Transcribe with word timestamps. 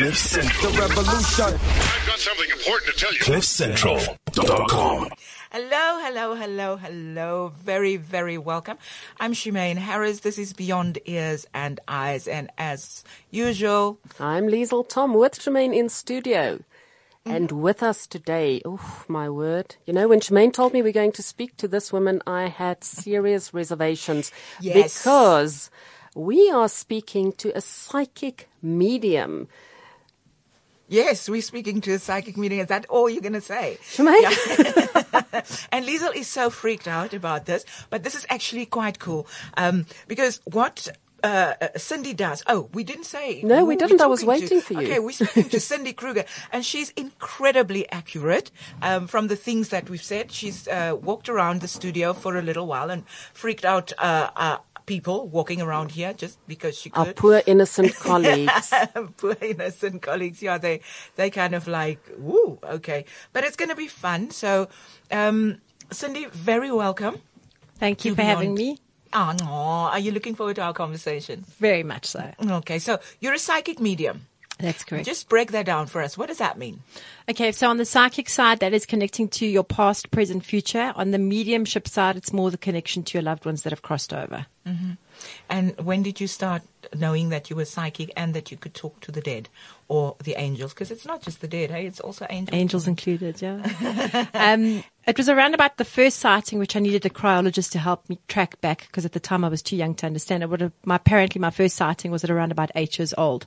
Cliff 0.00 0.16
Central. 0.16 0.72
The 0.72 0.78
revolution. 0.78 1.44
I've 1.44 2.06
got 2.06 2.18
something 2.18 2.48
important 2.48 2.96
to 2.96 2.98
tell 2.98 3.12
you. 3.12 3.18
CliffCentral.com. 3.20 5.10
Hello, 5.52 6.00
hello, 6.00 6.34
hello, 6.34 6.76
hello. 6.76 7.52
Very, 7.62 7.98
very 7.98 8.38
welcome. 8.38 8.78
I'm 9.20 9.34
Shemaine 9.34 9.76
Harris. 9.76 10.20
This 10.20 10.38
is 10.38 10.54
Beyond 10.54 11.00
Ears 11.04 11.46
and 11.52 11.80
Eyes. 11.86 12.26
And 12.26 12.50
as 12.56 13.04
usual, 13.30 13.98
I'm 14.18 14.48
Liesel 14.48 14.88
Tom 14.88 15.12
with 15.12 15.38
Shemaine 15.38 15.76
in 15.76 15.90
studio. 15.90 16.54
Mm-hmm. 16.56 17.30
And 17.30 17.52
with 17.52 17.82
us 17.82 18.06
today, 18.06 18.62
oh 18.64 19.04
my 19.06 19.28
word. 19.28 19.76
You 19.84 19.92
know, 19.92 20.08
when 20.08 20.20
Shemaine 20.20 20.54
told 20.54 20.72
me 20.72 20.80
we're 20.80 20.92
going 20.92 21.12
to 21.12 21.22
speak 21.22 21.58
to 21.58 21.68
this 21.68 21.92
woman, 21.92 22.22
I 22.26 22.48
had 22.48 22.84
serious 22.84 23.52
reservations. 23.52 24.32
Yes. 24.62 25.02
Because 25.02 25.70
we 26.14 26.50
are 26.50 26.70
speaking 26.70 27.32
to 27.32 27.54
a 27.54 27.60
psychic 27.60 28.48
medium. 28.62 29.46
Yes, 30.90 31.28
we're 31.28 31.40
speaking 31.40 31.80
to 31.82 31.92
a 31.92 31.98
psychic 31.98 32.36
medium. 32.36 32.60
Is 32.62 32.68
that 32.68 32.86
all 32.86 33.08
you're 33.08 33.22
going 33.22 33.32
to 33.32 33.40
say? 33.40 33.78
Shemaine? 33.82 34.24
and 35.72 35.86
Liesel 35.86 36.14
is 36.14 36.28
so 36.28 36.50
freaked 36.50 36.88
out 36.88 37.14
about 37.14 37.46
this, 37.46 37.64
but 37.88 38.02
this 38.02 38.14
is 38.14 38.26
actually 38.28 38.66
quite 38.66 38.98
cool. 38.98 39.26
Um, 39.56 39.86
because 40.08 40.40
what 40.44 40.88
uh, 41.22 41.54
uh, 41.60 41.68
Cindy 41.76 42.14
does. 42.14 42.42
Oh, 42.46 42.68
we 42.72 42.84
didn't 42.84 43.04
say. 43.04 43.42
No, 43.42 43.64
we 43.64 43.76
didn't. 43.76 44.00
I 44.00 44.06
was 44.06 44.20
talking 44.22 44.40
to. 44.40 44.42
waiting 44.42 44.60
for 44.60 44.74
you. 44.74 44.80
Okay, 44.80 44.98
we're 44.98 45.12
speaking 45.12 45.48
to 45.50 45.60
Cindy 45.70 45.92
Kruger, 45.92 46.24
and 46.52 46.64
she's 46.64 46.90
incredibly 46.90 47.90
accurate 47.90 48.50
um, 48.82 49.06
from 49.06 49.28
the 49.28 49.36
things 49.36 49.68
that 49.68 49.90
we've 49.90 50.02
said. 50.02 50.32
She's 50.32 50.66
uh, 50.68 50.96
walked 51.00 51.28
around 51.28 51.60
the 51.60 51.68
studio 51.68 52.12
for 52.12 52.36
a 52.36 52.42
little 52.42 52.66
while 52.66 52.90
and 52.90 53.06
freaked 53.34 53.64
out 53.64 53.92
uh, 53.98 54.30
uh, 54.36 54.58
people 54.90 55.28
walking 55.28 55.62
around 55.62 55.92
here 55.92 56.12
just 56.12 56.36
because 56.48 56.76
she 56.76 56.90
Our 56.94 57.12
poor 57.12 57.42
innocent 57.46 57.94
colleagues. 58.08 58.74
Poor 59.18 59.36
innocent 59.40 60.02
colleagues, 60.02 60.42
yeah, 60.42 60.58
they 60.58 60.80
they 61.14 61.30
kind 61.30 61.54
of 61.54 61.68
like, 61.68 62.00
woo, 62.18 62.58
okay, 62.64 63.04
but 63.32 63.44
it's 63.44 63.54
going 63.54 63.68
to 63.68 63.76
be 63.76 63.86
fun. 63.86 64.30
So, 64.30 64.68
um, 65.12 65.60
Cindy, 65.92 66.26
very 66.26 66.72
welcome. 66.72 67.22
Thank 67.78 68.04
you 68.04 68.12
to 68.12 68.16
for 68.16 68.22
having 68.22 68.54
me. 68.54 68.78
Oh, 69.12 69.32
no. 69.38 69.46
Are 69.46 69.98
you 69.98 70.10
looking 70.10 70.34
forward 70.34 70.56
to 70.56 70.62
our 70.62 70.72
conversation? 70.72 71.44
Very 71.58 71.82
much 71.82 72.06
so. 72.06 72.32
Okay, 72.60 72.78
so 72.78 72.98
you're 73.20 73.34
a 73.34 73.38
psychic 73.38 73.78
medium. 73.80 74.26
That's 74.60 74.84
correct. 74.84 75.06
Just 75.06 75.28
break 75.28 75.52
that 75.52 75.66
down 75.66 75.86
for 75.86 76.02
us. 76.02 76.18
What 76.18 76.28
does 76.28 76.38
that 76.38 76.58
mean? 76.58 76.80
Okay, 77.28 77.52
so 77.52 77.68
on 77.68 77.78
the 77.78 77.84
psychic 77.84 78.28
side, 78.28 78.60
that 78.60 78.72
is 78.74 78.86
connecting 78.86 79.28
to 79.28 79.46
your 79.46 79.64
past, 79.64 80.10
present, 80.10 80.44
future. 80.44 80.92
On 80.96 81.10
the 81.10 81.18
mediumship 81.18 81.88
side, 81.88 82.16
it's 82.16 82.32
more 82.32 82.50
the 82.50 82.58
connection 82.58 83.02
to 83.04 83.18
your 83.18 83.22
loved 83.22 83.46
ones 83.46 83.62
that 83.62 83.72
have 83.72 83.82
crossed 83.82 84.12
over. 84.12 84.46
And 85.48 85.78
when 85.78 86.02
did 86.02 86.20
you 86.20 86.26
start 86.26 86.62
knowing 86.94 87.28
that 87.28 87.50
you 87.50 87.56
were 87.56 87.64
psychic 87.64 88.10
and 88.16 88.34
that 88.34 88.50
you 88.50 88.56
could 88.56 88.74
talk 88.74 89.00
to 89.00 89.12
the 89.12 89.20
dead 89.20 89.48
or 89.88 90.16
the 90.22 90.34
angels? 90.38 90.72
Because 90.72 90.90
it's 90.90 91.04
not 91.04 91.22
just 91.22 91.40
the 91.40 91.48
dead, 91.48 91.70
hey? 91.70 91.86
It's 91.86 92.00
also 92.00 92.26
angels. 92.30 92.56
Angels 92.56 92.88
included, 92.88 93.42
yeah. 93.42 94.26
um, 94.34 94.82
it 95.06 95.16
was 95.16 95.28
around 95.28 95.54
about 95.54 95.76
the 95.76 95.84
first 95.84 96.18
sighting, 96.18 96.58
which 96.58 96.76
I 96.76 96.80
needed 96.80 97.04
a 97.04 97.10
cryologist 97.10 97.72
to 97.72 97.78
help 97.78 98.08
me 98.08 98.18
track 98.28 98.60
back 98.60 98.86
because 98.86 99.04
at 99.04 99.12
the 99.12 99.20
time 99.20 99.44
I 99.44 99.48
was 99.48 99.62
too 99.62 99.76
young 99.76 99.94
to 99.96 100.06
understand 100.06 100.42
it. 100.42 100.48
Would 100.48 100.60
have, 100.60 100.72
my 100.84 100.96
apparently 100.96 101.40
my 101.40 101.50
first 101.50 101.76
sighting 101.76 102.10
was 102.10 102.24
at 102.24 102.30
around 102.30 102.52
about 102.52 102.70
eight 102.74 102.98
years 102.98 103.14
old. 103.16 103.46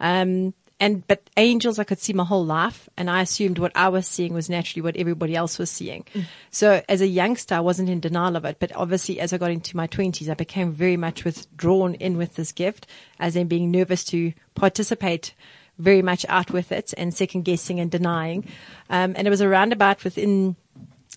Um, 0.00 0.54
and 0.80 1.06
but 1.06 1.28
angels 1.36 1.78
I 1.78 1.84
could 1.84 1.98
see 1.98 2.12
my 2.12 2.24
whole 2.24 2.44
life, 2.44 2.88
and 2.96 3.10
I 3.10 3.22
assumed 3.22 3.58
what 3.58 3.72
I 3.74 3.88
was 3.88 4.06
seeing 4.06 4.34
was 4.34 4.48
naturally 4.48 4.82
what 4.82 4.96
everybody 4.96 5.34
else 5.34 5.58
was 5.58 5.70
seeing. 5.70 6.04
So 6.50 6.82
as 6.88 7.00
a 7.00 7.06
youngster, 7.06 7.54
I 7.56 7.60
wasn't 7.60 7.90
in 7.90 8.00
denial 8.00 8.36
of 8.36 8.44
it, 8.44 8.58
but 8.58 8.74
obviously 8.74 9.20
as 9.20 9.32
I 9.32 9.38
got 9.38 9.50
into 9.50 9.76
my 9.76 9.86
twenties, 9.86 10.28
I 10.28 10.34
became 10.34 10.72
very 10.72 10.96
much 10.96 11.24
withdrawn 11.24 11.94
in 11.94 12.16
with 12.16 12.36
this 12.36 12.52
gift, 12.52 12.86
as 13.18 13.36
in 13.36 13.48
being 13.48 13.70
nervous 13.70 14.04
to 14.06 14.32
participate 14.54 15.34
very 15.78 16.02
much 16.02 16.26
out 16.28 16.50
with 16.50 16.72
it 16.72 16.92
and 16.96 17.14
second 17.14 17.44
guessing 17.44 17.80
and 17.80 17.90
denying. 17.90 18.44
Um, 18.90 19.14
and 19.16 19.26
it 19.26 19.30
was 19.30 19.42
around 19.42 19.72
about 19.72 20.04
within 20.04 20.56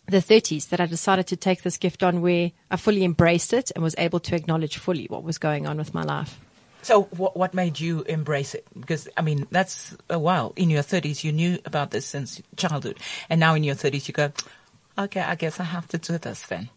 the 0.08 0.18
30s 0.18 0.70
that 0.70 0.80
I 0.80 0.86
decided 0.86 1.28
to 1.28 1.36
take 1.36 1.64
this 1.64 1.78
gift 1.78 2.04
on 2.04 2.22
where 2.22 2.52
I 2.70 2.76
fully 2.76 3.04
embraced 3.04 3.54
it 3.54 3.72
and 3.76 3.84
was 3.84 3.96
able 3.98 4.20
to 4.22 4.36
acknowledge 4.36 4.78
fully 4.78 5.06
what 5.06 5.24
was 5.24 5.38
going 5.38 5.68
on 5.68 5.78
with 5.78 5.94
my 5.94 6.04
life. 6.04 6.40
So 6.82 7.04
what, 7.04 7.38
what 7.38 7.54
made 7.54 7.80
you 7.80 8.02
embrace 8.04 8.56
it? 8.56 8.66
Because, 8.80 9.08
I 9.16 9.22
mean, 9.22 9.48
that's 9.52 9.96
a 10.10 10.20
while. 10.20 10.54
In 10.56 10.70
your 10.70 10.84
30s, 10.84 11.24
you 11.24 11.32
knew 11.32 11.60
about 11.66 11.92
this 11.92 12.06
since 12.06 12.42
childhood. 12.56 12.98
And 13.30 13.40
now 13.40 13.54
in 13.54 13.64
your 13.64 13.76
30s, 13.76 14.08
you 14.08 14.14
go, 14.14 14.32
okay, 14.98 15.22
I 15.22 15.36
guess 15.36 15.60
I 15.60 15.64
have 15.64 15.88
to 15.90 15.98
do 15.98 16.18
this 16.18 16.44
then. 16.48 16.70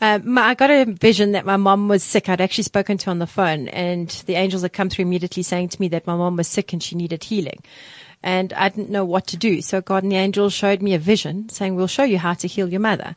Um, 0.00 0.36
I 0.36 0.54
got 0.54 0.70
a 0.70 0.84
vision 0.84 1.32
that 1.32 1.46
my 1.46 1.56
mom 1.56 1.88
was 1.88 2.02
sick. 2.02 2.28
I'd 2.28 2.40
actually 2.40 2.64
spoken 2.64 2.98
to 2.98 3.06
her 3.06 3.10
on 3.10 3.18
the 3.18 3.26
phone, 3.26 3.68
and 3.68 4.10
the 4.26 4.34
angels 4.34 4.60
had 4.60 4.74
come 4.74 4.90
through 4.90 5.04
immediately 5.04 5.42
saying 5.42 5.70
to 5.70 5.80
me 5.80 5.88
that 5.88 6.06
my 6.06 6.14
mom 6.14 6.36
was 6.36 6.48
sick 6.48 6.72
and 6.74 6.82
she 6.82 6.96
needed 6.96 7.24
healing. 7.24 7.62
And 8.22 8.52
I 8.54 8.68
didn't 8.68 8.90
know 8.90 9.04
what 9.04 9.26
to 9.28 9.36
do. 9.36 9.62
So 9.62 9.80
God 9.80 10.02
and 10.02 10.12
the 10.12 10.16
angels 10.16 10.52
showed 10.52 10.82
me 10.82 10.94
a 10.94 10.98
vision 10.98 11.48
saying, 11.48 11.76
we'll 11.76 11.86
show 11.86 12.02
you 12.02 12.18
how 12.18 12.34
to 12.34 12.48
heal 12.48 12.68
your 12.68 12.80
mother. 12.80 13.16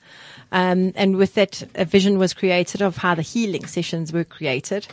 Um, 0.52 0.94
and 0.96 1.18
with 1.18 1.34
that, 1.34 1.64
a 1.76 1.84
vision 1.84 2.18
was 2.18 2.34
created 2.34 2.82
of 2.82 2.98
how 2.98 3.16
the 3.16 3.24
healing 3.24 3.66
sessions 3.66 4.14
were 4.14 4.24
created. 4.24 4.88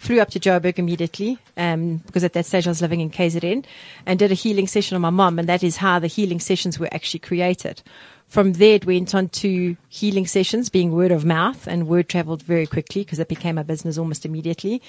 Flew 0.00 0.18
up 0.18 0.30
to 0.30 0.40
Joburg 0.40 0.78
immediately, 0.78 1.36
um, 1.58 1.98
because 1.98 2.24
at 2.24 2.32
that 2.32 2.46
stage 2.46 2.66
I 2.66 2.70
was 2.70 2.80
living 2.80 3.00
in 3.00 3.10
KZN 3.10 3.66
and 4.06 4.18
did 4.18 4.30
a 4.30 4.34
healing 4.34 4.66
session 4.66 4.94
on 4.94 5.02
my 5.02 5.10
mom. 5.10 5.38
And 5.38 5.46
that 5.46 5.62
is 5.62 5.76
how 5.76 5.98
the 5.98 6.06
healing 6.06 6.40
sessions 6.40 6.78
were 6.78 6.88
actually 6.90 7.20
created. 7.20 7.82
From 8.30 8.52
there, 8.52 8.76
it 8.76 8.86
went 8.86 9.12
on 9.12 9.28
to 9.28 9.76
healing 9.88 10.24
sessions, 10.24 10.68
being 10.68 10.92
word 10.92 11.10
of 11.10 11.24
mouth, 11.24 11.66
and 11.66 11.88
word 11.88 12.08
traveled 12.08 12.44
very 12.44 12.64
quickly 12.64 13.02
because 13.02 13.18
it 13.18 13.26
became 13.26 13.58
a 13.58 13.64
business 13.64 13.98
almost 13.98 14.24
immediately. 14.24 14.80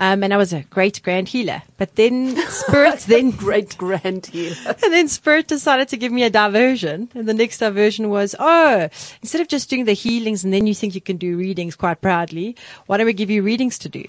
Um, 0.00 0.24
and 0.24 0.34
I 0.34 0.36
was 0.36 0.52
a 0.52 0.62
great 0.62 1.00
grand 1.04 1.28
healer. 1.28 1.62
But 1.76 1.94
then 1.94 2.36
spirit 2.48 2.98
then 3.06 3.30
Great 3.30 3.78
grand 3.78 4.26
healer. 4.26 4.56
and 4.66 4.92
then 4.92 5.06
Spirit 5.06 5.46
decided 5.46 5.86
to 5.90 5.96
give 5.96 6.10
me 6.10 6.24
a 6.24 6.30
diversion. 6.30 7.08
And 7.14 7.28
the 7.28 7.34
next 7.34 7.58
diversion 7.58 8.10
was, 8.10 8.34
oh, 8.40 8.88
instead 9.22 9.40
of 9.40 9.46
just 9.46 9.70
doing 9.70 9.84
the 9.84 9.92
healings 9.92 10.42
and 10.42 10.52
then 10.52 10.66
you 10.66 10.74
think 10.74 10.96
you 10.96 11.00
can 11.00 11.18
do 11.18 11.36
readings 11.36 11.76
quite 11.76 12.00
proudly, 12.00 12.56
why 12.86 12.96
don't 12.96 13.06
we 13.06 13.12
give 13.12 13.30
you 13.30 13.44
readings 13.44 13.78
to 13.78 13.88
do? 13.88 14.04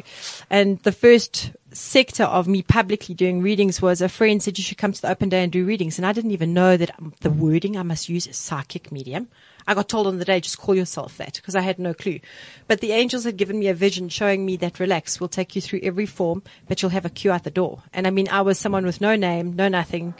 And 0.49 0.79
the 0.79 0.91
first 0.91 1.51
sector 1.71 2.23
of 2.23 2.47
me 2.47 2.61
publicly 2.61 3.15
doing 3.15 3.41
readings 3.41 3.81
was 3.81 4.01
a 4.01 4.09
friend 4.09 4.41
said 4.41 4.57
you 4.57 4.63
should 4.63 4.77
come 4.77 4.91
to 4.91 5.01
the 5.01 5.09
open 5.09 5.29
day 5.29 5.43
and 5.43 5.51
do 5.51 5.65
readings. 5.65 5.97
And 5.97 6.05
I 6.05 6.13
didn't 6.13 6.31
even 6.31 6.53
know 6.53 6.77
that 6.77 6.91
the 7.21 7.29
wording 7.29 7.77
I 7.77 7.83
must 7.83 8.09
use 8.09 8.27
is 8.27 8.37
psychic 8.37 8.91
medium. 8.91 9.27
I 9.67 9.75
got 9.75 9.87
told 9.87 10.07
on 10.07 10.17
the 10.17 10.25
day, 10.25 10.39
just 10.39 10.57
call 10.57 10.73
yourself 10.73 11.17
that 11.17 11.35
because 11.35 11.55
I 11.55 11.61
had 11.61 11.77
no 11.77 11.93
clue. 11.93 12.19
But 12.67 12.81
the 12.81 12.91
angels 12.91 13.23
had 13.23 13.37
given 13.37 13.59
me 13.59 13.67
a 13.67 13.73
vision 13.73 14.09
showing 14.09 14.45
me 14.45 14.57
that 14.57 14.79
relax, 14.79 15.19
we'll 15.19 15.29
take 15.29 15.55
you 15.55 15.61
through 15.61 15.81
every 15.83 16.07
form, 16.07 16.41
but 16.67 16.81
you'll 16.81 16.89
have 16.89 17.05
a 17.05 17.09
queue 17.09 17.31
at 17.31 17.43
the 17.43 17.51
door. 17.51 17.83
And 17.93 18.07
I 18.07 18.09
mean, 18.09 18.27
I 18.29 18.41
was 18.41 18.57
someone 18.57 18.85
with 18.85 18.99
no 18.99 19.15
name, 19.15 19.55
no 19.55 19.67
nothing 19.67 20.15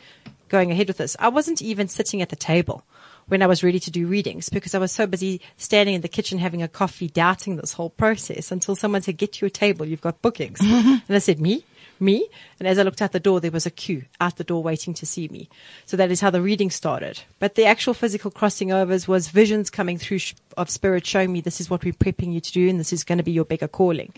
going 0.50 0.72
ahead 0.72 0.88
with 0.88 0.98
this. 0.98 1.16
I 1.20 1.30
wasn't 1.30 1.62
even 1.62 1.88
sitting 1.88 2.22
at 2.22 2.30
the 2.30 2.36
table 2.36 2.84
when 3.30 3.42
I 3.42 3.48
was 3.48 3.64
ready 3.64 3.80
to 3.80 3.92
do 3.92 4.08
readings 4.08 4.50
because 4.50 4.76
I 4.76 4.80
was 4.80 4.92
so 4.92 5.08
busy 5.08 5.42
standing 5.58 5.96
in 5.96 6.02
the 6.02 6.08
kitchen 6.08 6.40
having 6.40 6.62
a 6.62 6.68
coffee, 6.68 7.08
doubting 7.08 7.56
this 7.56 7.74
whole 7.74 7.92
process 7.92 8.52
until 8.52 8.76
someone 8.76 9.02
said, 9.02 9.18
get 9.18 9.34
to 9.34 9.46
your 9.46 9.50
table. 9.50 9.86
You've 9.86 10.02
got 10.02 10.22
bookings. 10.22 10.60
and 10.62 11.04
I 11.10 11.20
said, 11.20 11.40
me? 11.40 11.64
Me? 12.02 12.28
And 12.60 12.68
as 12.68 12.80
I 12.80 12.84
looked 12.84 13.02
out 13.02 13.12
the 13.12 13.20
door, 13.20 13.40
there 13.40 13.52
was 13.52 13.66
a 13.66 13.72
queue 13.72 14.06
out 14.22 14.38
the 14.38 14.44
door 14.44 14.64
waiting 14.64 14.94
to 14.96 15.06
see 15.06 15.28
me. 15.28 15.50
So 15.86 15.98
that 15.98 16.12
is 16.12 16.22
how 16.22 16.30
the 16.30 16.42
reading 16.42 16.72
started. 16.72 17.22
But 17.40 17.56
the 17.56 17.66
actual 17.66 17.94
physical 17.94 18.32
crossing 18.32 18.72
overs 18.72 19.08
was 19.08 19.28
visions 19.28 19.70
coming 19.70 19.98
through 19.98 20.20
of 20.58 20.70
spirit 20.70 21.06
showing 21.06 21.32
me 21.32 21.42
this 21.42 21.60
is 21.60 21.70
what 21.70 21.84
we're 21.84 21.94
prepping 21.94 22.34
you 22.34 22.40
to 22.40 22.52
do 22.52 22.70
and 22.70 22.80
this 22.80 22.94
is 22.94 23.04
going 23.04 23.18
to 23.18 23.24
be 23.24 23.32
your 23.32 23.46
bigger 23.46 23.68
calling. 23.68 24.14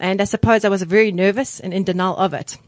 And 0.00 0.20
I 0.20 0.24
suppose 0.24 0.64
I 0.64 0.70
was 0.70 0.82
very 0.82 1.12
nervous 1.12 1.60
and 1.60 1.72
in 1.72 1.84
denial 1.84 2.16
of 2.16 2.34
it. 2.34 2.58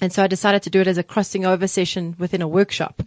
And 0.00 0.12
so 0.12 0.24
I 0.24 0.26
decided 0.26 0.64
to 0.64 0.70
do 0.70 0.80
it 0.80 0.88
as 0.88 0.98
a 0.98 1.04
crossing 1.04 1.46
over 1.46 1.68
session 1.68 2.16
within 2.18 2.42
a 2.42 2.48
workshop. 2.48 3.02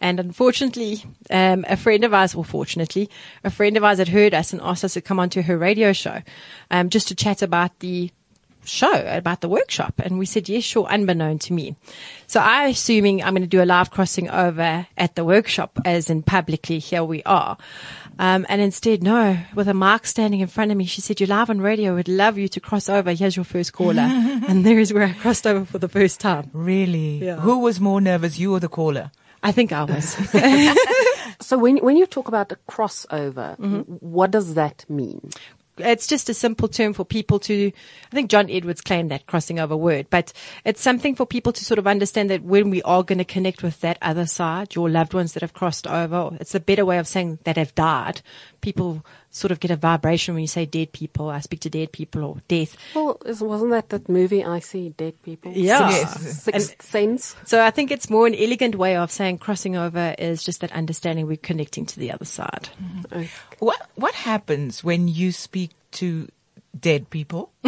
And 0.00 0.20
unfortunately, 0.20 1.02
um, 1.30 1.64
a 1.68 1.76
friend 1.76 2.04
of 2.04 2.12
ours, 2.12 2.34
well, 2.34 2.44
fortunately, 2.44 3.08
a 3.42 3.50
friend 3.50 3.76
of 3.76 3.84
ours 3.84 3.98
had 3.98 4.08
heard 4.08 4.34
us 4.34 4.52
and 4.52 4.60
asked 4.62 4.84
us 4.84 4.94
to 4.94 5.00
come 5.00 5.20
onto 5.20 5.42
her 5.42 5.56
radio 5.56 5.92
show, 5.92 6.22
um, 6.70 6.90
just 6.90 7.08
to 7.08 7.14
chat 7.14 7.42
about 7.42 7.78
the 7.78 8.10
show, 8.66 9.04
about 9.06 9.40
the 9.40 9.48
workshop. 9.48 9.94
And 9.98 10.18
we 10.18 10.26
said, 10.26 10.48
yes, 10.48 10.64
sure, 10.64 10.86
unbeknown 10.86 11.38
to 11.40 11.52
me. 11.52 11.76
So 12.26 12.40
I 12.40 12.66
assuming 12.66 13.22
I'm 13.22 13.34
going 13.34 13.42
to 13.42 13.48
do 13.48 13.62
a 13.62 13.64
live 13.64 13.90
crossing 13.90 14.28
over 14.30 14.86
at 14.96 15.14
the 15.14 15.24
workshop 15.24 15.78
as 15.84 16.10
in 16.10 16.22
publicly, 16.22 16.78
here 16.78 17.04
we 17.04 17.22
are. 17.24 17.56
Um, 18.18 18.46
and 18.48 18.60
instead, 18.60 19.02
no, 19.02 19.38
with 19.54 19.68
a 19.68 19.74
mark 19.74 20.06
standing 20.06 20.40
in 20.40 20.46
front 20.46 20.70
of 20.70 20.76
me, 20.76 20.84
she 20.84 21.00
said, 21.00 21.20
you're 21.20 21.26
live 21.26 21.50
on 21.50 21.60
radio. 21.60 21.96
We'd 21.96 22.08
love 22.08 22.38
you 22.38 22.48
to 22.48 22.60
cross 22.60 22.88
over. 22.88 23.12
Here's 23.12 23.36
your 23.36 23.44
first 23.44 23.72
caller. 23.72 24.02
and 24.48 24.64
there 24.64 24.78
is 24.78 24.92
where 24.92 25.04
I 25.04 25.12
crossed 25.12 25.46
over 25.46 25.64
for 25.64 25.78
the 25.78 25.88
first 25.88 26.20
time. 26.20 26.50
Really? 26.52 27.24
Yeah. 27.24 27.36
Who 27.36 27.58
was 27.58 27.80
more 27.80 28.00
nervous, 28.00 28.38
you 28.38 28.54
or 28.54 28.60
the 28.60 28.68
caller? 28.68 29.10
I 29.44 29.52
think 29.52 29.70
I 29.72 29.84
was. 29.84 30.16
So 31.40 31.58
when 31.58 31.78
when 31.78 31.96
you 31.96 32.06
talk 32.06 32.28
about 32.28 32.52
a 32.52 32.56
crossover, 32.70 33.56
Mm-hmm. 33.58 33.94
what 34.00 34.30
does 34.30 34.54
that 34.54 34.84
mean? 34.88 35.30
it's 35.76 36.06
just 36.06 36.28
a 36.28 36.34
simple 36.34 36.68
term 36.68 36.92
for 36.92 37.04
people 37.04 37.40
to, 37.40 37.72
I 38.12 38.14
think 38.14 38.30
John 38.30 38.48
Edwards 38.48 38.80
claimed 38.80 39.10
that 39.10 39.26
crossing 39.26 39.58
over 39.58 39.76
word, 39.76 40.06
but 40.08 40.32
it's 40.64 40.80
something 40.80 41.16
for 41.16 41.26
people 41.26 41.52
to 41.52 41.64
sort 41.64 41.80
of 41.80 41.88
understand 41.88 42.30
that 42.30 42.44
when 42.44 42.70
we 42.70 42.80
are 42.82 43.02
going 43.02 43.18
to 43.18 43.24
connect 43.24 43.64
with 43.64 43.80
that 43.80 43.98
other 44.00 44.24
side, 44.24 44.76
your 44.76 44.88
loved 44.88 45.14
ones 45.14 45.32
that 45.32 45.42
have 45.42 45.52
crossed 45.52 45.88
over, 45.88 46.30
it's 46.40 46.54
a 46.54 46.60
better 46.60 46.84
way 46.84 46.98
of 46.98 47.08
saying 47.08 47.40
that 47.42 47.56
have 47.56 47.74
died. 47.74 48.22
People 48.60 49.04
sort 49.34 49.50
of 49.50 49.58
get 49.58 49.72
a 49.72 49.76
vibration 49.76 50.34
when 50.34 50.42
you 50.42 50.48
say 50.48 50.64
dead 50.64 50.92
people. 50.92 51.28
I 51.28 51.40
speak 51.40 51.60
to 51.60 51.70
dead 51.70 51.90
people 51.90 52.24
or 52.24 52.36
death. 52.46 52.76
Well, 52.94 53.18
wasn't 53.24 53.72
that 53.72 53.88
that 53.88 54.08
movie 54.08 54.44
I 54.44 54.60
See 54.60 54.90
Dead 54.90 55.20
People? 55.22 55.52
Yeah. 55.52 55.90
Yes. 55.90 56.42
Sixth 56.42 56.82
Sense. 56.82 57.34
So 57.44 57.62
I 57.62 57.70
think 57.70 57.90
it's 57.90 58.08
more 58.08 58.26
an 58.26 58.34
elegant 58.34 58.76
way 58.76 58.96
of 58.96 59.10
saying 59.10 59.38
crossing 59.38 59.76
over 59.76 60.14
is 60.18 60.42
just 60.44 60.60
that 60.60 60.72
understanding 60.72 61.26
we're 61.26 61.36
connecting 61.36 61.84
to 61.86 61.98
the 61.98 62.12
other 62.12 62.24
side. 62.24 62.68
Mm-hmm. 62.80 63.24
What 63.58 63.90
what 63.96 64.14
happens 64.14 64.84
when 64.84 65.08
you 65.08 65.32
speak 65.32 65.72
to 65.92 66.28
dead 66.78 67.10
people? 67.10 67.50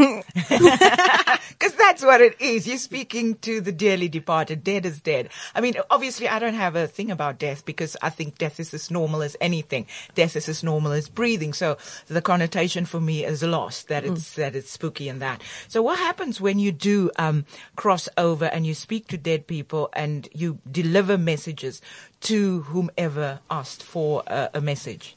Because 1.59 1.75
that's 1.75 2.05
what 2.05 2.21
it 2.21 2.39
is. 2.39 2.67
You're 2.69 2.77
speaking 2.77 3.37
to 3.37 3.63
the 3.63 3.73
dearly 3.73 4.09
departed. 4.09 4.63
Dead 4.63 4.85
is 4.85 5.01
dead. 5.01 5.31
I 5.55 5.63
mean, 5.63 5.75
obviously, 5.91 6.29
I 6.29 6.39
don't 6.39 6.55
have 6.55 6.77
a 6.77 6.87
thing 6.87 7.11
about 7.11 7.39
death 7.39 7.65
because 7.65 7.97
I 8.03 8.11
think 8.11 8.37
death 8.37 8.61
is 8.61 8.75
as 8.75 8.91
normal 8.91 9.23
as 9.23 9.37
anything. 9.41 9.87
Death 10.15 10.37
is 10.37 10.51
as 10.51 10.63
normal 10.63 10.93
as 10.93 11.09
breathing. 11.09 11.55
So 11.55 11.79
the 12.09 12.21
connotation 12.21 12.85
for 12.85 13.01
me 13.01 13.25
is 13.25 13.43
lost. 13.43 13.89
That 13.89 14.05
it's 14.05 14.35
that 14.35 14.55
it's 14.55 14.71
spooky 14.71 15.09
and 15.09 15.23
that. 15.23 15.41
So 15.69 15.81
what 15.81 15.99
happens 15.99 16.41
when 16.41 16.59
you 16.59 16.73
do 16.73 17.11
um, 17.17 17.47
cross 17.75 18.07
over 18.19 18.45
and 18.45 18.67
you 18.67 18.75
speak 18.75 19.09
to 19.09 19.17
dead 19.17 19.47
people 19.47 19.89
and 19.95 20.29
you 20.35 20.59
deliver 20.71 21.17
messages 21.17 21.81
to 22.23 22.63
whomever 22.63 23.41
asked 23.51 23.83
for 23.83 24.23
a, 24.27 24.51
a 24.55 24.61
message? 24.61 25.15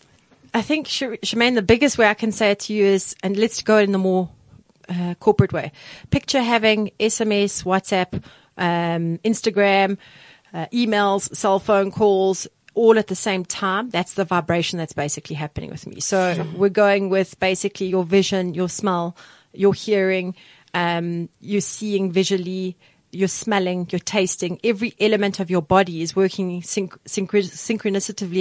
I 0.54 0.62
think, 0.62 0.88
Sh- 0.88 1.04
Shemaine, 1.24 1.56
the 1.56 1.62
biggest 1.62 1.98
way 1.98 2.08
I 2.08 2.14
can 2.14 2.32
say 2.32 2.52
it 2.52 2.60
to 2.62 2.74
you 2.74 2.86
is, 2.86 3.16
and 3.24 3.38
let's 3.38 3.62
go 3.62 3.78
in 3.78 3.92
the 3.92 3.98
more 3.98 4.30
uh, 4.90 5.14
corporate 5.20 5.54
way. 5.54 5.72
Picture 6.10 6.42
having 6.42 6.92
SMS, 7.00 7.64
WhatsApp, 7.64 8.24
um, 8.58 9.20
Instagram, 9.24 9.98
uh, 10.54 10.66
emails, 10.74 11.34
cell 11.36 11.60
phone 11.60 11.92
calls, 11.92 12.48
all 12.74 12.98
at 12.98 13.08
the 13.08 13.16
same 13.16 13.46
time. 13.46 13.90
That's 13.90 14.14
the 14.16 14.26
vibration 14.26 14.78
that's 14.78 14.94
basically 14.94 15.36
happening 15.36 15.70
with 15.70 15.86
me. 15.86 16.00
So 16.00 16.34
we're 16.56 16.70
going 16.70 17.10
with 17.10 17.40
basically 17.40 17.88
your 17.88 18.04
vision, 18.04 18.54
your 18.54 18.70
smell, 18.70 19.16
your 19.54 19.74
hearing, 19.74 20.36
um, 20.74 21.30
you're 21.40 21.62
seeing 21.62 22.12
visually, 22.12 22.78
you're 23.12 23.28
smelling, 23.28 23.88
you're 23.90 24.00
tasting. 24.00 24.60
Every 24.64 24.94
element 25.00 25.40
of 25.40 25.50
your 25.50 25.62
body 25.62 26.02
is 26.02 26.16
working 26.16 26.62
synch- 26.62 26.98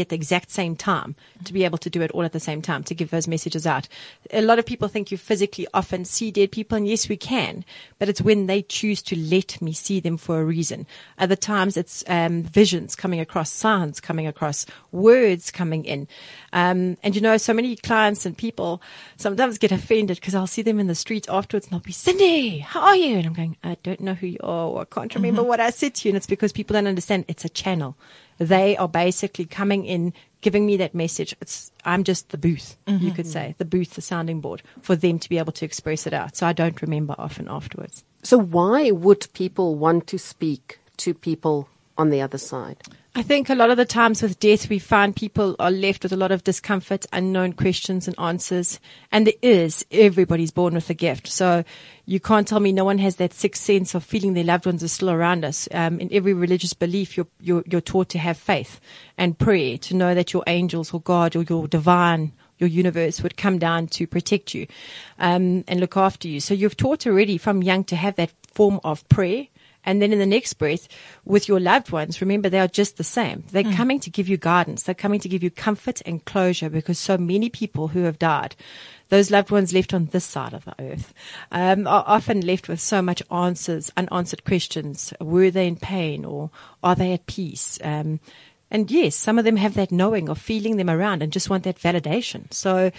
at 0.00 0.08
the 0.08 0.14
exact 0.14 0.50
same 0.50 0.76
time 0.76 1.14
to 1.44 1.52
be 1.52 1.64
able 1.64 1.78
to 1.78 1.90
do 1.90 2.02
it 2.02 2.10
all 2.10 2.24
at 2.24 2.32
the 2.32 2.40
same 2.40 2.60
time 2.60 2.84
to 2.84 2.94
give 2.94 3.10
those 3.10 3.26
messages 3.26 3.66
out. 3.66 3.88
A 4.32 4.42
lot 4.42 4.58
of 4.58 4.66
people 4.66 4.88
think 4.88 5.10
you 5.10 5.16
physically 5.18 5.66
often 5.72 6.04
see 6.04 6.30
dead 6.30 6.52
people, 6.52 6.76
and 6.76 6.86
yes, 6.86 7.08
we 7.08 7.16
can, 7.16 7.64
but 7.98 8.08
it's 8.08 8.20
when 8.20 8.46
they 8.46 8.62
choose 8.62 9.02
to 9.02 9.16
let 9.16 9.60
me 9.62 9.72
see 9.72 10.00
them 10.00 10.16
for 10.16 10.40
a 10.40 10.44
reason. 10.44 10.86
Other 11.18 11.36
times 11.36 11.76
it's 11.76 12.04
um, 12.06 12.42
visions 12.42 12.94
coming 12.94 13.20
across, 13.20 13.50
sounds 13.50 14.00
coming 14.00 14.26
across, 14.26 14.66
words 14.92 15.50
coming 15.50 15.84
in. 15.84 16.08
Um, 16.52 16.96
and 17.02 17.14
you 17.14 17.20
know, 17.20 17.36
so 17.36 17.54
many 17.54 17.76
clients 17.76 18.26
and 18.26 18.36
people 18.36 18.82
sometimes 19.16 19.58
get 19.58 19.72
offended 19.72 20.18
because 20.18 20.34
I'll 20.34 20.46
see 20.46 20.62
them 20.62 20.78
in 20.78 20.86
the 20.86 20.94
street 20.94 21.28
afterwards 21.28 21.66
and 21.66 21.72
they'll 21.72 21.80
be, 21.80 21.92
Cindy, 21.92 22.58
how 22.58 22.80
are 22.80 22.96
you? 22.96 23.16
And 23.18 23.26
I'm 23.26 23.32
going, 23.32 23.56
I 23.62 23.76
don't 23.82 24.00
know 24.00 24.14
who 24.14 24.26
you 24.26 24.38
are. 24.42 24.57
Or 24.66 24.82
I 24.82 24.84
can't 24.84 25.14
remember 25.14 25.42
mm-hmm. 25.42 25.48
what 25.48 25.60
I 25.60 25.70
said 25.70 25.94
to 25.96 26.08
you. 26.08 26.10
And 26.10 26.16
it's 26.16 26.26
because 26.26 26.52
people 26.52 26.74
don't 26.74 26.86
understand 26.86 27.24
it's 27.28 27.44
a 27.44 27.48
channel. 27.48 27.96
They 28.38 28.76
are 28.76 28.88
basically 28.88 29.44
coming 29.44 29.84
in, 29.84 30.12
giving 30.40 30.66
me 30.66 30.76
that 30.76 30.94
message. 30.94 31.34
It's, 31.40 31.72
I'm 31.84 32.04
just 32.04 32.30
the 32.30 32.38
booth, 32.38 32.76
you 32.86 32.94
mm-hmm. 32.94 33.10
could 33.10 33.26
say, 33.26 33.54
the 33.58 33.64
booth, 33.64 33.94
the 33.94 34.00
sounding 34.02 34.40
board 34.40 34.62
for 34.80 34.94
them 34.94 35.18
to 35.18 35.28
be 35.28 35.38
able 35.38 35.52
to 35.52 35.64
express 35.64 36.06
it 36.06 36.12
out. 36.12 36.36
So 36.36 36.46
I 36.46 36.52
don't 36.52 36.80
remember 36.80 37.14
often 37.18 37.48
afterwards. 37.48 38.04
So 38.22 38.38
why 38.38 38.90
would 38.90 39.26
people 39.32 39.74
want 39.74 40.06
to 40.08 40.18
speak 40.18 40.78
to 40.98 41.14
people 41.14 41.68
on 41.96 42.10
the 42.10 42.20
other 42.20 42.38
side? 42.38 42.82
I 43.18 43.22
think 43.22 43.50
a 43.50 43.56
lot 43.56 43.70
of 43.70 43.76
the 43.76 43.84
times 43.84 44.22
with 44.22 44.38
death, 44.38 44.68
we 44.68 44.78
find 44.78 45.14
people 45.14 45.56
are 45.58 45.72
left 45.72 46.04
with 46.04 46.12
a 46.12 46.16
lot 46.16 46.30
of 46.30 46.44
discomfort, 46.44 47.04
unknown 47.12 47.54
questions 47.54 48.06
and 48.06 48.16
answers. 48.16 48.78
And 49.10 49.26
there 49.26 49.34
is, 49.42 49.84
everybody's 49.90 50.52
born 50.52 50.74
with 50.74 50.88
a 50.88 50.94
gift. 50.94 51.26
So 51.26 51.64
you 52.06 52.20
can't 52.20 52.46
tell 52.46 52.60
me 52.60 52.70
no 52.70 52.84
one 52.84 52.98
has 52.98 53.16
that 53.16 53.34
sixth 53.34 53.64
sense 53.64 53.96
of 53.96 54.04
feeling 54.04 54.34
their 54.34 54.44
loved 54.44 54.66
ones 54.66 54.84
are 54.84 54.88
still 54.88 55.10
around 55.10 55.44
us. 55.44 55.68
Um, 55.72 55.98
in 55.98 56.08
every 56.12 56.32
religious 56.32 56.74
belief, 56.74 57.16
you're, 57.16 57.26
you're, 57.40 57.64
you're 57.66 57.80
taught 57.80 58.08
to 58.10 58.20
have 58.20 58.38
faith 58.38 58.80
and 59.16 59.36
prayer, 59.36 59.78
to 59.78 59.96
know 59.96 60.14
that 60.14 60.32
your 60.32 60.44
angels 60.46 60.94
or 60.94 61.00
God 61.00 61.34
or 61.34 61.42
your 61.42 61.66
divine 61.66 62.30
your 62.58 62.68
universe 62.68 63.20
would 63.22 63.36
come 63.36 63.58
down 63.58 63.86
to 63.86 64.06
protect 64.06 64.54
you 64.54 64.66
um, 65.18 65.64
and 65.66 65.80
look 65.80 65.96
after 65.96 66.28
you. 66.28 66.40
So 66.40 66.54
you've 66.54 66.76
taught 66.76 67.06
already 67.06 67.38
from 67.38 67.62
young 67.62 67.84
to 67.84 67.96
have 67.96 68.16
that 68.16 68.32
form 68.52 68.80
of 68.84 69.08
prayer. 69.08 69.46
And 69.88 70.02
then 70.02 70.12
in 70.12 70.18
the 70.18 70.26
next 70.26 70.52
breath, 70.52 70.86
with 71.24 71.48
your 71.48 71.58
loved 71.58 71.92
ones, 71.92 72.20
remember 72.20 72.50
they 72.50 72.60
are 72.60 72.68
just 72.68 72.98
the 72.98 73.04
same. 73.04 73.44
They're 73.52 73.72
coming 73.72 73.98
to 74.00 74.10
give 74.10 74.28
you 74.28 74.36
guidance. 74.36 74.82
They're 74.82 74.94
coming 74.94 75.18
to 75.20 75.30
give 75.30 75.42
you 75.42 75.50
comfort 75.50 76.02
and 76.04 76.22
closure 76.26 76.68
because 76.68 76.98
so 76.98 77.16
many 77.16 77.48
people 77.48 77.88
who 77.88 78.02
have 78.02 78.18
died, 78.18 78.54
those 79.08 79.30
loved 79.30 79.50
ones 79.50 79.72
left 79.72 79.94
on 79.94 80.04
this 80.04 80.26
side 80.26 80.52
of 80.52 80.66
the 80.66 80.74
earth, 80.78 81.14
um, 81.52 81.86
are 81.86 82.04
often 82.06 82.42
left 82.42 82.68
with 82.68 82.82
so 82.82 83.00
much 83.00 83.22
answers, 83.32 83.90
unanswered 83.96 84.44
questions. 84.44 85.14
Were 85.22 85.50
they 85.50 85.66
in 85.66 85.76
pain 85.76 86.26
or 86.26 86.50
are 86.82 86.94
they 86.94 87.14
at 87.14 87.24
peace? 87.24 87.78
Um, 87.82 88.20
and 88.70 88.90
yes, 88.90 89.16
some 89.16 89.38
of 89.38 89.46
them 89.46 89.56
have 89.56 89.72
that 89.72 89.90
knowing 89.90 90.28
of 90.28 90.38
feeling 90.38 90.76
them 90.76 90.90
around 90.90 91.22
and 91.22 91.32
just 91.32 91.48
want 91.48 91.64
that 91.64 91.78
validation. 91.78 92.52
So 92.52 92.92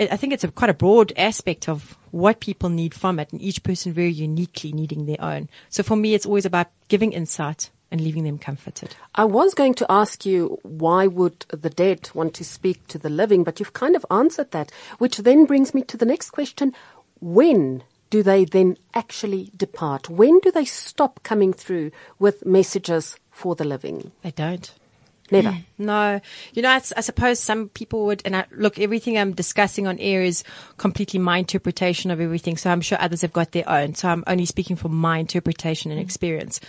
it, 0.00 0.12
I 0.12 0.16
think 0.16 0.32
it's 0.32 0.44
a, 0.44 0.48
quite 0.48 0.70
a 0.70 0.74
broad 0.74 1.12
aspect 1.16 1.68
of 1.68 1.96
what 2.10 2.40
people 2.40 2.70
need 2.70 2.94
from 2.94 3.20
it 3.20 3.30
and 3.32 3.40
each 3.40 3.62
person 3.62 3.92
very 3.92 4.10
uniquely 4.10 4.72
needing 4.72 5.06
their 5.06 5.22
own. 5.22 5.48
So 5.68 5.82
for 5.82 5.94
me, 5.94 6.14
it's 6.14 6.26
always 6.26 6.46
about 6.46 6.68
giving 6.88 7.12
insight 7.12 7.70
and 7.90 8.00
leaving 8.00 8.24
them 8.24 8.38
comforted. 8.38 8.94
I 9.14 9.24
was 9.24 9.52
going 9.52 9.74
to 9.74 9.86
ask 9.90 10.24
you 10.24 10.58
why 10.62 11.06
would 11.06 11.44
the 11.50 11.70
dead 11.70 12.08
want 12.14 12.34
to 12.34 12.44
speak 12.44 12.86
to 12.88 12.98
the 12.98 13.10
living, 13.10 13.44
but 13.44 13.60
you've 13.60 13.72
kind 13.72 13.94
of 13.94 14.06
answered 14.10 14.52
that, 14.52 14.72
which 14.98 15.18
then 15.18 15.44
brings 15.44 15.74
me 15.74 15.82
to 15.82 15.96
the 15.96 16.06
next 16.06 16.30
question. 16.30 16.72
When 17.20 17.82
do 18.08 18.22
they 18.22 18.44
then 18.44 18.76
actually 18.94 19.50
depart? 19.56 20.08
When 20.08 20.38
do 20.40 20.50
they 20.50 20.64
stop 20.64 21.22
coming 21.22 21.52
through 21.52 21.90
with 22.18 22.46
messages 22.46 23.18
for 23.30 23.54
the 23.54 23.64
living? 23.64 24.12
They 24.22 24.32
don't. 24.32 24.72
Never. 25.30 25.50
Mm. 25.50 25.64
No, 25.78 26.20
you 26.52 26.62
know, 26.62 26.70
I 26.70 26.80
suppose 26.80 27.40
some 27.40 27.68
people 27.68 28.06
would, 28.06 28.22
and 28.24 28.36
I, 28.36 28.44
look, 28.52 28.78
everything 28.78 29.16
I'm 29.16 29.32
discussing 29.32 29.86
on 29.86 29.98
air 29.98 30.22
is 30.22 30.44
completely 30.76 31.20
my 31.20 31.38
interpretation 31.38 32.10
of 32.10 32.20
everything. 32.20 32.56
So 32.56 32.70
I'm 32.70 32.80
sure 32.80 32.98
others 33.00 33.22
have 33.22 33.32
got 33.32 33.52
their 33.52 33.68
own. 33.68 33.94
So 33.94 34.08
I'm 34.08 34.24
only 34.26 34.44
speaking 34.44 34.76
from 34.76 34.94
my 34.94 35.18
interpretation 35.18 35.90
and 35.90 36.00
mm. 36.00 36.04
experience. 36.04 36.60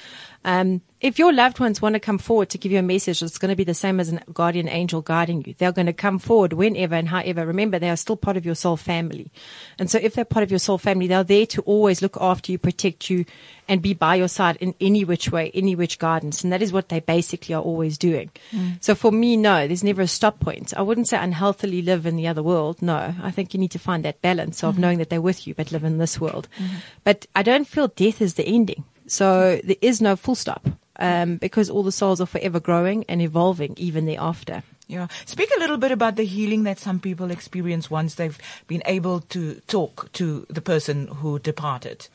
Um, 0.43 0.81
if 1.01 1.17
your 1.17 1.33
loved 1.33 1.59
ones 1.59 1.81
want 1.81 1.93
to 1.93 1.99
come 1.99 2.19
forward 2.19 2.49
to 2.49 2.59
give 2.59 2.71
you 2.71 2.77
a 2.77 2.83
message, 2.83 3.23
it's 3.23 3.39
going 3.39 3.49
to 3.49 3.55
be 3.55 3.63
the 3.63 3.73
same 3.73 3.99
as 3.99 4.13
a 4.13 4.21
guardian 4.33 4.69
angel 4.69 5.01
guiding 5.01 5.43
you. 5.45 5.55
They're 5.57 5.71
going 5.71 5.87
to 5.87 5.93
come 5.93 6.19
forward 6.19 6.53
whenever 6.53 6.93
and 6.93 7.07
however. 7.07 7.45
Remember, 7.45 7.79
they 7.79 7.89
are 7.89 7.97
still 7.97 8.15
part 8.15 8.37
of 8.37 8.45
your 8.45 8.53
soul 8.53 8.77
family. 8.77 9.31
And 9.79 9.89
so 9.89 9.99
if 10.01 10.13
they're 10.13 10.25
part 10.25 10.43
of 10.43 10.51
your 10.51 10.59
soul 10.59 10.77
family, 10.77 11.07
they're 11.07 11.23
there 11.23 11.47
to 11.47 11.61
always 11.63 12.03
look 12.03 12.17
after 12.21 12.51
you, 12.51 12.59
protect 12.59 13.09
you, 13.09 13.25
and 13.67 13.81
be 13.81 13.95
by 13.95 14.15
your 14.15 14.27
side 14.27 14.57
in 14.57 14.75
any 14.79 15.03
which 15.03 15.31
way, 15.31 15.49
any 15.55 15.75
which 15.75 15.97
guidance. 15.97 16.43
And 16.43 16.53
that 16.53 16.61
is 16.61 16.71
what 16.71 16.89
they 16.89 16.99
basically 16.99 17.55
are 17.55 17.63
always 17.63 17.97
doing. 17.97 18.29
Mm. 18.51 18.83
So 18.83 18.93
for 18.93 19.11
me, 19.11 19.37
no, 19.37 19.67
there's 19.67 19.83
never 19.83 20.03
a 20.03 20.07
stop 20.07 20.39
point. 20.39 20.71
I 20.75 20.83
wouldn't 20.83 21.07
say 21.07 21.17
unhealthily 21.17 21.81
live 21.81 22.05
in 22.05 22.15
the 22.15 22.27
other 22.27 22.43
world. 22.43 22.79
No, 22.79 23.15
I 23.23 23.31
think 23.31 23.53
you 23.53 23.59
need 23.59 23.71
to 23.71 23.79
find 23.79 24.05
that 24.05 24.21
balance 24.21 24.63
of 24.63 24.73
mm-hmm. 24.73 24.81
knowing 24.81 24.97
that 24.99 25.09
they're 25.09 25.21
with 25.21 25.47
you, 25.47 25.55
but 25.55 25.71
live 25.71 25.83
in 25.83 25.97
this 25.97 26.21
world. 26.21 26.47
Mm-hmm. 26.59 26.75
But 27.03 27.25
I 27.35 27.41
don't 27.41 27.67
feel 27.67 27.87
death 27.87 28.21
is 28.21 28.35
the 28.35 28.45
ending. 28.45 28.83
So 29.11 29.59
there 29.63 29.75
is 29.81 30.01
no 30.01 30.15
full 30.15 30.35
stop. 30.35 30.67
Um, 30.97 31.37
because 31.37 31.67
all 31.71 31.81
the 31.81 31.91
souls 31.91 32.21
are 32.21 32.27
forever 32.27 32.59
growing 32.59 33.05
and 33.09 33.23
evolving 33.23 33.73
even 33.77 34.05
thereafter. 34.05 34.61
Yeah. 34.87 35.07
Speak 35.25 35.49
a 35.55 35.59
little 35.59 35.77
bit 35.77 35.91
about 35.91 36.15
the 36.15 36.25
healing 36.25 36.61
that 36.63 36.77
some 36.77 36.99
people 36.99 37.31
experience 37.31 37.89
once 37.89 38.15
they've 38.15 38.37
been 38.67 38.83
able 38.85 39.21
to 39.21 39.55
talk 39.65 40.11
to 40.13 40.45
the 40.47 40.61
person 40.61 41.07
who 41.07 41.39
departed. 41.39 42.07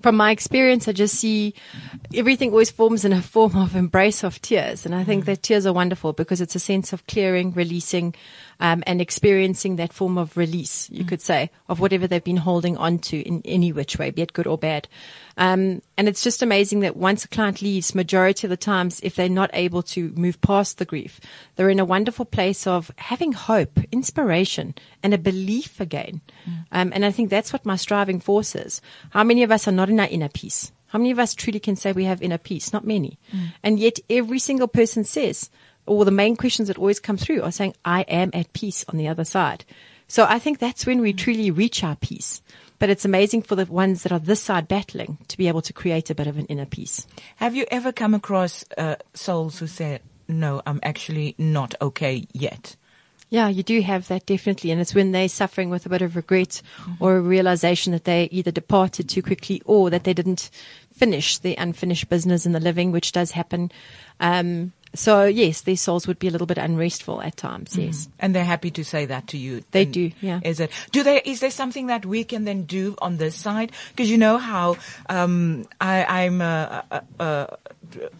from 0.00 0.16
my 0.16 0.30
experience, 0.30 0.88
I 0.88 0.92
just 0.92 1.16
see 1.16 1.54
everything 2.14 2.50
always 2.50 2.70
forms 2.70 3.04
in 3.04 3.12
a 3.12 3.22
form 3.22 3.56
of 3.56 3.76
embrace 3.76 4.22
of 4.24 4.40
tears. 4.40 4.86
And 4.86 4.94
I 4.94 5.04
think 5.04 5.26
that 5.26 5.42
tears 5.42 5.66
are 5.66 5.72
wonderful 5.72 6.12
because 6.12 6.40
it's 6.40 6.54
a 6.54 6.60
sense 6.60 6.92
of 6.92 7.06
clearing, 7.06 7.52
releasing, 7.52 8.14
um, 8.60 8.82
and 8.86 9.00
experiencing 9.00 9.76
that 9.76 9.92
form 9.92 10.18
of 10.18 10.36
release, 10.36 10.88
you 10.90 11.04
could 11.04 11.22
say, 11.22 11.50
of 11.68 11.80
whatever 11.80 12.06
they've 12.06 12.22
been 12.22 12.36
holding 12.36 12.76
on 12.76 12.98
to 12.98 13.18
in 13.20 13.40
any 13.44 13.72
which 13.72 13.98
way, 13.98 14.10
be 14.10 14.22
it 14.22 14.32
good 14.34 14.46
or 14.46 14.58
bad. 14.58 14.86
Um, 15.38 15.80
and 15.96 16.06
it's 16.06 16.22
just 16.22 16.42
amazing 16.42 16.80
that 16.80 16.96
once 16.96 17.24
a 17.24 17.28
client 17.28 17.62
leaves, 17.62 17.94
majority 17.94 18.46
of 18.46 18.50
the 18.50 18.58
times, 18.58 19.00
if 19.02 19.16
they're 19.16 19.28
not 19.30 19.50
able 19.54 19.82
to 19.84 20.10
move 20.10 20.40
past 20.42 20.76
the 20.76 20.84
grief, 20.84 21.18
they're 21.56 21.70
in 21.70 21.80
a 21.80 21.84
wonderful 21.84 22.26
place 22.26 22.66
of 22.66 22.90
having 22.96 23.32
hope, 23.32 23.80
inspiration, 23.90 24.74
and 25.02 25.14
a 25.14 25.18
belief 25.18 25.80
again. 25.80 26.20
Um, 26.70 26.92
and 26.94 27.04
I 27.04 27.10
think 27.10 27.30
that's 27.30 27.52
what 27.52 27.64
my 27.64 27.76
striving 27.76 28.20
force 28.20 28.54
is. 28.54 28.82
How 29.10 29.24
many 29.24 29.42
of 29.42 29.50
us 29.50 29.66
are 29.66 29.72
not 29.72 29.88
in 29.88 30.00
our 30.00 30.08
inner 30.08 30.28
peace? 30.28 30.70
How 30.88 30.98
many 30.98 31.12
of 31.12 31.20
us 31.20 31.34
truly 31.34 31.60
can 31.60 31.76
say 31.76 31.92
we 31.92 32.04
have 32.04 32.20
inner 32.20 32.36
peace? 32.36 32.72
Not 32.72 32.84
many. 32.84 33.16
And 33.62 33.78
yet 33.78 34.00
every 34.10 34.40
single 34.40 34.66
person 34.68 35.04
says, 35.04 35.48
or 35.90 36.04
the 36.04 36.12
main 36.12 36.36
questions 36.36 36.68
that 36.68 36.78
always 36.78 37.00
come 37.00 37.16
through 37.16 37.42
are 37.42 37.50
saying, 37.50 37.74
I 37.84 38.02
am 38.02 38.30
at 38.32 38.52
peace 38.52 38.84
on 38.88 38.96
the 38.96 39.08
other 39.08 39.24
side. 39.24 39.64
So 40.06 40.24
I 40.24 40.38
think 40.38 40.60
that's 40.60 40.86
when 40.86 41.00
we 41.00 41.12
truly 41.12 41.50
reach 41.50 41.82
our 41.82 41.96
peace. 41.96 42.42
But 42.78 42.90
it's 42.90 43.04
amazing 43.04 43.42
for 43.42 43.56
the 43.56 43.66
ones 43.66 44.04
that 44.04 44.12
are 44.12 44.20
this 44.20 44.40
side 44.40 44.68
battling 44.68 45.18
to 45.26 45.36
be 45.36 45.48
able 45.48 45.62
to 45.62 45.72
create 45.72 46.08
a 46.08 46.14
bit 46.14 46.28
of 46.28 46.38
an 46.38 46.46
inner 46.46 46.64
peace. 46.64 47.08
Have 47.36 47.56
you 47.56 47.66
ever 47.72 47.90
come 47.90 48.14
across 48.14 48.64
uh, 48.78 48.96
souls 49.14 49.58
who 49.58 49.66
say, 49.66 49.98
"No, 50.28 50.62
I'm 50.64 50.78
actually 50.84 51.34
not 51.38 51.74
okay 51.82 52.24
yet"? 52.32 52.76
Yeah, 53.28 53.48
you 53.48 53.62
do 53.62 53.80
have 53.80 54.08
that 54.08 54.26
definitely. 54.26 54.70
And 54.70 54.80
it's 54.80 54.94
when 54.94 55.12
they're 55.12 55.28
suffering 55.28 55.70
with 55.70 55.86
a 55.86 55.88
bit 55.88 56.02
of 56.02 56.16
regret 56.16 56.62
or 56.98 57.16
a 57.16 57.20
realization 57.20 57.92
that 57.92 58.04
they 58.04 58.28
either 58.30 58.50
departed 58.50 59.08
too 59.08 59.22
quickly 59.22 59.60
or 59.64 59.90
that 59.90 60.04
they 60.04 60.14
didn't 60.14 60.50
finish 60.92 61.38
the 61.38 61.54
unfinished 61.56 62.08
business 62.08 62.46
in 62.46 62.52
the 62.52 62.60
living, 62.60 62.92
which 62.92 63.12
does 63.12 63.30
happen. 63.32 63.70
Um, 64.18 64.72
so 64.94 65.24
yes, 65.24 65.60
their 65.62 65.76
souls 65.76 66.06
would 66.06 66.18
be 66.18 66.28
a 66.28 66.30
little 66.30 66.46
bit 66.46 66.58
unrestful 66.58 67.22
at 67.22 67.36
times. 67.36 67.76
Yes. 67.76 68.08
And 68.18 68.34
they're 68.34 68.44
happy 68.44 68.70
to 68.72 68.84
say 68.84 69.06
that 69.06 69.28
to 69.28 69.38
you. 69.38 69.62
They 69.70 69.82
And 69.84 69.92
do, 69.92 70.10
yeah. 70.20 70.40
Is 70.42 70.60
it? 70.60 70.70
Do 70.90 71.02
they? 71.02 71.22
Is 71.24 71.40
there 71.40 71.50
something 71.50 71.86
that 71.86 72.04
we 72.04 72.24
can 72.24 72.44
then 72.44 72.64
do 72.64 72.96
on 73.00 73.18
this 73.18 73.36
side? 73.36 73.72
Because 73.90 74.10
you 74.10 74.18
know 74.18 74.38
how 74.38 74.76
um, 75.08 75.66
I, 75.80 76.04
I'm. 76.04 76.40
Uh, 76.40 76.82
uh, 76.90 77.00
uh, 77.20 77.46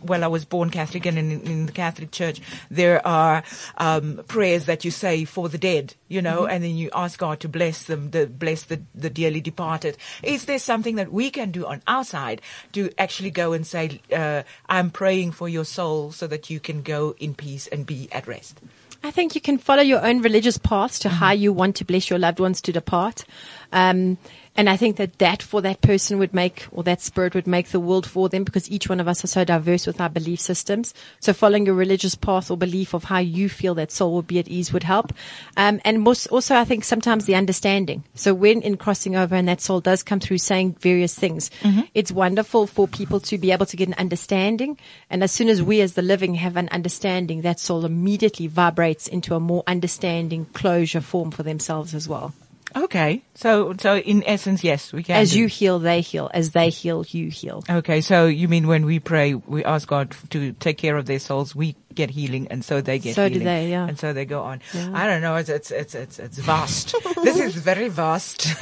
well, 0.03 0.25
I 0.25 0.27
was 0.27 0.45
born 0.45 0.71
Catholic, 0.71 1.07
and 1.07 1.17
in, 1.19 1.41
in 1.43 1.67
the 1.67 1.73
Catholic 1.73 2.11
Church, 2.11 2.41
there 2.71 3.07
are 3.07 3.43
um, 3.79 4.21
prayers 4.27 4.67
that 4.67 4.85
you 4.85 4.91
say 4.91 5.25
for 5.25 5.49
the 5.49 5.59
dead. 5.59 5.95
You 6.09 6.23
know, 6.23 6.43
Mm-hmm. 6.43 6.51
and 6.51 6.65
then 6.65 6.77
you 6.77 6.91
ask 6.93 7.19
God 7.19 7.39
to 7.41 7.49
bless 7.49 7.85
them, 7.85 8.11
the, 8.11 8.27
bless 8.27 8.65
the, 8.65 8.81
the 8.95 9.11
dearly 9.11 9.41
departed. 9.41 9.97
Is 10.23 10.45
there 10.47 10.59
something 10.59 10.97
that 10.97 11.13
we 11.13 11.31
can 11.31 11.51
do 11.53 11.67
on 11.67 11.83
our 11.87 12.05
side 12.05 12.43
to 12.73 12.91
actually 12.99 13.31
go 13.31 13.53
and 13.53 13.65
say, 13.67 14.01
uh, 14.13 14.43
"I'm 14.69 14.91
praying 14.91 15.33
for 15.33 15.49
your 15.49 15.65
soul, 15.65 16.13
so 16.13 16.27
that 16.27 16.51
you 16.51 16.60
can 16.61 16.83
go 16.83 17.15
in 17.19 17.35
peace 17.35 17.67
and 17.67 17.85
be 17.85 18.09
at 18.13 18.27
rest"? 18.27 18.61
I 19.03 19.11
think 19.11 19.35
you 19.35 19.41
can 19.41 19.57
follow 19.57 19.83
your 19.83 20.05
own 20.05 20.21
religious 20.21 20.59
paths 20.59 20.99
to 21.01 21.09
how 21.09 21.33
you 21.33 21.53
want 21.53 21.77
to 21.77 21.85
bless 21.85 22.11
your 22.11 22.19
loved 22.19 22.39
ones 22.39 22.61
to 22.63 22.73
depart. 22.73 23.25
Um, 23.73 24.19
and 24.57 24.69
I 24.69 24.77
think 24.77 24.97
that 24.97 25.19
that 25.19 25.43
for 25.43 25.63
that 25.63 25.81
person 25.81 26.19
would 26.19 26.35
make, 26.35 26.67
or 26.73 26.83
that 26.83 27.01
spirit 27.01 27.35
would 27.35 27.47
make 27.47 27.69
the 27.69 27.81
world 27.81 28.07
for 28.07 28.29
them 28.29 28.45
because 28.45 28.71
each 28.71 28.89
one 28.89 29.01
of 29.01 29.09
us 29.09 29.25
are 29.25 29.29
so 29.29 29.45
diverse 29.45 29.87
with 29.87 30.01
our 30.01 30.09
belief 30.09 30.41
systems. 30.41 30.93
So 31.21 31.33
following 31.33 31.67
your 31.67 31.75
religious 31.75 32.15
path 32.15 32.51
or 32.51 32.57
belief 32.57 32.93
of 32.93 33.05
how 33.05 33.19
you 33.19 33.49
feel 33.49 33.75
that 33.77 33.93
soul 33.93 34.15
would 34.17 34.27
be 34.27 34.39
at 34.39 34.49
ease 34.49 34.73
would 34.73 34.83
help. 34.83 35.13
Um, 35.57 35.81
and 35.85 36.03
most, 36.03 36.27
also 36.27 36.57
I 36.57 36.65
think 36.65 36.85
sometimes 36.85 37.25
the 37.25 37.37
understanding. 37.37 38.05
So 38.15 38.35
when 38.35 38.61
in 38.63 38.77
crossing 38.77 39.17
over 39.17 39.35
and 39.35 39.49
that 39.49 39.61
soul 39.61 39.81
does 39.81 40.03
come 40.03 40.21
through 40.21 40.39
saying 40.39 40.77
various 40.81 41.15
things, 41.15 41.51
it's 41.95 42.13
wonderful 42.13 42.67
for 42.67 42.89
people 42.89 43.21
to 43.21 43.39
be 43.39 43.53
able 43.53 43.67
to 43.67 43.77
get 43.77 43.89
an 43.89 43.95
understanding. 43.95 44.79
And 45.09 45.23
as 45.23 45.33
soon 45.33 45.49
as 45.49 45.63
we 45.63 45.81
as 45.81 45.95
the 45.95 46.03
living 46.03 46.35
have 46.35 46.57
an 46.57 46.69
understanding, 46.71 47.43
that 47.43 47.61
soul 47.61 47.85
immediately 47.85 48.49
vibrates 48.49 49.07
into 49.07 49.35
a 49.35 49.41
more 49.41 49.63
understanding 49.67 50.47
closure 50.53 51.01
form 51.01 51.31
for 51.31 51.45
themselves 51.45 51.95
as 51.95 52.09
well. 52.09 52.35
Okay, 52.75 53.23
so 53.35 53.75
so 53.79 53.97
in 53.97 54.23
essence, 54.25 54.63
yes, 54.63 54.93
we 54.93 55.03
can. 55.03 55.17
As 55.17 55.33
do. 55.33 55.41
you 55.41 55.47
heal, 55.47 55.79
they 55.79 56.01
heal. 56.01 56.31
As 56.33 56.53
they 56.53 56.71
heal, 56.71 57.05
you 57.09 57.29
heal. 57.29 57.65
Okay, 57.69 58.01
so 58.01 58.27
you 58.27 58.49
mean 58.49 58.67
when 58.67 58.85
we 58.87 58.99
pray, 59.01 59.35
we 59.35 59.65
ask 59.65 59.89
God 59.89 60.15
to 60.31 60.53
take 60.53 60.79
care 60.79 60.97
of 60.97 61.07
their 61.07 61.19
souls, 61.19 61.55
we 61.55 61.77
get 61.95 62.11
healing, 62.11 62.49
and 62.49 62.65
so 62.65 62.81
they 62.81 62.99
get 62.99 63.15
So 63.15 63.29
do 63.29 63.39
they, 63.39 63.71
yeah. 63.71 63.87
and 63.89 63.99
so 63.99 64.13
they 64.13 64.25
go 64.25 64.43
on. 64.43 64.63
Yeah. 64.73 64.91
I 64.95 65.07
don't 65.07 65.23
know, 65.23 65.37
it's 65.37 65.49
it's 65.49 65.71
it's 65.71 65.95
it's, 65.95 66.19
it's 66.19 66.39
vast. 66.39 66.95
this 67.23 67.39
is 67.39 67.57
very 67.57 67.89
vast. 67.89 68.41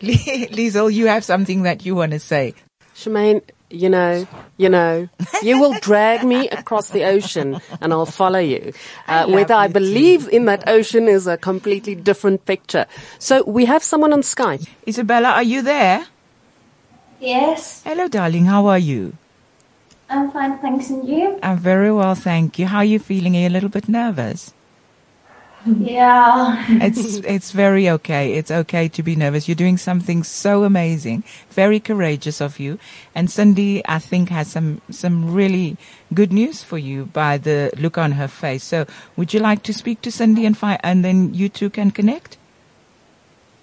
Liesel, 0.00 0.92
you 0.92 1.06
have 1.06 1.24
something 1.24 1.62
that 1.64 1.84
you 1.84 1.94
want 1.94 2.12
to 2.12 2.20
say. 2.20 2.54
Shemaine, 2.94 3.42
you 3.70 3.88
know, 3.88 4.26
you 4.56 4.68
know, 4.68 5.08
you 5.42 5.60
will 5.60 5.74
drag 5.80 6.24
me 6.24 6.48
across 6.48 6.90
the 6.90 7.04
ocean 7.04 7.60
and 7.80 7.92
I'll 7.92 8.06
follow 8.06 8.38
you. 8.38 8.72
Uh, 9.08 9.24
love 9.26 9.30
whether 9.30 9.54
I 9.54 9.64
you 9.64 9.68
too. 9.68 9.72
believe 9.74 10.28
in 10.28 10.44
that 10.44 10.68
ocean 10.68 11.08
is 11.08 11.26
a 11.26 11.36
completely 11.36 11.94
different 11.96 12.44
picture. 12.46 12.86
So 13.18 13.42
we 13.44 13.64
have 13.64 13.82
someone 13.82 14.12
on 14.12 14.20
Skype. 14.22 14.68
Isabella, 14.86 15.30
are 15.30 15.42
you 15.42 15.62
there? 15.62 16.06
Yes, 17.20 17.82
Hello, 17.84 18.06
darling. 18.06 18.44
How 18.46 18.66
are 18.66 18.78
you? 18.78 19.14
I'm 20.10 20.30
fine, 20.30 20.58
thanks, 20.58 20.90
and 20.90 21.08
you? 21.08 21.38
I'm 21.42 21.56
very 21.58 21.90
well, 21.90 22.14
thank 22.14 22.58
you. 22.58 22.66
How 22.66 22.78
are 22.78 22.84
you 22.84 22.98
feeling? 22.98 23.34
Are 23.36 23.40
you 23.40 23.48
a 23.48 23.56
little 23.56 23.70
bit 23.70 23.88
nervous? 23.88 24.52
Yeah. 25.78 26.66
it's 26.68 27.16
it's 27.16 27.50
very 27.52 27.88
okay. 27.88 28.34
It's 28.34 28.50
okay 28.50 28.88
to 28.88 29.02
be 29.02 29.16
nervous. 29.16 29.48
You're 29.48 29.54
doing 29.54 29.78
something 29.78 30.22
so 30.22 30.64
amazing, 30.64 31.24
very 31.50 31.80
courageous 31.80 32.40
of 32.42 32.58
you. 32.58 32.78
And 33.14 33.30
Cindy, 33.30 33.82
I 33.86 33.98
think, 33.98 34.28
has 34.28 34.48
some 34.48 34.82
some 34.90 35.32
really 35.32 35.76
good 36.12 36.32
news 36.32 36.62
for 36.62 36.76
you 36.76 37.06
by 37.06 37.38
the 37.38 37.70
look 37.78 37.96
on 37.96 38.12
her 38.12 38.28
face. 38.28 38.62
So, 38.62 38.86
would 39.16 39.32
you 39.32 39.40
like 39.40 39.62
to 39.64 39.72
speak 39.72 40.02
to 40.02 40.12
Cindy 40.12 40.44
and 40.44 40.56
fi- 40.56 40.80
and 40.82 41.04
then 41.04 41.32
you 41.32 41.48
two 41.48 41.70
can 41.70 41.90
connect? 41.90 42.36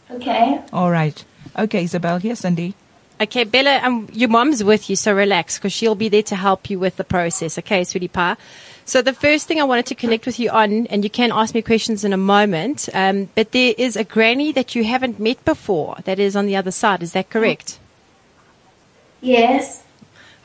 Okay. 0.09 0.59
All 0.73 0.89
right. 0.91 1.23
Okay, 1.57 1.83
Isabel 1.83 2.17
here, 2.17 2.35
Cindy. 2.35 2.73
Okay, 3.21 3.43
Bella, 3.43 3.79
um, 3.83 4.07
your 4.11 4.29
mom's 4.29 4.63
with 4.63 4.89
you, 4.89 4.95
so 4.95 5.13
relax 5.13 5.59
because 5.59 5.71
she'll 5.71 5.93
be 5.93 6.09
there 6.09 6.23
to 6.23 6.35
help 6.35 6.71
you 6.71 6.79
with 6.79 6.95
the 6.95 7.03
process. 7.03 7.59
Okay, 7.59 7.83
sweetie 7.83 8.07
pie. 8.07 8.35
So 8.85 9.01
the 9.01 9.13
first 9.13 9.47
thing 9.47 9.59
I 9.59 9.63
wanted 9.63 9.85
to 9.87 9.95
connect 9.95 10.25
with 10.25 10.39
you 10.39 10.49
on, 10.49 10.87
and 10.87 11.03
you 11.03 11.09
can 11.09 11.31
ask 11.31 11.53
me 11.53 11.61
questions 11.61 12.03
in 12.03 12.13
a 12.13 12.17
moment, 12.17 12.89
um, 12.93 13.29
but 13.35 13.51
there 13.51 13.73
is 13.77 13.95
a 13.95 14.03
granny 14.03 14.51
that 14.51 14.75
you 14.75 14.83
haven't 14.83 15.19
met 15.19 15.43
before 15.45 15.97
that 16.05 16.19
is 16.19 16.35
on 16.35 16.45
the 16.45 16.55
other 16.55 16.71
side. 16.71 17.03
Is 17.03 17.13
that 17.13 17.29
correct? 17.29 17.79
Yes. 19.21 19.83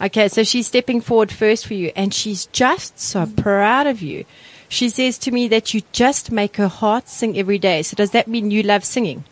Okay, 0.00 0.28
so 0.28 0.44
she's 0.44 0.66
stepping 0.66 1.00
forward 1.00 1.32
first 1.32 1.66
for 1.66 1.74
you, 1.74 1.90
and 1.96 2.12
she's 2.12 2.46
just 2.46 3.00
so 3.00 3.26
proud 3.26 3.86
of 3.86 4.02
you. 4.02 4.26
She 4.68 4.88
says 4.90 5.16
to 5.18 5.30
me 5.30 5.48
that 5.48 5.72
you 5.72 5.82
just 5.92 6.30
make 6.30 6.56
her 6.56 6.68
heart 6.68 7.08
sing 7.08 7.38
every 7.38 7.58
day. 7.58 7.82
So 7.82 7.96
does 7.96 8.10
that 8.10 8.28
mean 8.28 8.50
you 8.50 8.62
love 8.62 8.84
singing? 8.84 9.24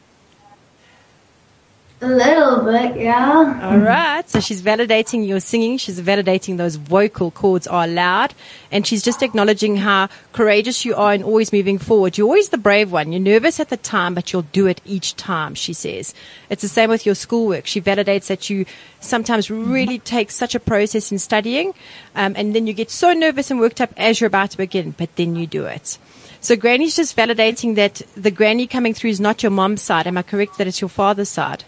A 2.05 2.09
little 2.09 2.65
bit, 2.67 3.01
yeah. 3.01 3.61
All 3.63 3.79
right. 3.79 4.29
So 4.29 4.39
she's 4.39 4.61
validating 4.61 5.27
your 5.27 5.41
singing. 5.41 5.79
She's 5.79 5.99
validating 6.03 6.59
those 6.59 6.77
vocal 6.77 7.31
cords 7.31 7.67
are 7.67 7.87
loud. 7.87 8.35
And 8.71 8.87
she's 8.87 9.03
just 9.03 9.23
acknowledging 9.23 9.77
how 9.77 10.11
courageous 10.35 10.85
you 10.85 10.95
are 10.97 11.15
and 11.15 11.25
always 11.25 11.51
moving 11.51 11.79
forward. 11.79 12.19
You're 12.19 12.27
always 12.27 12.51
the 12.51 12.59
brave 12.59 12.93
one. 12.93 13.11
You're 13.11 13.23
nervous 13.23 13.59
at 13.59 13.71
the 13.71 13.79
time, 13.79 14.15
but 14.15 14.35
you'll 14.35 14.43
do 14.43 14.67
it 14.67 14.83
each 14.85 15.17
time, 15.17 15.55
she 15.55 15.73
says. 15.73 16.13
It's 16.51 16.61
the 16.61 16.69
same 16.69 16.91
with 16.91 17.07
your 17.07 17.15
schoolwork. 17.15 17.67
She 17.67 17.81
validates 17.81 18.27
that 18.27 18.51
you 18.51 18.67
sometimes 19.01 19.51
really 19.51 19.99
take 19.99 20.31
such 20.31 20.55
a 20.55 20.61
process 20.61 21.11
in 21.11 21.19
studying. 21.19 21.73
Um, 22.15 22.35
and 22.37 22.55
then 22.55 22.67
you 22.67 22.75
get 22.75 22.91
so 22.91 23.15
nervous 23.15 23.51
and 23.51 23.59
worked 23.59 23.81
up 23.81 23.95
as 23.97 24.21
you're 24.21 24.29
about 24.29 24.51
to 24.51 24.59
begin, 24.59 24.91
but 24.91 25.17
then 25.17 25.37
you 25.37 25.47
do 25.47 25.65
it. 25.65 25.97
So 26.43 26.55
Granny's 26.55 26.97
just 26.97 27.17
validating 27.17 27.77
that 27.77 28.03
the 28.15 28.31
granny 28.31 28.67
coming 28.67 28.93
through 28.93 29.09
is 29.09 29.21
not 29.21 29.43
your 29.43 29.53
mom's 29.53 29.81
side. 29.81 30.07
Am 30.07 30.19
I 30.19 30.23
correct 30.23 30.59
that 30.59 30.67
it's 30.67 30.83
your 30.83 30.91
father's 30.91 31.31
side? 31.31 31.65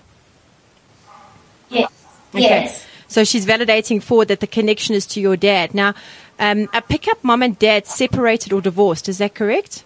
Yes. 1.69 1.91
Okay. 2.35 2.43
Yes. 2.43 2.87
So 3.09 3.25
she's 3.25 3.47
validating 3.47 4.03
forward 4.03 4.29
that 4.29 4.41
the 4.41 4.47
connection 4.47 4.95
is 4.95 5.07
to 5.07 5.21
your 5.21 5.37
dad. 5.37 5.75
Now, 5.75 5.95
um, 6.39 6.69
I 6.73 6.81
pick 6.81 7.09
up 7.09 7.23
mom 7.23 7.43
and 7.43 7.59
dad 7.59 7.87
separated 7.87 8.53
or 8.53 8.61
divorced. 8.61 9.09
Is 9.09 9.19
that 9.19 9.35
correct? 9.35 9.85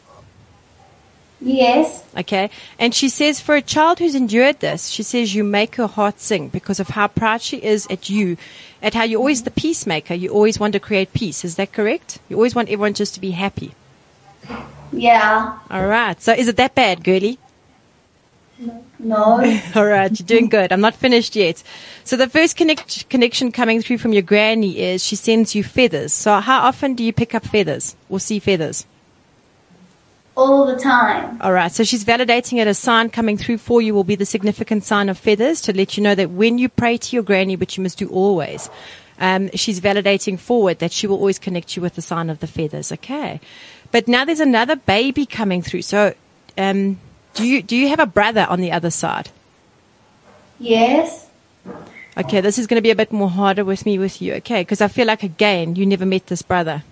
Yes. 1.41 2.05
Okay. 2.17 2.51
And 2.79 2.95
she 2.95 3.09
says 3.09 3.41
for 3.41 3.55
a 3.55 3.63
child 3.63 3.99
who's 3.99 4.15
endured 4.15 4.61
this, 4.61 4.89
she 4.89 5.03
says 5.03 5.35
you 5.35 5.43
make 5.43 5.77
her 5.77 5.87
heart 5.87 6.21
sing 6.21 6.49
because 6.49 6.81
of 6.81 6.89
how 6.89 7.09
proud 7.09 7.41
she 7.41 7.59
is 7.59 7.87
at 7.89 8.11
you, 8.11 8.37
at 8.83 8.95
how 8.95 9.05
you're 9.05 9.21
always 9.21 9.45
the 9.45 9.51
peacemaker. 9.51 10.15
You 10.15 10.31
always 10.31 10.61
want 10.61 10.75
to 10.75 10.81
create 10.81 11.13
peace. 11.15 11.45
Is 11.45 11.57
that 11.57 11.73
correct? 11.73 12.19
You 12.29 12.37
always 12.37 12.55
want 12.55 12.69
everyone 12.69 12.95
just 12.95 13.15
to 13.15 13.21
be 13.21 13.31
happy. 13.31 13.75
Yeah. 14.93 15.59
All 15.71 15.87
right. 15.87 16.21
So 16.21 16.33
is 16.33 16.49
it 16.49 16.57
that 16.57 16.75
bad, 16.75 17.05
girlie? 17.05 17.39
No. 18.99 19.61
All 19.75 19.87
right, 19.87 20.19
you're 20.19 20.27
doing 20.27 20.49
good. 20.49 20.73
I'm 20.73 20.81
not 20.81 20.95
finished 20.95 21.35
yet. 21.35 21.63
So 22.05 22.17
the 22.17 22.29
first 22.29 22.57
connect, 22.57 23.09
connection 23.09 23.53
coming 23.53 23.81
through 23.81 23.99
from 23.99 24.13
your 24.13 24.23
granny 24.23 24.79
is 24.79 25.05
she 25.05 25.17
sends 25.17 25.55
you 25.55 25.65
feathers. 25.65 26.13
So 26.13 26.41
how 26.41 26.61
often 26.61 26.95
do 26.95 27.03
you 27.03 27.13
pick 27.13 27.35
up 27.35 27.47
feathers 27.47 27.97
or 28.09 28.21
see 28.21 28.39
feathers? 28.39 28.87
All 30.37 30.67
the 30.67 30.77
time. 30.77 31.39
All 31.41 31.53
right. 31.53 31.73
So 31.73 31.85
she's 31.85 32.05
validating 32.05 32.61
it. 32.61 32.69
A 32.69 32.75
sign 32.75 33.11
coming 33.11 33.37
through 33.37 33.59
for 33.59 33.83
you 33.83 33.95
will 33.95 34.05
be 34.05 34.15
the 34.15 34.27
significant 34.27 34.85
sign 34.85 35.09
of 35.09 35.19
feathers 35.19 35.61
to 35.63 35.77
let 35.77 35.97
you 35.97 36.03
know 36.03 36.15
that 36.15 36.31
when 36.31 36.59
you 36.59 36.69
pray 36.69 36.97
to 36.99 37.17
your 37.17 37.23
granny, 37.23 37.57
which 37.57 37.77
you 37.77 37.83
must 37.83 37.99
do 37.99 38.09
always, 38.09 38.71
um, 39.19 39.51
she's 39.55 39.81
validating 39.81 40.39
forward 40.39 40.79
that 40.79 40.93
she 40.93 41.07
will 41.07 41.17
always 41.17 41.39
connect 41.39 41.77
you 41.77 41.83
with 41.83 41.95
the 41.95 42.03
sign 42.03 42.31
of 42.31 42.41
the 42.41 42.47
feathers. 42.47 42.93
Okay. 42.93 43.41
But 43.91 44.09
now 44.09 44.25
there's 44.25 44.41
another 44.41 44.77
baby 44.77 45.27
coming 45.27 45.63
through. 45.63 45.83
So, 45.83 46.15
um, 46.57 46.99
do 47.35 47.47
you, 47.47 47.63
do 47.63 47.77
you 47.77 47.89
have 47.89 48.01
a 48.01 48.07
brother 48.07 48.47
on 48.49 48.61
the 48.61 48.73
other 48.73 48.91
side? 48.91 49.31
Yes. 50.59 51.29
Okay, 52.17 52.41
this 52.41 52.59
is 52.59 52.67
going 52.67 52.77
to 52.77 52.83
be 52.83 52.91
a 52.91 52.97
bit 52.97 53.13
more 53.13 53.31
harder 53.31 53.65
with 53.65 53.87
me 53.87 53.99
with 53.99 54.21
you, 54.21 54.35
okay? 54.35 54.63
Because 54.63 54.81
I 54.81 54.89
feel 54.89 55.07
like 55.07 55.23
again 55.23 55.77
you 55.77 55.87
never 55.87 56.05
met 56.05 56.27
this 56.27 56.43
brother. 56.43 56.83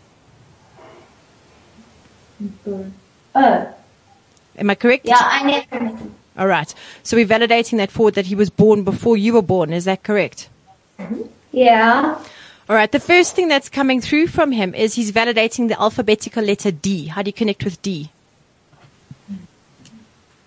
Oh. 2.66 2.86
oh. 3.34 3.74
Am 4.56 4.70
I 4.70 4.74
correct? 4.74 5.06
Yeah, 5.06 5.16
I 5.18 5.42
never 5.44 5.84
met 5.84 5.98
him. 5.98 6.14
All 6.38 6.46
right. 6.46 6.72
So 7.02 7.16
we're 7.16 7.26
validating 7.26 7.78
that 7.78 7.90
forward 7.90 8.14
that 8.14 8.26
he 8.26 8.36
was 8.36 8.48
born 8.48 8.84
before 8.84 9.16
you 9.16 9.32
were 9.34 9.42
born. 9.42 9.72
Is 9.72 9.84
that 9.86 10.04
correct? 10.04 10.48
Mm-hmm. 10.98 11.22
Yeah. 11.52 12.24
All 12.68 12.76
right. 12.76 12.90
The 12.90 13.00
first 13.00 13.34
thing 13.34 13.48
that's 13.48 13.68
coming 13.68 14.00
through 14.00 14.28
from 14.28 14.52
him 14.52 14.74
is 14.74 14.94
he's 14.94 15.10
validating 15.10 15.68
the 15.68 15.80
alphabetical 15.80 16.44
letter 16.44 16.70
D. 16.70 17.06
How 17.06 17.22
do 17.22 17.28
you 17.28 17.32
connect 17.32 17.64
with 17.64 17.82
D? 17.82 18.10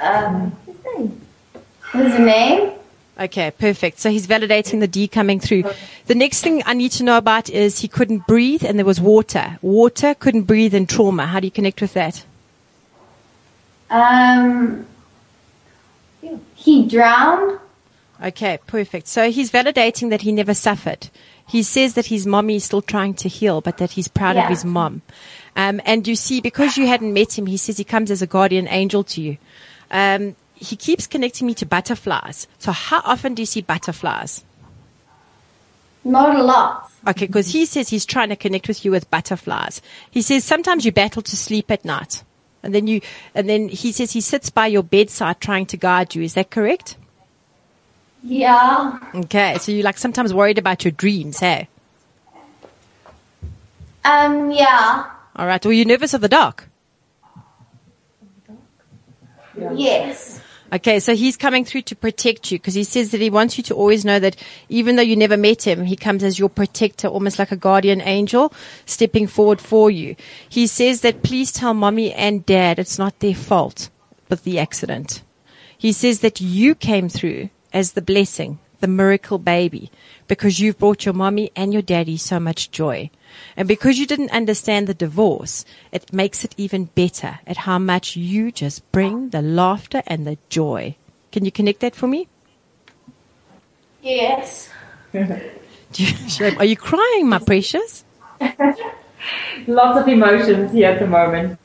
Um. 0.01 0.55
His 0.65 0.75
What's 1.91 2.13
the 2.15 2.19
name? 2.19 2.71
Okay, 3.19 3.51
perfect. 3.51 3.99
So 3.99 4.09
he's 4.09 4.25
validating 4.25 4.79
the 4.79 4.87
D 4.87 5.07
coming 5.07 5.39
through. 5.39 5.65
The 6.07 6.15
next 6.15 6.41
thing 6.41 6.63
I 6.65 6.73
need 6.73 6.91
to 6.93 7.03
know 7.03 7.17
about 7.17 7.49
is 7.49 7.79
he 7.79 7.87
couldn't 7.87 8.25
breathe 8.25 8.63
and 8.63 8.79
there 8.79 8.85
was 8.85 8.99
water. 8.99 9.59
Water 9.61 10.15
couldn't 10.15 10.43
breathe 10.43 10.73
in 10.73 10.87
trauma. 10.87 11.27
How 11.27 11.39
do 11.39 11.47
you 11.47 11.51
connect 11.51 11.81
with 11.81 11.93
that? 11.93 12.25
Um, 13.91 14.87
he 16.55 16.87
drowned. 16.87 17.59
Okay, 18.23 18.59
perfect. 18.65 19.07
So 19.07 19.29
he's 19.29 19.51
validating 19.51 20.09
that 20.11 20.21
he 20.21 20.31
never 20.31 20.53
suffered. 20.53 21.09
He 21.45 21.63
says 21.63 21.95
that 21.95 22.05
his 22.05 22.25
mommy 22.25 22.55
is 22.55 22.63
still 22.63 22.81
trying 22.81 23.15
to 23.15 23.27
heal, 23.27 23.59
but 23.61 23.77
that 23.77 23.91
he's 23.91 24.07
proud 24.07 24.37
of 24.37 24.47
his 24.47 24.63
mom. 24.63 25.01
Um, 25.55 25.81
and 25.85 26.07
you 26.07 26.15
see, 26.15 26.39
because 26.39 26.77
you 26.77 26.87
hadn't 26.87 27.13
met 27.13 27.37
him, 27.37 27.45
he 27.45 27.57
says 27.57 27.77
he 27.77 27.83
comes 27.83 28.09
as 28.09 28.21
a 28.21 28.27
guardian 28.27 28.67
angel 28.69 29.03
to 29.05 29.21
you. 29.21 29.37
Um, 29.91 30.35
he 30.55 30.75
keeps 30.75 31.05
connecting 31.05 31.47
me 31.47 31.53
to 31.55 31.65
butterflies. 31.65 32.47
So 32.59 32.71
how 32.71 33.01
often 33.03 33.35
do 33.35 33.41
you 33.41 33.45
see 33.45 33.61
butterflies? 33.61 34.43
Not 36.03 36.35
a 36.35 36.43
lot. 36.43 36.89
Okay, 37.07 37.27
because 37.27 37.51
he 37.51 37.65
says 37.65 37.89
he's 37.89 38.05
trying 38.05 38.29
to 38.29 38.35
connect 38.35 38.67
with 38.67 38.85
you 38.85 38.91
with 38.91 39.09
butterflies. 39.09 39.81
He 40.09 40.21
says 40.21 40.43
sometimes 40.43 40.85
you 40.85 40.91
battle 40.91 41.21
to 41.21 41.35
sleep 41.35 41.69
at 41.69 41.85
night. 41.85 42.23
And 42.63 42.75
then 42.75 42.87
you, 42.87 43.01
and 43.33 43.49
then 43.49 43.69
he 43.69 43.91
says 43.91 44.11
he 44.11 44.21
sits 44.21 44.49
by 44.49 44.67
your 44.67 44.83
bedside 44.83 45.41
trying 45.41 45.65
to 45.67 45.77
guide 45.77 46.13
you. 46.13 46.23
Is 46.23 46.35
that 46.35 46.51
correct? 46.51 46.95
Yeah. 48.23 48.99
Okay, 49.15 49.57
so 49.57 49.71
you're 49.71 49.83
like 49.83 49.97
sometimes 49.97 50.31
worried 50.31 50.59
about 50.59 50.85
your 50.85 50.91
dreams, 50.91 51.39
hey? 51.39 51.67
Um, 54.05 54.51
yeah. 54.51 55.09
All 55.35 55.47
right. 55.47 55.63
Were 55.65 55.71
you 55.71 55.85
nervous 55.85 56.13
of 56.13 56.21
the 56.21 56.29
dark? 56.29 56.67
Yes. 59.55 60.41
Okay, 60.73 61.01
so 61.01 61.13
he's 61.13 61.35
coming 61.35 61.65
through 61.65 61.81
to 61.83 61.95
protect 61.97 62.49
you 62.49 62.57
because 62.57 62.75
he 62.75 62.85
says 62.85 63.11
that 63.11 63.19
he 63.19 63.29
wants 63.29 63.57
you 63.57 63.63
to 63.65 63.75
always 63.75 64.05
know 64.05 64.19
that 64.19 64.37
even 64.69 64.95
though 64.95 65.01
you 65.01 65.17
never 65.17 65.35
met 65.35 65.67
him, 65.67 65.83
he 65.83 65.97
comes 65.97 66.23
as 66.23 66.39
your 66.39 66.47
protector, 66.47 67.09
almost 67.09 67.37
like 67.37 67.51
a 67.51 67.57
guardian 67.57 67.99
angel 67.99 68.53
stepping 68.85 69.27
forward 69.27 69.59
for 69.59 69.91
you. 69.91 70.15
He 70.47 70.67
says 70.67 71.01
that 71.01 71.23
please 71.23 71.51
tell 71.51 71.73
mommy 71.73 72.13
and 72.13 72.45
dad 72.45 72.79
it's 72.79 72.97
not 72.97 73.19
their 73.19 73.35
fault 73.35 73.89
but 74.29 74.43
the 74.43 74.59
accident. 74.59 75.23
He 75.77 75.91
says 75.91 76.21
that 76.21 76.39
you 76.39 76.73
came 76.73 77.09
through 77.09 77.49
as 77.73 77.91
the 77.91 78.01
blessing, 78.01 78.59
the 78.79 78.87
miracle 78.87 79.39
baby, 79.39 79.91
because 80.31 80.61
you've 80.61 80.79
brought 80.79 81.03
your 81.03 81.13
mommy 81.13 81.51
and 81.57 81.73
your 81.73 81.81
daddy 81.81 82.15
so 82.15 82.39
much 82.39 82.71
joy. 82.71 83.09
And 83.57 83.67
because 83.67 83.99
you 83.99 84.07
didn't 84.07 84.31
understand 84.31 84.87
the 84.87 84.93
divorce, 84.93 85.65
it 85.91 86.13
makes 86.13 86.45
it 86.45 86.55
even 86.55 86.85
better 86.85 87.39
at 87.45 87.57
how 87.57 87.77
much 87.77 88.15
you 88.15 88.49
just 88.49 88.89
bring 88.93 89.31
the 89.31 89.41
laughter 89.41 90.01
and 90.07 90.25
the 90.25 90.37
joy. 90.47 90.95
Can 91.33 91.43
you 91.43 91.51
connect 91.51 91.81
that 91.81 91.95
for 91.95 92.07
me? 92.07 92.29
Yes. 94.01 94.69
Are 95.13 96.63
you 96.63 96.77
crying, 96.77 97.27
my 97.27 97.39
precious? 97.39 98.05
Lots 99.67 99.99
of 99.99 100.07
emotions 100.07 100.71
here 100.71 100.91
at 100.91 100.99
the 100.99 101.07
moment. 101.07 101.59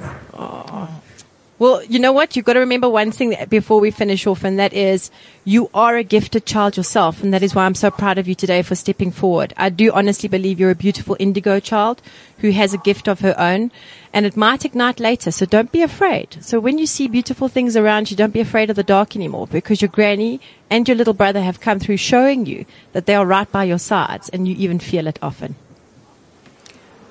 Well, 1.59 1.83
you 1.85 1.99
know 1.99 2.13
what? 2.13 2.37
You've 2.37 2.45
got 2.45 2.53
to 2.53 2.61
remember 2.61 2.87
one 2.87 3.11
thing 3.11 3.31
that- 3.31 3.49
before 3.49 3.81
we 3.81 3.91
finish 3.91 4.27
off, 4.27 4.45
and 4.45 4.59
that 4.59 4.75
is 4.75 5.11
you 5.43 5.71
are 5.73 5.97
a 5.97 6.03
gifted 6.03 6.45
child 6.45 6.77
yourself, 6.77 7.23
and 7.23 7.33
that 7.33 7.43
is 7.43 7.55
why 7.55 7.65
I'm 7.65 7.75
so 7.75 7.91
proud 7.91 8.19
of 8.19 8.29
you 8.29 8.35
today 8.35 8.61
for 8.61 8.75
stepping 8.75 9.11
forward. 9.11 9.55
I 9.57 9.71
do 9.71 9.91
honestly 9.93 10.29
believe 10.29 10.61
you're 10.61 10.71
a 10.71 10.75
beautiful 10.75 11.17
indigo 11.19 11.59
child 11.59 12.03
who 12.41 12.51
has 12.51 12.75
a 12.75 12.79
gift 12.79 13.09
of 13.09 13.21
her 13.21 13.35
own, 13.41 13.71
and 14.13 14.27
it 14.27 14.37
might 14.37 14.67
ignite 14.67 15.01
later, 15.01 15.31
so 15.31 15.47
don't 15.47 15.73
be 15.73 15.81
afraid. 15.81 16.37
So 16.43 16.61
when 16.61 16.77
you 16.77 16.87
see 16.87 17.09
beautiful 17.09 17.49
things 17.49 17.75
around 17.75 18.11
you, 18.11 18.19
don't 18.19 18.35
be 18.35 18.41
afraid 18.41 18.69
of 18.69 18.77
the 18.77 18.83
dark 18.83 19.17
anymore, 19.17 19.47
because 19.47 19.81
your 19.81 19.89
granny 19.89 20.41
and 20.69 20.87
your 20.87 20.97
little 20.97 21.15
brother 21.15 21.41
have 21.41 21.63
come 21.63 21.79
through 21.79 21.97
showing 21.97 22.45
you 22.45 22.67
that 22.93 23.07
they 23.07 23.15
are 23.15 23.25
right 23.25 23.51
by 23.51 23.65
your 23.65 23.79
sides, 23.79 24.29
and 24.29 24.47
you 24.47 24.55
even 24.59 24.79
feel 24.79 25.07
it 25.07 25.19
often. 25.23 25.55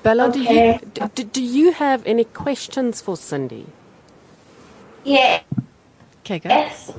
Bella, 0.04 0.30
do, 0.30 0.40
you, 0.40 0.78
do, 1.16 1.24
do 1.24 1.42
you 1.42 1.72
have 1.72 2.06
any 2.06 2.22
questions 2.22 3.00
for 3.00 3.16
Cindy? 3.16 3.66
Yeah. 5.06 5.40
Okay, 6.24 6.40
go. 6.40 6.48
Yes. 6.48 6.92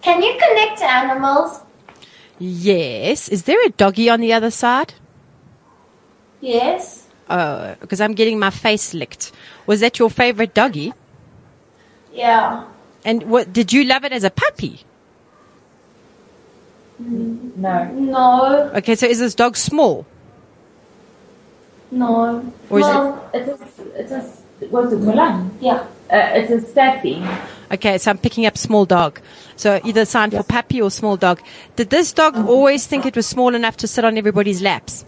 Can 0.00 0.22
you 0.22 0.32
connect 0.40 0.78
to 0.78 0.90
animals? 0.90 1.60
Yes. 2.38 3.28
Is 3.28 3.42
there 3.42 3.62
a 3.66 3.68
doggy 3.68 4.08
on 4.08 4.20
the 4.20 4.32
other 4.32 4.50
side? 4.50 4.94
Yes. 6.40 7.06
Oh, 7.28 7.76
because 7.80 8.00
I'm 8.00 8.14
getting 8.14 8.38
my 8.38 8.48
face 8.48 8.94
licked. 8.94 9.32
Was 9.66 9.80
that 9.80 9.98
your 9.98 10.08
favorite 10.08 10.54
doggy? 10.54 10.94
Yeah. 12.14 12.64
And 13.04 13.24
what 13.24 13.52
did 13.52 13.72
you 13.74 13.84
love 13.84 14.04
it 14.04 14.12
as 14.12 14.24
a 14.24 14.30
puppy? 14.30 14.80
No. 16.98 17.84
No. 17.92 18.70
Okay, 18.76 18.94
so 18.94 19.06
is 19.06 19.18
this 19.18 19.34
dog 19.34 19.56
small? 19.56 20.06
No. 21.90 22.50
Or 22.70 22.80
is 22.80 22.86
it- 22.86 22.90
well, 22.90 23.30
It's 23.34 23.48
a, 23.48 24.00
it's 24.00 24.12
a, 24.12 24.32
what's 24.68 24.92
it, 24.92 25.00
Mulan? 25.00 25.50
Yeah. 25.60 25.86
Uh, 26.10 26.32
it's 26.34 26.50
a 26.50 26.60
staffy. 26.60 27.22
Okay, 27.72 27.98
so 27.98 28.10
I'm 28.10 28.18
picking 28.18 28.46
up 28.46 28.58
small 28.58 28.84
dog. 28.84 29.20
So 29.56 29.80
either 29.84 30.04
sign 30.04 30.32
for 30.32 30.42
puppy 30.42 30.82
or 30.82 30.90
small 30.90 31.16
dog. 31.16 31.40
Did 31.76 31.90
this 31.90 32.12
dog 32.12 32.36
always 32.36 32.86
think 32.86 33.06
it 33.06 33.14
was 33.14 33.26
small 33.26 33.54
enough 33.54 33.76
to 33.78 33.86
sit 33.86 34.04
on 34.04 34.18
everybody's 34.18 34.60
laps? 34.60 35.04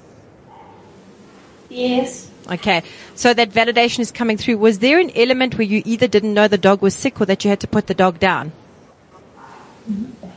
Yes. 1.69 2.31
Okay, 2.51 2.83
so 3.15 3.33
that 3.35 3.51
validation 3.51 4.01
is 4.01 4.11
coming 4.11 4.37
through. 4.37 4.59
Was 4.59 4.81
there 4.81 4.99
an 4.99 5.11
element 5.15 5.57
where 5.59 5.67
you 5.67 5.83
either 5.85 6.09
didn't 6.09 6.35
know 6.35 6.49
the 6.49 6.59
dog 6.59 6.83
was 6.83 6.95
sick 6.95 7.21
or 7.21 7.27
that 7.27 7.45
you 7.45 7.51
had 7.51 7.61
to 7.61 7.69
put 7.69 7.87
the 7.87 7.95
dog 7.95 8.19
down? 8.19 8.53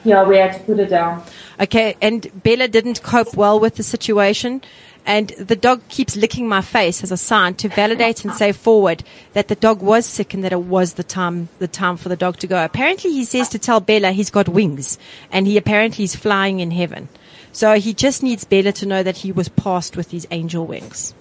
Yeah, 0.03 0.23
we 0.23 0.37
had 0.37 0.53
to 0.53 0.59
put 0.59 0.79
it 0.79 0.89
down. 0.89 1.23
Okay, 1.59 1.95
and 2.01 2.29
Bella 2.43 2.67
didn't 2.67 3.01
cope 3.01 3.35
well 3.35 3.59
with 3.59 3.75
the 3.75 3.83
situation. 3.83 4.61
And 5.05 5.29
the 5.37 5.55
dog 5.55 5.87
keeps 5.87 6.15
licking 6.15 6.47
my 6.47 6.61
face 6.61 7.03
as 7.03 7.11
a 7.11 7.17
sign 7.17 7.53
to 7.55 7.69
validate 7.69 8.25
and 8.25 8.33
say 8.33 8.51
forward 8.51 9.03
that 9.33 9.49
the 9.49 9.55
dog 9.55 9.81
was 9.81 10.05
sick 10.05 10.33
and 10.33 10.43
that 10.43 10.51
it 10.51 10.61
was 10.61 10.93
the 10.93 11.03
time, 11.03 11.49
the 11.59 11.67
time 11.67 11.95
for 11.97 12.09
the 12.09 12.15
dog 12.15 12.37
to 12.37 12.47
go. 12.47 12.65
Apparently 12.65 13.11
he 13.11 13.23
says 13.23 13.47
to 13.49 13.59
tell 13.59 13.79
Bella 13.79 14.11
he's 14.11 14.31
got 14.31 14.49
wings 14.49 14.97
and 15.31 15.45
he 15.45 15.57
apparently 15.57 16.05
is 16.05 16.15
flying 16.15 16.59
in 16.59 16.71
heaven. 16.71 17.07
So 17.51 17.75
he 17.79 17.93
just 17.93 18.23
needs 18.23 18.43
Bella 18.43 18.71
to 18.73 18.85
know 18.87 19.03
that 19.03 19.17
he 19.17 19.31
was 19.31 19.47
passed 19.47 19.95
with 19.95 20.09
his 20.09 20.27
angel 20.31 20.65
wings. 20.65 21.13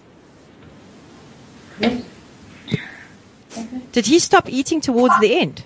Did 3.93 4.07
he 4.07 4.19
stop 4.19 4.49
eating 4.49 4.81
towards 4.81 5.19
the 5.21 5.39
end? 5.39 5.63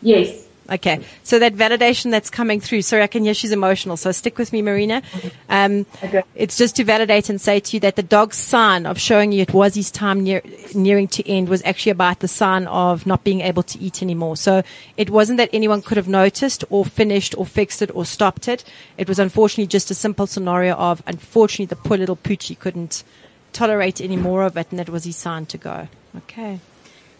Yes. 0.00 0.41
Okay, 0.70 1.04
so 1.24 1.38
that 1.38 1.54
validation 1.54 2.10
that's 2.10 2.30
coming 2.30 2.60
through. 2.60 2.82
Sorry, 2.82 3.02
I 3.02 3.06
can 3.08 3.24
hear 3.24 3.34
she's 3.34 3.52
emotional. 3.52 3.96
So 3.96 4.12
stick 4.12 4.38
with 4.38 4.52
me, 4.52 4.62
Marina. 4.62 5.02
Um, 5.48 5.86
Okay. 6.04 6.22
It's 6.34 6.56
just 6.56 6.76
to 6.76 6.84
validate 6.84 7.28
and 7.28 7.40
say 7.40 7.60
to 7.60 7.76
you 7.76 7.80
that 7.80 7.96
the 7.96 8.02
dog's 8.02 8.36
sign 8.36 8.86
of 8.86 8.98
showing 8.98 9.32
you 9.32 9.42
it 9.42 9.52
was 9.52 9.74
his 9.74 9.90
time 9.90 10.22
near, 10.22 10.42
nearing 10.74 11.08
to 11.08 11.28
end 11.28 11.48
was 11.48 11.62
actually 11.64 11.92
about 11.92 12.20
the 12.20 12.28
sign 12.28 12.66
of 12.66 13.06
not 13.06 13.24
being 13.24 13.40
able 13.40 13.62
to 13.64 13.78
eat 13.80 14.02
anymore. 14.02 14.36
So 14.36 14.62
it 14.96 15.10
wasn't 15.10 15.38
that 15.38 15.50
anyone 15.52 15.82
could 15.82 15.96
have 15.96 16.08
noticed 16.08 16.64
or 16.70 16.84
finished 16.84 17.34
or 17.36 17.44
fixed 17.46 17.82
it 17.82 17.90
or 17.94 18.04
stopped 18.04 18.48
it. 18.48 18.64
It 18.96 19.08
was 19.08 19.18
unfortunately 19.18 19.66
just 19.66 19.90
a 19.90 19.94
simple 19.94 20.26
scenario 20.26 20.74
of 20.74 21.02
unfortunately 21.06 21.66
the 21.66 21.76
poor 21.76 21.96
little 21.96 22.16
poochie 22.16 22.58
couldn't 22.58 23.04
tolerate 23.52 24.00
any 24.00 24.16
more 24.16 24.42
of 24.44 24.56
it, 24.56 24.68
and 24.70 24.78
that 24.78 24.88
was 24.88 25.04
his 25.04 25.16
sign 25.16 25.46
to 25.46 25.58
go. 25.58 25.88
Okay. 26.16 26.60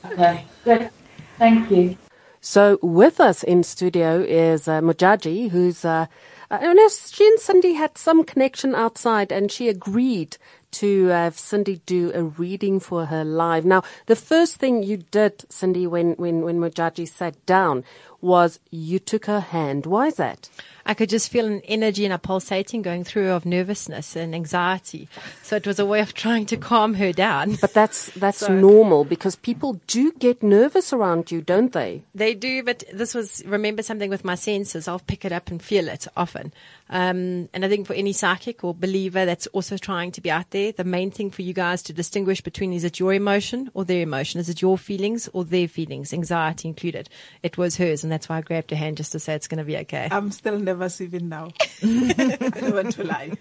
Okay. 0.05 0.45
Good. 0.65 0.91
Thank 1.39 1.71
you. 1.71 1.97
So 2.45 2.81
with 2.83 3.21
us 3.21 3.45
in 3.45 3.63
studio 3.63 4.21
is 4.21 4.67
uh, 4.67 4.81
Mujaji, 4.81 5.51
who's, 5.51 5.85
uh, 5.85 6.07
uh, 6.51 6.59
know 6.75 6.89
she 6.89 7.25
and 7.25 7.39
Cindy 7.39 7.75
had 7.75 7.97
some 7.97 8.25
connection 8.25 8.75
outside 8.75 9.31
and 9.31 9.49
she 9.49 9.69
agreed 9.69 10.39
to 10.73 11.07
have 11.07 11.39
Cindy 11.39 11.81
do 11.87 12.11
a 12.13 12.25
reading 12.25 12.81
for 12.81 13.07
her 13.07 13.25
live. 13.25 13.65
Now, 13.65 13.85
the 14.07 14.17
first 14.17 14.57
thing 14.57 14.83
you 14.83 14.97
did, 14.97 15.45
Cindy, 15.53 15.87
when, 15.87 16.15
when, 16.15 16.43
when 16.43 16.59
Mujaji 16.59 17.09
sat 17.09 17.47
down 17.47 17.85
was 18.21 18.59
you 18.73 18.99
took 18.99 19.27
her 19.27 19.39
hand. 19.39 19.87
Why 19.87 20.09
is 20.09 20.17
that? 20.17 20.49
I 20.85 20.95
could 20.95 21.09
just 21.09 21.31
feel 21.31 21.47
an 21.47 21.61
energy 21.65 22.05
and 22.05 22.13
a 22.13 22.19
pulsating 22.19 22.83
going 22.83 23.05
through 23.05 23.31
of 23.31 23.47
nervousness 23.47 24.17
and 24.17 24.35
anxiety. 24.35 25.09
So 25.43 25.57
it 25.57 25.67
was 25.67 25.79
a 25.79 25.87
way 25.87 26.01
of 26.01 26.15
trying 26.15 26.47
to 26.47 26.57
calm 26.57 26.95
her 26.95 27.13
down. 27.13 27.57
But 27.61 27.73
that's, 27.75 28.07
that's 28.17 28.39
So- 28.39 28.53
normal 28.53 29.05
because 29.05 29.37
people 29.37 29.81
do 29.87 30.13
get 30.13 30.43
nervous 30.43 30.93
around 30.93 31.31
you, 31.31 31.41
don't 31.41 31.73
they? 31.73 32.03
They 32.15 32.35
do, 32.35 32.63
but 32.63 32.85
this 32.93 33.15
was, 33.15 33.43
remember 33.47 33.83
something 33.83 34.11
with 34.11 34.25
my 34.25 34.35
senses. 34.35 34.89
I'll 34.89 34.99
pick 34.99 35.25
it 35.25 35.33
up 35.33 35.51
and 35.51 35.63
feel 35.63 35.89
it 35.89 36.07
often. 36.17 36.53
Um, 36.93 37.49
and 37.55 37.65
I 37.65 37.69
think 37.69 37.87
for 37.87 37.95
any 37.95 38.13
psychic 38.13 38.63
or 38.63 38.75
believer 38.75 39.25
that's 39.25 39.47
also 39.49 39.77
trying 39.79 40.13
to 40.13 40.21
be 40.21 40.31
out 40.31 40.51
there, 40.51 40.73
the 40.73 40.85
main 40.85 41.11
thing 41.11 41.31
for 41.31 41.41
you 41.43 41.55
guys 41.55 41.83
to 41.85 41.93
distinguish 41.93 42.43
between 42.43 42.73
is 42.73 42.85
it 42.85 43.01
your 43.01 43.15
emotion 43.15 43.71
or 43.73 43.85
their 43.85 44.03
emotion? 44.03 44.39
Is 44.41 44.49
it 44.51 44.61
your 44.63 44.77
feelings 44.77 45.29
or 45.33 45.45
their 45.45 45.67
feelings? 45.69 46.13
Anxiety 46.13 46.69
included. 46.69 47.09
It 47.43 47.57
was 47.59 47.77
hers, 47.79 48.05
and 48.05 48.13
that's 48.13 48.29
why 48.29 48.37
I 48.39 48.41
grabbed 48.43 48.71
her 48.71 48.77
hand 48.77 48.99
just 48.99 49.13
to 49.13 49.19
say 49.19 49.35
it's 49.35 49.49
going 49.49 49.59
to 49.59 49.65
be 49.65 49.77
okay. 49.79 50.09
I'm 50.11 50.31
still 50.31 50.59
nervous 50.59 51.01
even 51.01 51.29
now. 51.31 51.49
I 51.83 52.51
don't 52.61 52.75
want 52.75 52.93
to 52.93 53.05
lie. 53.05 53.33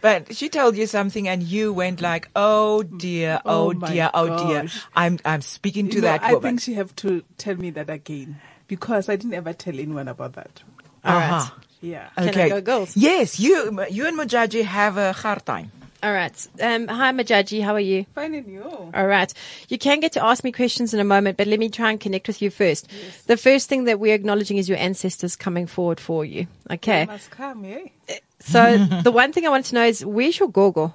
But 0.00 0.34
she 0.34 0.48
told 0.48 0.76
you 0.76 0.86
something 0.86 1.28
and 1.28 1.42
you 1.42 1.72
went 1.72 2.00
like, 2.00 2.28
oh 2.34 2.82
dear, 2.82 3.40
oh, 3.46 3.68
Oh 3.68 3.72
dear, 3.74 4.10
oh 4.12 4.48
dear. 4.48 4.66
I'm, 4.96 5.18
I'm 5.24 5.40
speaking 5.40 5.88
to 5.90 5.94
You 5.96 6.00
know, 6.00 6.08
that 6.08 6.22
I 6.24 6.32
woman. 6.34 6.42
think 6.42 6.60
she 6.62 6.74
have 6.74 6.94
to 6.96 7.22
tell 7.38 7.54
me 7.56 7.70
that 7.70 7.88
again 7.88 8.40
because 8.66 9.08
I 9.08 9.14
didn't 9.16 9.34
ever 9.34 9.52
tell 9.52 9.78
anyone 9.78 10.08
about 10.08 10.32
that. 10.32 10.62
All 11.04 11.16
Uh-huh. 11.16 11.32
right. 11.34 11.50
Yeah. 11.82 12.08
Can 12.16 12.28
I 12.28 12.30
okay. 12.30 12.48
go, 12.48 12.60
girls? 12.60 12.96
Yes, 12.96 13.38
you, 13.38 13.84
you 13.90 14.06
and 14.06 14.18
Mujaji 14.18 14.64
have 14.64 14.96
a 14.96 15.12
hard 15.12 15.44
time. 15.44 15.72
All 16.02 16.12
right. 16.12 16.48
Um, 16.60 16.88
hi, 16.88 17.12
Mujaji. 17.12 17.62
How 17.62 17.74
are 17.74 17.80
you? 17.80 18.06
Finding 18.14 18.48
you. 18.48 18.62
All 18.62 19.06
right. 19.06 19.32
You 19.68 19.78
can 19.78 20.00
get 20.00 20.12
to 20.12 20.24
ask 20.24 20.42
me 20.42 20.50
questions 20.50 20.92
in 20.92 20.98
a 20.98 21.04
moment, 21.04 21.36
but 21.36 21.46
let 21.46 21.60
me 21.60 21.68
try 21.68 21.90
and 21.90 22.00
connect 22.00 22.26
with 22.26 22.42
you 22.42 22.50
first. 22.50 22.88
Yes. 22.90 23.22
The 23.22 23.36
first 23.36 23.68
thing 23.68 23.84
that 23.84 24.00
we're 24.00 24.14
acknowledging 24.14 24.56
is 24.56 24.68
your 24.68 24.78
ancestors 24.78 25.36
coming 25.36 25.66
forward 25.68 26.00
for 26.00 26.24
you. 26.24 26.48
Okay. 26.70 27.06
Must 27.06 27.30
come, 27.30 27.64
eh? 27.66 28.16
So 28.40 28.78
the 29.04 29.12
one 29.12 29.32
thing 29.32 29.46
I 29.46 29.50
want 29.50 29.66
to 29.66 29.74
know 29.76 29.84
is 29.84 30.04
where's 30.04 30.40
your 30.40 30.48
gogo? 30.48 30.92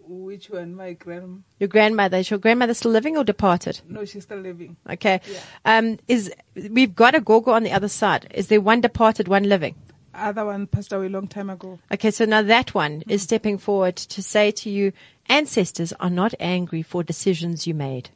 Which 0.00 0.48
one? 0.48 0.74
My 0.74 0.94
grand. 0.94 1.44
Your 1.58 1.68
grandmother. 1.68 2.16
Is 2.16 2.30
your 2.30 2.38
grandmother 2.38 2.72
still 2.72 2.90
living 2.92 3.18
or 3.18 3.24
departed? 3.24 3.80
No, 3.88 4.06
she's 4.06 4.22
still 4.22 4.38
living. 4.38 4.76
Okay. 4.88 5.20
Um, 5.66 5.98
is 6.08 6.32
we've 6.70 6.94
got 6.94 7.14
a 7.14 7.20
gogo 7.20 7.52
on 7.52 7.62
the 7.62 7.72
other 7.72 7.88
side. 7.88 8.26
Is 8.34 8.48
there 8.48 8.60
one 8.60 8.80
departed, 8.80 9.28
one 9.28 9.44
living? 9.44 9.74
Other 10.14 10.44
one 10.44 10.66
passed 10.66 10.92
away 10.92 11.06
a 11.06 11.10
long 11.10 11.28
time 11.28 11.50
ago. 11.50 11.78
Okay, 11.92 12.10
so 12.10 12.24
now 12.24 12.42
that 12.42 12.74
one 12.74 13.02
is 13.08 13.22
stepping 13.22 13.58
forward 13.58 13.96
to 13.96 14.22
say 14.22 14.50
to 14.50 14.70
you, 14.70 14.92
ancestors 15.28 15.92
are 16.00 16.10
not 16.10 16.34
angry 16.40 16.82
for 16.82 17.02
decisions 17.02 17.66
you 17.66 17.74
made. 17.74 18.10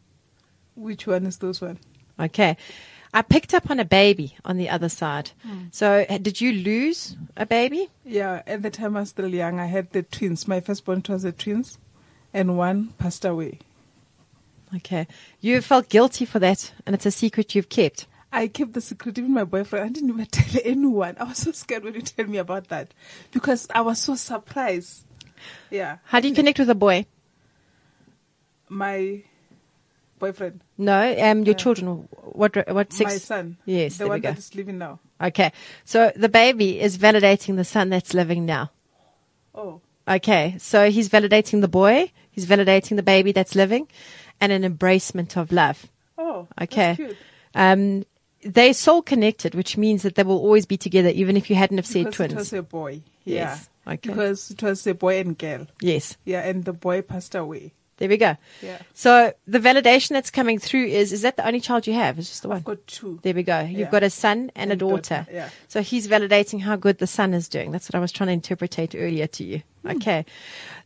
Which 0.75 1.07
one 1.07 1.27
is 1.27 1.39
those 1.39 1.61
one? 1.61 1.79
Okay. 2.19 2.57
I 3.13 3.23
picked 3.23 3.55
up 3.55 3.71
on 3.71 3.79
a 3.79 3.85
baby 3.85 4.37
on 4.45 4.57
the 4.57 4.69
other 4.69 4.89
side. 4.89 5.31
So 5.71 6.05
uh, 6.09 6.19
did 6.19 6.41
you 6.41 6.53
lose 6.53 7.17
a 7.37 7.47
baby? 7.47 7.89
Yeah, 8.05 8.43
at 8.45 8.63
the 8.63 8.71
time 8.71 8.97
I 8.97 9.01
was 9.01 9.11
still 9.11 9.33
young, 9.33 9.61
I 9.61 9.67
had 9.67 9.93
the 9.93 10.03
twins. 10.03 10.49
My 10.49 10.59
firstborn 10.59 11.05
was 11.09 11.23
the 11.23 11.31
twins, 11.31 11.79
and 12.33 12.59
one 12.59 12.89
passed 12.99 13.25
away. 13.25 13.61
Okay. 14.75 15.07
You 15.41 15.61
felt 15.61 15.89
guilty 15.89 16.25
for 16.25 16.41
that 16.41 16.73
and 16.85 16.95
it's 16.95 17.07
a 17.07 17.13
secret 17.13 17.55
you've 17.55 17.69
kept. 17.69 18.09
I 18.35 18.49
kept 18.49 18.73
the 18.73 18.81
secret, 18.81 19.17
even 19.19 19.33
my 19.33 19.45
boyfriend. 19.45 19.85
I 19.85 19.89
didn't 19.89 20.11
even 20.11 20.27
tell 20.39 20.61
anyone. 20.65 21.17
I 21.21 21.25
was 21.25 21.39
so 21.39 21.53
scared 21.53 21.85
when 21.85 21.95
you 21.95 22.03
tell 22.03 22.27
me 22.27 22.39
about 22.39 22.69
that 22.69 22.93
because 23.31 23.69
I 23.75 23.81
was 23.83 24.01
so 24.01 24.17
surprised. 24.17 25.05
Yeah, 25.71 25.99
How 26.05 26.21
do 26.21 26.29
you 26.29 26.35
connect 26.35 26.59
with 26.59 26.71
a 26.71 26.75
boy? 26.75 27.07
my 28.69 29.23
boyfriend, 30.19 30.61
No, 30.79 31.17
um, 31.21 31.45
your 31.45 31.55
children. 31.55 32.09
What, 32.23 32.57
what 32.69 32.93
six? 32.93 33.13
my 33.13 33.19
son, 33.19 33.57
Yes, 33.67 33.99
the 33.99 34.09
one 34.09 34.21
that 34.23 34.39
is 34.39 34.55
living 34.55 34.79
now. 34.79 35.01
Okay. 35.21 35.53
So 35.85 36.11
the 36.17 36.29
baby 36.29 36.81
is 36.81 36.99
validating 36.99 37.57
the 37.57 37.65
son 37.65 37.91
that's 37.91 38.15
living 38.15 38.47
now. 38.47 38.71
Oh, 39.55 39.81
Okay. 40.09 40.57
So 40.59 40.91
he's 40.91 41.09
validating 41.09 41.61
the 41.61 41.69
boy. 41.69 42.11
He's 42.31 42.47
validating 42.47 42.97
the 42.97 43.03
baby 43.03 43.33
that's 43.33 43.55
living 43.55 43.87
and 44.41 44.51
an 44.51 44.63
embracement 44.63 45.37
of 45.37 45.53
love. 45.53 45.87
oh, 46.19 46.49
Okay. 46.61 46.95
that's 46.95 46.97
cute. 46.97 47.17
Um, 47.55 48.05
they're 48.45 48.75
soul 48.75 49.03
connected, 49.03 49.55
which 49.55 49.77
means 49.77 50.03
that 50.03 50.15
they 50.15 50.23
will 50.23 50.39
always 50.39 50.67
be 50.67 50.77
together, 50.77 51.09
even 51.09 51.37
if 51.37 51.49
you 51.51 51.57
hadn't 51.57 51.79
have 51.79 51.87
said 51.87 52.05
Because 52.05 52.17
twins. 52.17 52.33
it 52.33 52.37
was 52.37 52.53
a 52.53 52.63
boy. 52.63 53.03
Yes, 53.25 53.69
Yeah. 53.87 53.93
okay. 53.95 54.09
Because 54.11 54.51
it 54.51 54.63
was 54.63 54.87
a 54.87 54.95
boy 54.95 55.19
and 55.21 55.37
girl. 55.39 55.67
yes. 55.81 56.17
Yeah, 56.25 56.41
and 56.41 56.65
the 56.65 56.73
boy 56.73 57.03
passed 57.03 57.35
away. 57.35 57.73
There 57.97 58.09
we 58.09 58.17
go. 58.17 58.37
Yeah. 58.61 58.79
So 58.93 59.33
the 59.47 59.61
validation 59.61 60.09
that's 60.11 60.29
coming 60.31 60.59
through 60.59 60.87
is, 60.87 61.13
is 61.13 61.23
that 61.23 61.37
the 61.37 61.47
only 61.47 61.61
child 61.61 61.87
you 61.87 61.95
have? 61.95 62.19
It's 62.19 62.29
just 62.29 62.43
the 62.43 62.49
one. 62.49 62.57
I've 62.57 62.65
got 62.65 62.85
two. 62.89 63.21
There 63.23 63.33
we 63.35 63.45
go. 63.45 63.61
You've 63.61 63.79
Yeah. 63.79 63.91
got 63.91 64.03
a 64.03 64.11
son 64.11 64.51
and, 64.57 64.73
a 64.73 64.77
daughter. 64.77 65.25
daughter, 65.25 65.27
yeah. 65.33 65.49
So 65.69 65.81
he's 65.81 66.09
validating 66.09 66.61
how 66.61 66.75
good 66.75 66.99
the 66.99 67.07
son 67.07 67.33
is 67.35 67.49
doing. 67.49 67.71
That's 67.71 67.89
what 67.89 67.95
I 67.95 68.01
was 68.01 68.11
trying 68.11 68.27
to 68.27 68.33
interpretate 68.33 68.97
earlier 68.97 69.29
to 69.29 69.45
you. 69.45 69.63
Hmm. 69.83 69.91
Okay. 69.93 70.25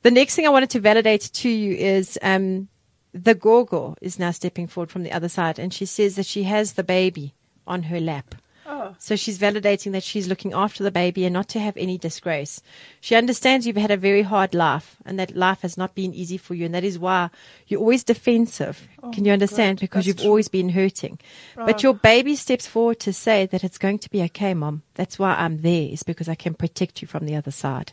The 0.03 0.11
next 0.11 0.35
thing 0.37 0.45
I 0.47 0.51
wanted 0.51 0.69
to 0.71 0.81
validate 0.81 1.31
to 1.33 1.49
you 1.49 1.75
is 1.77 2.19
um, 2.21 2.69
the 3.15 3.35
gogo 3.35 3.97
is 4.03 4.19
now 4.19 4.31
stepping 4.31 4.67
forward 4.67 4.91
from 4.91 5.03
the 5.03 5.13
other 5.13 5.31
side 5.31 5.59
and 5.59 5.73
she 5.73 5.87
says 5.87 6.15
that 6.17 6.27
she 6.27 6.43
has 6.43 6.75
the 6.75 6.85
baby 6.85 7.33
on 7.69 7.85
her 7.85 8.01
lap. 8.01 8.35
Oh, 8.71 8.95
So 8.99 9.17
she's 9.17 9.39
validating 9.39 9.93
that 9.93 10.03
she's 10.03 10.29
looking 10.29 10.53
after 10.53 10.85
the 10.85 10.91
baby 10.91 11.25
and 11.25 11.33
not 11.33 11.49
to 11.51 11.59
have 11.59 11.75
any 11.79 11.97
disgrace. 11.97 12.61
She 13.01 13.15
understands 13.15 13.67
you've 13.67 13.77
had 13.79 13.91
a 13.91 13.97
very 13.97 14.21
hard 14.21 14.53
life 14.55 14.97
and 15.07 15.19
that 15.19 15.35
life 15.35 15.63
has 15.63 15.79
not 15.79 15.95
been 15.95 16.13
easy 16.13 16.37
for 16.37 16.55
you 16.55 16.67
and 16.67 16.75
that 16.75 16.85
is 16.85 16.99
why 16.99 17.31
you're 17.67 17.81
always 17.81 18.05
defensive. 18.05 18.87
Can 19.15 19.25
you 19.25 19.33
understand? 19.33 19.79
God, 19.79 19.81
because 19.81 20.07
you've 20.07 20.19
true. 20.19 20.27
Oh. 20.27 20.31
always 20.33 20.49
been 20.49 20.69
hurting. 20.69 21.19
But 21.57 21.83
your 21.83 21.95
baby 21.95 22.37
steps 22.37 22.67
forward 22.67 23.01
to 23.01 23.13
say 23.15 23.47
that 23.47 23.65
it's 23.65 23.79
going 23.79 24.01
to 24.01 24.11
be 24.11 24.23
okay, 24.25 24.53
mom. 24.53 24.83
That's 24.97 25.19
why 25.19 25.35
I'm 25.35 25.63
there 25.63 25.89
is 25.91 26.03
because 26.03 26.29
I 26.29 26.35
can 26.35 26.53
protect 26.53 27.01
you 27.01 27.09
from 27.09 27.25
the 27.25 27.37
other 27.37 27.51
side. 27.53 27.93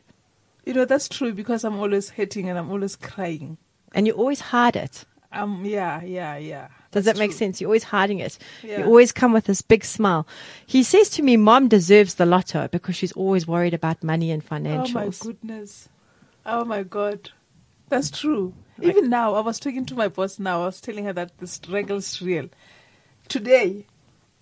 you 0.65 0.73
know 0.73 0.83
that's 0.83 1.07
true 1.07 1.31
because 1.31 1.63
I'm 1.63 1.79
always 1.79 2.09
hurting 2.09 2.49
and 2.49 2.57
I'm 2.59 2.69
always 2.69 2.97
crying. 2.97 3.57
And 3.93 4.07
you 4.07 4.13
always 4.13 4.41
hide 4.51 4.75
it. 4.75 5.05
Um, 5.31 5.63
yeah, 5.63 6.01
yeah, 6.03 6.35
yeah. 6.37 6.67
Does 6.95 7.03
That's 7.03 7.17
that 7.17 7.21
make 7.21 7.31
true. 7.31 7.37
sense? 7.39 7.59
You're 7.59 7.67
always 7.67 7.83
hiding 7.83 8.19
it. 8.19 8.37
You 8.63 8.85
always 8.85 9.11
come 9.11 9.33
with 9.33 9.43
this 9.43 9.61
big 9.61 9.83
smile. 9.83 10.25
He 10.65 10.81
says 10.81 11.09
to 11.09 11.21
me, 11.21 11.35
Mom 11.35 11.67
deserves 11.67 12.15
the 12.15 12.25
lotto 12.25 12.69
because 12.69 12.95
she's 12.95 13.11
always 13.11 13.45
worried 13.45 13.73
about 13.73 14.01
money 14.01 14.31
and 14.31 14.41
financials. 14.41 14.91
Oh 14.91 14.93
my 14.93 15.09
goodness. 15.19 15.89
Oh 16.45 16.63
my 16.63 16.83
god. 16.83 17.31
That's 17.89 18.09
true. 18.09 18.53
Even 18.81 19.09
now, 19.09 19.33
I 19.33 19.41
was 19.41 19.59
talking 19.59 19.85
to 19.87 19.93
my 19.93 20.07
boss 20.07 20.39
now. 20.39 20.61
I 20.63 20.67
was 20.67 20.79
telling 20.79 21.03
her 21.03 21.11
that 21.11 21.37
the 21.37 21.47
struggle 21.47 21.97
is 21.97 22.21
real. 22.21 22.47
Today, 23.27 23.85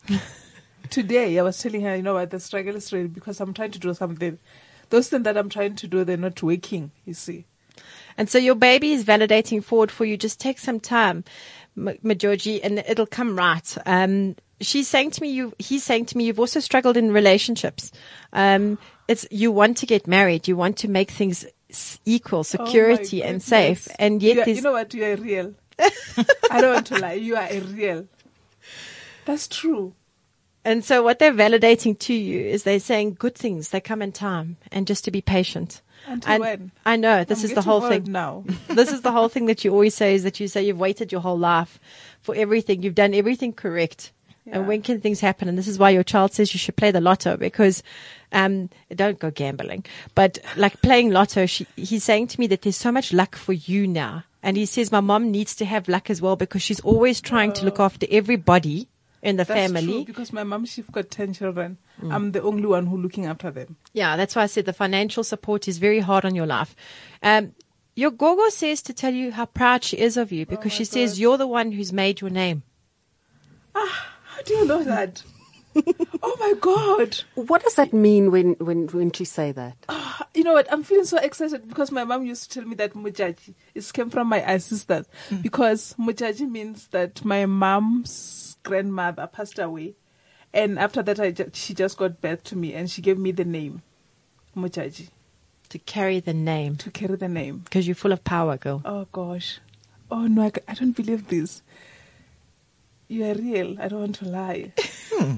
today, 0.92 1.40
I 1.40 1.42
was 1.42 1.60
telling 1.60 1.82
her, 1.82 1.96
you 1.96 2.04
know 2.04 2.14
what, 2.14 2.30
the 2.30 2.40
struggle 2.40 2.76
is 2.76 2.94
real 2.94 3.08
because 3.08 3.40
I'm 3.42 3.56
trying 3.56 3.72
to 3.72 3.80
do 3.80 3.96
something. 3.96 4.38
Those 4.92 5.10
things 5.10 5.24
that 5.24 5.38
I'm 5.38 5.50
trying 5.50 5.76
to 5.78 5.88
do, 5.88 6.04
they're 6.04 6.18
not 6.18 6.44
working, 6.44 6.92
you 7.04 7.16
see. 7.16 7.46
And 8.18 8.30
so 8.30 8.38
your 8.38 8.56
baby 8.56 8.92
is 8.92 9.04
validating 9.04 9.64
forward 9.64 9.92
for 9.92 10.06
you. 10.06 10.18
Just 10.18 10.40
take 10.40 10.60
some 10.60 10.80
time, 10.80 11.24
Mujaji, 11.78 12.60
and 12.64 12.80
it'll 12.88 13.06
come 13.08 13.36
right. 13.38 13.78
Um, 13.86 14.36
she's 14.62 14.88
saying 14.88 15.12
to 15.12 15.22
me, 15.22 15.30
you, 15.32 15.54
he's 15.60 15.84
saying 15.84 16.06
to 16.08 16.18
me, 16.18 16.26
you've 16.26 16.40
also 16.40 16.60
struggled 16.60 16.98
in 16.98 17.12
relationships. 17.12 17.92
Um, 18.32 18.78
it's, 19.08 19.26
you 19.32 19.52
want 19.52 19.78
to 19.78 19.86
get 19.86 20.08
married. 20.08 20.48
You 20.48 20.56
want 20.56 20.78
to 20.78 20.88
make 20.88 21.12
things 21.12 21.46
equal, 22.06 22.40
Oh 22.40 22.44
security 22.44 23.24
and 23.24 23.42
safe. 23.42 23.88
And 24.00 24.22
yet 24.22 24.36
You 24.36 24.42
are- 24.44 24.50
you 24.56 24.62
know 24.62 24.72
what, 24.74 24.94
you 24.94 25.04
are 25.06 25.16
real. 25.16 25.54
I 25.80 26.62
don't 26.62 26.74
want 26.74 26.88
to 26.88 27.00
lie. 27.00 27.14
You 27.14 27.36
are 27.36 27.48
a 27.50 27.60
real. 27.60 28.08
That's 29.26 29.48
true. 29.48 29.94
And 30.66 30.84
so 30.86 31.04
what 31.04 31.20
they're 31.20 31.34
validating 31.34 31.98
to 32.00 32.14
you 32.14 32.40
is 32.40 32.64
they're 32.64 32.80
saying 32.80 33.16
good 33.20 33.36
things. 33.36 33.70
They 33.70 33.82
come 33.82 34.02
in 34.02 34.12
time 34.12 34.58
and 34.72 34.88
just 34.88 35.04
to 35.06 35.12
be 35.12 35.22
patient. 35.22 35.82
Until 36.06 36.32
and 36.32 36.42
when? 36.42 36.72
I 36.86 36.96
know 36.96 37.24
this 37.24 37.40
I'm 37.40 37.46
is 37.46 37.54
the 37.54 37.62
whole 37.62 37.82
thing. 37.82 38.12
now. 38.12 38.44
this 38.68 38.92
is 38.92 39.02
the 39.02 39.12
whole 39.12 39.30
thing 39.30 39.46
that 39.46 39.64
you 39.64 39.72
always 39.72 39.96
say 39.96 40.16
is 40.16 40.24
that 40.24 40.40
you 40.40 40.48
say 40.48 40.64
you've 40.64 40.80
waited 40.80 41.12
your 41.12 41.22
whole 41.22 41.38
life 41.38 41.80
for 42.22 42.36
everything. 42.36 42.84
You've 42.84 42.96
done 42.96 43.14
everything 43.14 43.54
correct. 43.54 44.12
Yeah. 44.46 44.58
And 44.58 44.68
when 44.68 44.82
can 44.82 45.00
things 45.00 45.22
happen? 45.22 45.48
And 45.48 45.58
this 45.58 45.70
is 45.70 45.80
why 45.80 45.92
your 45.92 46.04
child 46.04 46.34
says 46.34 46.54
you 46.54 46.58
should 46.58 46.76
play 46.76 46.92
the 46.92 47.00
lotto 47.00 47.38
because, 47.38 47.82
um, 48.34 48.70
don't 48.94 49.18
go 49.18 49.32
gambling, 49.32 49.86
but 50.16 50.38
like 50.58 50.82
playing 50.82 51.12
lotto, 51.12 51.46
she, 51.46 51.66
he's 51.78 52.04
saying 52.04 52.28
to 52.28 52.40
me 52.40 52.48
that 52.48 52.64
there's 52.64 52.76
so 52.76 52.92
much 52.92 53.14
luck 53.14 53.38
for 53.38 53.54
you 53.54 53.88
now. 53.88 54.26
And 54.42 54.58
he 54.58 54.66
says 54.66 54.92
my 54.92 55.00
mom 55.00 55.32
needs 55.32 55.56
to 55.56 55.66
have 55.66 55.88
luck 55.88 56.10
as 56.10 56.22
well 56.22 56.36
because 56.36 56.62
she's 56.62 56.82
always 56.82 57.22
trying 57.22 57.54
to 57.54 57.64
look 57.64 57.80
after 57.80 58.06
everybody 58.12 58.90
in 59.24 59.38
the 59.38 59.46
That's 59.46 59.72
family. 59.72 59.86
true 59.94 60.06
because 60.06 60.34
my 60.34 60.44
mom, 60.44 60.66
she's 60.66 60.86
got 60.86 61.10
10 61.10 61.34
children. 61.34 61.78
I'm 62.10 62.34
the 62.34 62.42
only 62.42 62.66
one 62.66 62.86
who 62.86 62.98
looking 62.98 63.26
after 63.26 63.50
them. 63.50 63.78
Yeah, 63.94 64.18
that's 64.18 64.36
why 64.36 64.44
I 64.44 64.48
said 64.48 64.66
the 64.66 64.74
financial 64.74 65.24
support 65.24 65.68
is 65.68 65.78
very 65.78 66.00
hard 66.00 66.26
on 66.26 66.36
your 66.36 66.46
life. 66.46 66.76
Um, 67.24 67.54
your 67.96 68.12
Gogo 68.12 68.50
says 68.50 68.82
to 68.84 68.94
tell 68.94 69.14
you 69.14 69.32
how 69.32 69.46
proud 69.46 69.84
she 69.84 69.98
is 69.98 70.18
of 70.18 70.32
you 70.32 70.46
because 70.46 70.74
she 70.74 70.84
says 70.84 71.20
you're 71.20 71.38
the 71.38 71.48
one 71.48 71.72
who's 71.72 71.94
made 71.94 72.20
your 72.22 72.30
name. 72.30 72.64
Ah, 73.74 74.10
how 74.26 74.42
do 74.42 74.54
you 74.54 74.66
know 74.66 74.84
that? 74.84 75.24
oh 76.22 76.36
my 76.40 76.54
God. 76.60 77.22
What 77.36 77.64
does 77.64 77.76
that 77.76 77.94
mean 77.94 78.30
when, 78.30 78.54
when, 78.60 78.88
when 78.88 79.12
she 79.12 79.26
say 79.26 79.52
that? 79.54 79.78
You 80.36 80.44
know 80.44 80.54
what? 80.54 80.72
I'm 80.72 80.84
feeling 80.84 81.06
so 81.06 81.18
excited 81.18 81.68
because 81.68 81.92
my 81.92 82.04
mom 82.04 82.26
used 82.26 82.52
to 82.52 82.60
tell 82.60 82.68
me 82.68 82.76
that 82.76 82.94
Mujaji 82.94 83.54
is 83.74 83.92
came 83.92 84.10
from 84.10 84.28
my 84.28 84.40
ancestors 84.40 85.08
because 85.42 85.96
Mujaji 86.00 86.50
means 86.50 86.88
that 86.88 87.24
my 87.24 87.46
mom's 87.46 88.53
grandmother 88.64 89.28
passed 89.28 89.60
away. 89.60 89.94
And 90.54 90.78
after 90.80 91.02
that, 91.04 91.20
I 91.20 91.32
ju- 91.32 91.52
she 91.54 91.74
just 91.74 91.98
got 91.98 92.22
back 92.22 92.44
to 92.44 92.56
me 92.56 92.74
and 92.74 92.90
she 92.90 93.02
gave 93.02 93.18
me 93.18 93.32
the 93.32 93.46
name 93.46 93.82
Mujaji 94.56 95.10
To 95.70 95.80
carry 95.80 96.20
the 96.20 96.34
name 96.34 96.76
to 96.78 96.92
carry 96.92 97.16
the 97.16 97.28
name. 97.28 97.60
because 97.66 97.88
you're 97.88 97.96
full 97.96 98.12
of 98.12 98.24
power, 98.24 98.58
girl. 98.58 98.82
Oh 98.86 99.08
gosh. 99.12 99.60
Oh 100.12 100.28
no, 100.28 100.44
I, 100.44 100.52
I 100.68 100.74
don't 100.76 100.96
believe 100.96 101.28
this. 101.28 101.62
You 103.08 103.26
are 103.26 103.34
real. 103.34 103.80
I 103.82 103.88
don't 103.88 104.00
want 104.00 104.16
to 104.18 104.26
lie. 104.26 104.72
Hmm. 105.16 105.36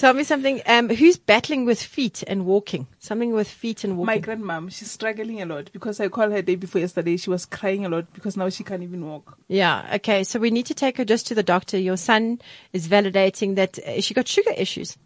Tell 0.00 0.14
me 0.14 0.24
something. 0.24 0.62
Um, 0.64 0.88
who's 0.88 1.18
battling 1.18 1.66
with 1.66 1.82
feet 1.82 2.24
and 2.26 2.46
walking? 2.46 2.86
Something 3.00 3.34
with 3.34 3.46
feet 3.46 3.84
and 3.84 3.98
walking. 3.98 4.06
My 4.06 4.18
grandmom, 4.18 4.72
she's 4.72 4.90
struggling 4.90 5.42
a 5.42 5.44
lot 5.44 5.70
because 5.74 6.00
I 6.00 6.08
called 6.08 6.32
her 6.32 6.40
day 6.40 6.54
before 6.54 6.80
yesterday. 6.80 7.18
She 7.18 7.28
was 7.28 7.44
crying 7.44 7.84
a 7.84 7.90
lot 7.90 8.10
because 8.14 8.34
now 8.34 8.48
she 8.48 8.64
can't 8.64 8.82
even 8.82 9.06
walk. 9.06 9.36
yeah. 9.48 9.90
Okay. 9.96 10.24
So 10.24 10.38
we 10.38 10.50
need 10.50 10.64
to 10.64 10.74
take 10.74 10.96
her 10.96 11.04
just 11.04 11.26
to 11.26 11.34
the 11.34 11.42
doctor. 11.42 11.76
Your 11.76 11.98
son 11.98 12.40
is 12.72 12.88
validating 12.88 13.56
that 13.56 13.78
uh, 13.78 14.00
she 14.00 14.14
got 14.14 14.26
sugar 14.26 14.52
issues. 14.56 14.96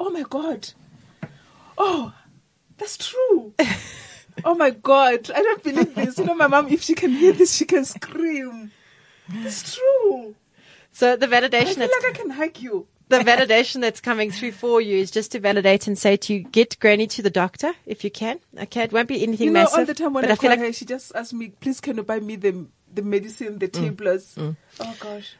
Oh 0.00 0.10
my 0.10 0.24
god. 0.28 0.68
Oh, 1.78 2.12
that's 2.76 2.98
true. 2.98 3.54
oh 4.44 4.56
my 4.56 4.70
god. 4.70 5.30
I 5.30 5.42
don't 5.42 5.62
believe 5.62 5.94
this. 5.94 6.18
You 6.18 6.24
know, 6.24 6.34
my 6.34 6.48
mom, 6.48 6.66
if 6.66 6.82
she 6.82 6.96
can 6.96 7.12
hear 7.12 7.34
this, 7.34 7.54
she 7.54 7.66
can 7.66 7.84
scream. 7.84 8.72
It's 9.32 9.76
true. 9.76 10.34
So 10.90 11.14
the 11.14 11.28
validation. 11.28 11.82
I 11.82 11.86
feel 11.86 12.02
like 12.02 12.04
I 12.04 12.12
can 12.14 12.30
hug 12.30 12.58
you. 12.58 12.88
The 13.08 13.18
validation 13.18 13.80
that's 13.80 14.00
coming 14.00 14.30
through 14.30 14.52
for 14.52 14.80
you 14.80 14.98
is 14.98 15.10
just 15.10 15.32
to 15.32 15.40
validate 15.40 15.86
and 15.86 15.98
say 15.98 16.16
to 16.16 16.34
you, 16.34 16.40
get 16.40 16.78
Granny 16.80 17.06
to 17.08 17.22
the 17.22 17.30
doctor 17.30 17.72
if 17.86 18.02
you 18.04 18.10
can. 18.10 18.40
Okay, 18.58 18.82
it 18.82 18.92
won't 18.92 19.08
be 19.08 19.22
anything 19.22 19.48
You 19.48 19.52
know, 19.52 19.60
massive. 19.64 19.78
all 19.78 19.84
the 19.84 19.94
time 19.94 20.12
when 20.14 20.22
but 20.22 20.30
I, 20.30 20.32
I 20.34 20.36
feel 20.36 20.50
call 20.50 20.58
like 20.58 20.66
her, 20.66 20.72
she 20.72 20.84
just 20.84 21.14
asks 21.14 21.32
me, 21.32 21.48
"Please, 21.60 21.80
can 21.80 21.96
you 21.96 22.02
buy 22.02 22.20
me 22.20 22.36
the 22.36 22.66
the 22.92 23.02
medicine, 23.02 23.58
the 23.58 23.68
mm. 23.68 23.84
tablets?" 23.84 24.34
Mm. 24.36 24.56
Oh 24.80 24.96
gosh. 25.00 25.34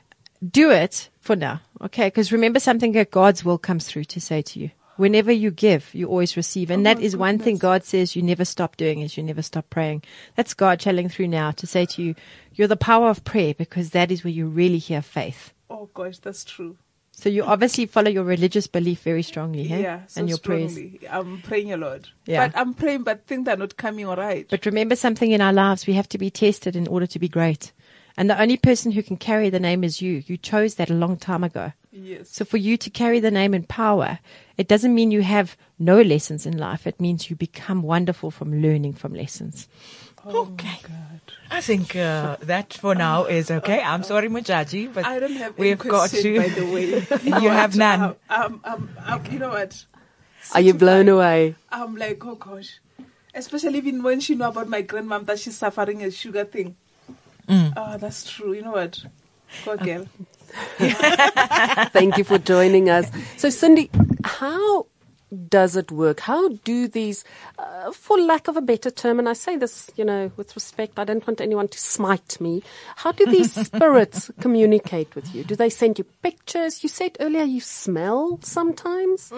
do 0.50 0.70
it 0.70 1.08
for 1.20 1.36
now, 1.36 1.60
okay? 1.80 2.08
Because 2.08 2.32
remember 2.32 2.60
something 2.60 2.92
that 2.92 3.10
God's 3.10 3.44
will 3.44 3.58
comes 3.58 3.86
through 3.86 4.04
to 4.04 4.20
say 4.20 4.42
to 4.42 4.60
you. 4.60 4.70
Whenever 4.96 5.32
you 5.32 5.50
give, 5.50 5.92
you 5.92 6.06
always 6.06 6.36
receive. 6.36 6.70
And 6.70 6.82
Oh 6.82 6.84
that 6.84 6.98
my 6.98 7.04
is 7.04 7.16
one 7.16 7.38
thing. 7.38 7.56
God 7.56 7.82
says 7.82 8.14
you 8.14 8.22
never 8.22 8.44
stop 8.44 8.76
doing 8.76 9.00
is 9.00 9.16
you 9.16 9.24
never 9.24 9.42
stop 9.42 9.68
praying. 9.68 10.04
That's 10.36 10.54
God 10.54 10.78
channeling 10.78 11.08
through 11.08 11.28
now 11.28 11.50
to 11.52 11.66
say 11.66 11.84
to 11.86 12.02
you, 12.02 12.14
you're 12.52 12.68
the 12.68 12.76
power 12.76 13.08
of 13.08 13.24
prayer 13.24 13.54
because 13.54 13.90
that 13.90 14.12
is 14.12 14.22
where 14.22 14.32
you 14.32 14.46
really 14.46 14.78
hear 14.78 15.02
faith. 15.02 15.52
Oh 15.68 15.88
gosh, 15.94 16.18
that's 16.18 16.44
true. 16.44 16.76
So 17.16 17.28
you 17.28 17.44
obviously 17.44 17.86
follow 17.86 18.10
your 18.10 18.24
religious 18.24 18.66
belief 18.66 19.02
very 19.02 19.22
strongly, 19.22 19.64
hey? 19.64 19.82
Yeah, 19.82 20.00
so 20.08 20.20
and 20.20 20.28
your 20.28 20.38
prayers. 20.38 20.76
I'm 21.10 21.40
praying 21.42 21.72
a 21.72 21.76
lot. 21.76 22.10
Yeah. 22.26 22.48
But 22.48 22.58
I'm 22.58 22.74
praying, 22.74 23.04
but 23.04 23.26
things 23.26 23.48
are 23.48 23.56
not 23.56 23.76
coming 23.76 24.04
all 24.04 24.16
right. 24.16 24.46
But 24.50 24.66
remember 24.66 24.94
something 24.96 25.30
in 25.30 25.40
our 25.40 25.52
lives, 25.52 25.86
we 25.86 25.94
have 25.94 26.08
to 26.10 26.18
be 26.18 26.28
tested 26.30 26.76
in 26.76 26.86
order 26.88 27.06
to 27.06 27.18
be 27.18 27.28
great. 27.28 27.72
And 28.16 28.28
the 28.28 28.40
only 28.40 28.56
person 28.56 28.92
who 28.92 29.02
can 29.02 29.16
carry 29.16 29.48
the 29.48 29.58
name 29.60 29.84
is 29.84 30.02
you. 30.02 30.22
You 30.26 30.36
chose 30.36 30.74
that 30.74 30.90
a 30.90 30.94
long 30.94 31.16
time 31.16 31.42
ago. 31.44 31.72
yes. 31.92 32.28
So 32.30 32.44
for 32.44 32.58
you 32.58 32.76
to 32.76 32.90
carry 32.90 33.20
the 33.20 33.30
name 33.30 33.54
in 33.54 33.62
power, 33.64 34.18
it 34.58 34.68
doesn't 34.68 34.94
mean 34.94 35.10
you 35.10 35.22
have 35.22 35.56
no 35.78 36.00
lessons 36.02 36.46
in 36.46 36.58
life. 36.58 36.86
It 36.86 37.00
means 37.00 37.30
you 37.30 37.36
become 37.36 37.82
wonderful 37.82 38.30
from 38.30 38.60
learning 38.60 38.94
from 38.94 39.14
lessons. 39.14 39.68
Oh, 40.26 40.42
okay. 40.52 40.78
I 41.50 41.60
think 41.60 41.94
uh, 41.96 42.36
that 42.42 42.74
for 42.74 42.94
now 42.94 43.24
is 43.24 43.50
okay. 43.50 43.80
I'm 43.82 44.02
sorry, 44.02 44.28
Mujaji, 44.28 44.92
but 44.92 45.04
I 45.04 45.18
don't 45.18 45.36
have 45.36 45.58
we've 45.58 45.78
got 45.78 46.10
question, 46.10 46.34
to. 46.34 46.40
by 46.40 46.48
the 46.48 46.66
way. 46.66 47.40
you 47.42 47.48
have 47.62 47.76
none. 47.76 48.16
Um, 48.28 48.60
um, 48.64 48.90
um, 49.04 49.22
you 49.30 49.38
know 49.38 49.50
what? 49.50 49.84
Are 50.54 50.60
you 50.60 50.74
blown 50.74 51.08
away? 51.08 51.54
I'm 51.70 51.96
like, 51.96 52.24
oh 52.24 52.34
gosh. 52.34 52.80
Especially 53.34 53.78
even 53.78 54.02
when 54.02 54.20
she 54.20 54.34
know 54.34 54.48
about 54.48 54.68
my 54.68 54.82
grandmom 54.82 55.26
that 55.26 55.38
she's 55.38 55.56
suffering 55.56 56.02
a 56.04 56.10
sugar 56.10 56.44
thing. 56.44 56.76
Mm. 57.48 57.72
Oh, 57.76 57.98
that's 57.98 58.30
true. 58.30 58.52
You 58.52 58.62
know 58.62 58.72
what? 58.72 59.04
Go 59.64 59.76
girl. 59.76 60.06
Thank 61.92 62.16
you 62.18 62.24
for 62.24 62.38
joining 62.38 62.88
us. 62.90 63.10
So, 63.36 63.50
Cindy, 63.50 63.90
how 64.24 64.86
does 65.34 65.76
it 65.76 65.90
work? 65.90 66.20
How 66.20 66.48
do 66.48 66.88
these, 66.88 67.24
uh, 67.58 67.92
for 67.92 68.18
lack 68.18 68.48
of 68.48 68.56
a 68.56 68.62
better 68.62 68.90
term, 68.90 69.18
and 69.18 69.28
I 69.28 69.32
say 69.32 69.56
this, 69.56 69.90
you 69.96 70.04
know, 70.04 70.30
with 70.36 70.54
respect, 70.54 70.98
I 70.98 71.04
don't 71.04 71.26
want 71.26 71.40
anyone 71.40 71.68
to 71.68 71.78
smite 71.78 72.40
me. 72.40 72.62
How 72.96 73.12
do 73.12 73.26
these 73.26 73.52
spirits 73.66 74.30
communicate 74.40 75.14
with 75.14 75.34
you? 75.34 75.44
Do 75.44 75.56
they 75.56 75.70
send 75.70 75.98
you 75.98 76.04
pictures? 76.22 76.82
You 76.82 76.88
said 76.88 77.16
earlier 77.20 77.44
you 77.44 77.60
smell 77.60 78.38
sometimes. 78.42 79.30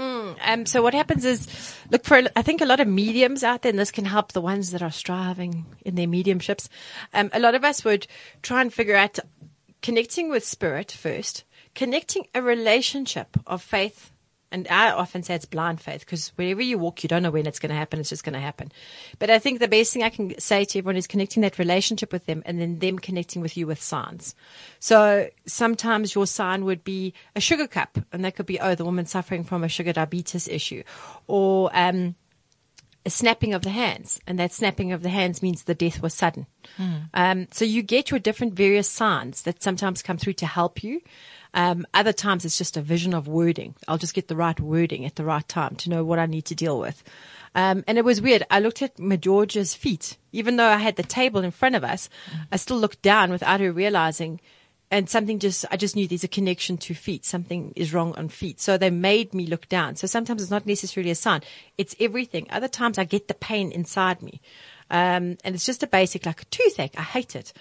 Um, 0.45 0.67
so 0.67 0.83
what 0.83 0.95
happens 0.95 1.25
is, 1.25 1.47
look 1.91 2.05
for, 2.05 2.23
I 2.35 2.43
think 2.43 2.61
a 2.61 2.67
lot 2.67 2.81
of 2.81 2.89
mediums 2.89 3.43
out 3.43 3.63
there, 3.63 3.71
and 3.71 3.79
this 3.79 3.91
can 3.91 4.05
help 4.05 4.33
the 4.33 4.41
ones 4.41 4.71
that 4.73 4.83
are 4.83 4.91
striving 4.91 5.67
in 5.85 5.95
their 5.95 6.07
mediumships. 6.07 6.69
Um, 7.15 7.31
a 7.33 7.41
lot 7.41 7.55
of 7.55 7.65
us 7.65 7.85
would 7.85 8.07
try 8.43 8.61
and 8.61 8.73
figure 8.73 8.97
out 8.97 9.19
connecting 9.83 10.29
with 10.29 10.45
spirit 10.45 10.91
first, 10.91 11.45
connecting 11.75 12.27
a 12.35 12.43
relationship 12.43 13.37
of 13.47 13.63
faith. 13.63 14.11
And 14.53 14.69
I 14.69 14.93
often 14.93 15.23
say 15.23 15.35
it's 15.35 15.45
blind 15.45 15.81
faith 15.81 16.01
because 16.01 16.29
wherever 16.37 16.63
you 16.63 16.79
walk, 16.79 17.03
you 17.03 17.09
don't 17.09 17.23
know 17.23 17.31
when 17.31 17.47
it's 17.47 17.59
going 17.59 17.71
to 17.71 17.77
happen. 17.77 17.99
It's 17.99 18.11
just 18.11 18.23
going 18.23 18.35
to 18.35 18.41
happen. 18.41 18.71
But 19.19 19.29
I 19.29 19.39
think 19.39 19.59
the 19.59 19.69
best 19.69 19.93
thing 19.93 20.05
I 20.05 20.09
can 20.09 20.39
say 20.39 20.65
to 20.65 20.79
everyone 20.79 20.97
is 20.97 21.09
connecting 21.09 21.43
that 21.43 21.59
relationship 21.59 22.13
with 22.13 22.27
them 22.27 22.43
and 22.47 22.61
then 22.61 22.79
them 22.79 22.99
connecting 22.99 23.43
with 23.43 23.57
you 23.57 23.67
with 23.67 23.83
signs. 23.83 24.35
So 24.79 25.29
sometimes 25.47 26.15
your 26.15 26.27
sign 26.27 26.65
would 26.65 26.85
be 26.85 27.13
a 27.35 27.41
sugar 27.41 27.67
cup 27.67 27.99
and 28.13 28.25
that 28.25 28.37
could 28.37 28.47
be, 28.47 28.61
oh, 28.61 28.77
the 28.77 28.85
woman 28.85 29.07
suffering 29.07 29.43
from 29.43 29.65
a 29.65 29.69
sugar 29.69 29.93
diabetes 29.93 30.47
issue 30.47 30.85
or, 31.27 31.71
um, 31.75 32.15
a 33.05 33.11
snapping 33.11 33.55
of 33.55 33.63
the 33.63 33.71
hands, 33.71 34.21
and 34.27 34.37
that 34.41 34.53
snapping 34.53 34.91
of 34.91 35.01
the 35.01 35.09
hands 35.09 35.41
means 35.41 35.63
the 35.63 35.77
death 35.77 36.03
was 36.03 36.13
sudden. 36.13 36.45
Um, 37.15 37.47
so 37.53 37.65
you 37.65 37.83
get 37.83 38.11
your 38.11 38.19
different 38.19 38.55
various 38.55 38.91
signs 38.91 39.43
that 39.43 39.63
sometimes 39.63 40.03
come 40.03 40.19
through 40.19 40.33
to 40.33 40.47
help 40.47 40.83
you. 40.83 41.01
Um, 41.57 41.87
other 41.95 42.13
times 42.13 42.45
it's 42.45 42.59
just 42.59 42.77
a 42.77 42.83
vision 42.83 43.15
of 43.15 43.27
wording. 43.27 43.75
I'll 43.89 43.99
just 43.99 44.15
get 44.15 44.29
the 44.29 44.37
right 44.37 44.61
wording 44.61 45.07
at 45.07 45.17
the 45.17 45.25
right 45.25 45.47
time 45.49 45.75
to 45.77 45.91
know 45.91 46.05
what 46.05 46.19
I 46.19 46.27
need 46.27 46.45
to 46.47 46.55
deal 46.55 46.79
with. 46.79 47.03
Um, 47.55 47.83
and 47.89 47.97
it 47.97 48.05
was 48.05 48.21
weird. 48.21 48.45
I 48.51 48.61
looked 48.61 48.83
at 48.83 48.99
Mujaji's 48.99 49.75
feet, 49.75 50.19
even 50.33 50.57
though 50.57 50.69
I 50.69 50.77
had 50.77 50.97
the 50.97 51.03
table 51.03 51.43
in 51.43 51.51
front 51.51 51.75
of 51.75 51.83
us. 51.83 52.11
I 52.53 52.57
still 52.57 52.77
looked 52.77 53.01
down 53.01 53.31
without 53.31 53.61
her 53.61 53.73
realizing 53.73 54.41
and 54.91 55.09
something 55.11 55.39
just 55.39 55.65
I 55.71 55.77
just 55.77 55.97
knew 55.97 56.07
there's 56.07 56.25
a 56.25 56.29
connection 56.29 56.77
to 56.79 56.95
feet. 56.95 57.25
Something 57.25 57.73
is 57.75 57.93
wrong 57.93 58.15
on 58.17 58.29
feet. 58.29 58.61
So 58.61 58.77
they 58.77 58.91
made 58.91 59.35
me 59.35 59.47
look 59.47 59.69
down. 59.69 59.97
So 59.97 60.07
sometimes 60.07 60.43
it's 60.43 60.51
not 60.51 60.67
necessarily 60.67 61.11
a 61.11 61.15
sign. 61.15 61.41
It's 61.79 61.97
everything. 61.99 62.47
Other 62.51 62.69
times 62.69 62.99
I 62.99 63.05
get 63.05 63.29
the 63.29 63.35
pain 63.35 63.73
inside 63.73 64.23
me. 64.23 64.41
Um, 64.91 65.39
and 65.43 65.55
it's 65.55 65.67
just 65.67 65.83
a 65.83 65.89
basic 65.89 66.27
like 66.27 66.43
a 66.43 66.45
toothache. 66.45 66.99
I 66.99 67.03
hate 67.03 67.35
it. 67.35 67.53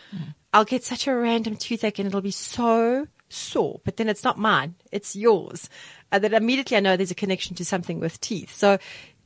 I'll 0.54 0.66
get 0.66 0.84
such 0.84 1.08
a 1.08 1.16
random 1.16 1.56
toothache 1.56 2.00
and 2.00 2.08
it'll 2.08 2.22
be 2.22 2.32
so 2.32 3.08
sore, 3.36 3.82
but 3.84 3.98
then 3.98 4.10
it's 4.10 4.24
not 4.24 4.38
mine. 4.38 4.76
It's 4.92 5.16
yours. 5.16 5.70
And 6.12 6.24
then 6.24 6.34
immediately 6.34 6.78
I 6.78 6.80
know 6.80 6.96
there's 6.96 7.12
a 7.12 7.16
connection 7.16 7.56
to 7.58 7.66
something 7.66 8.00
with 8.00 8.22
teeth. 8.22 8.54
So 8.54 8.78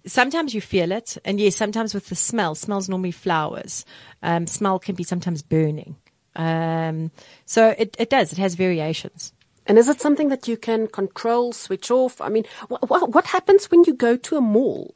sometimes 0.05 0.53
you 0.53 0.61
feel 0.61 0.91
it. 0.91 1.17
And 1.25 1.39
yes, 1.39 1.55
sometimes 1.55 1.93
with 1.93 2.07
the 2.07 2.15
smell, 2.15 2.55
smells 2.55 2.89
normally 2.89 3.11
flowers. 3.11 3.85
Um, 4.23 4.47
smell 4.47 4.79
can 4.79 4.95
be 4.95 5.03
sometimes 5.03 5.41
burning. 5.41 5.95
Um, 6.35 7.11
so 7.45 7.75
it, 7.77 7.95
it 7.99 8.09
does. 8.09 8.31
It 8.31 8.37
has 8.37 8.55
variations. 8.55 9.33
And 9.65 9.77
is 9.77 9.87
it 9.87 10.01
something 10.01 10.29
that 10.29 10.47
you 10.47 10.57
can 10.57 10.87
control, 10.87 11.53
switch 11.53 11.91
off? 11.91 12.19
I 12.21 12.29
mean, 12.29 12.45
wh- 12.71 12.83
wh- 12.87 13.13
what 13.13 13.25
happens 13.25 13.69
when 13.69 13.83
you 13.85 13.93
go 13.93 14.15
to 14.17 14.37
a 14.37 14.41
mall? 14.41 14.95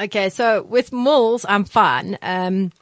Okay, 0.00 0.28
so 0.28 0.62
with 0.62 0.92
malls, 0.92 1.44
I'm 1.48 1.64
fine. 1.64 2.18
Um, 2.22 2.72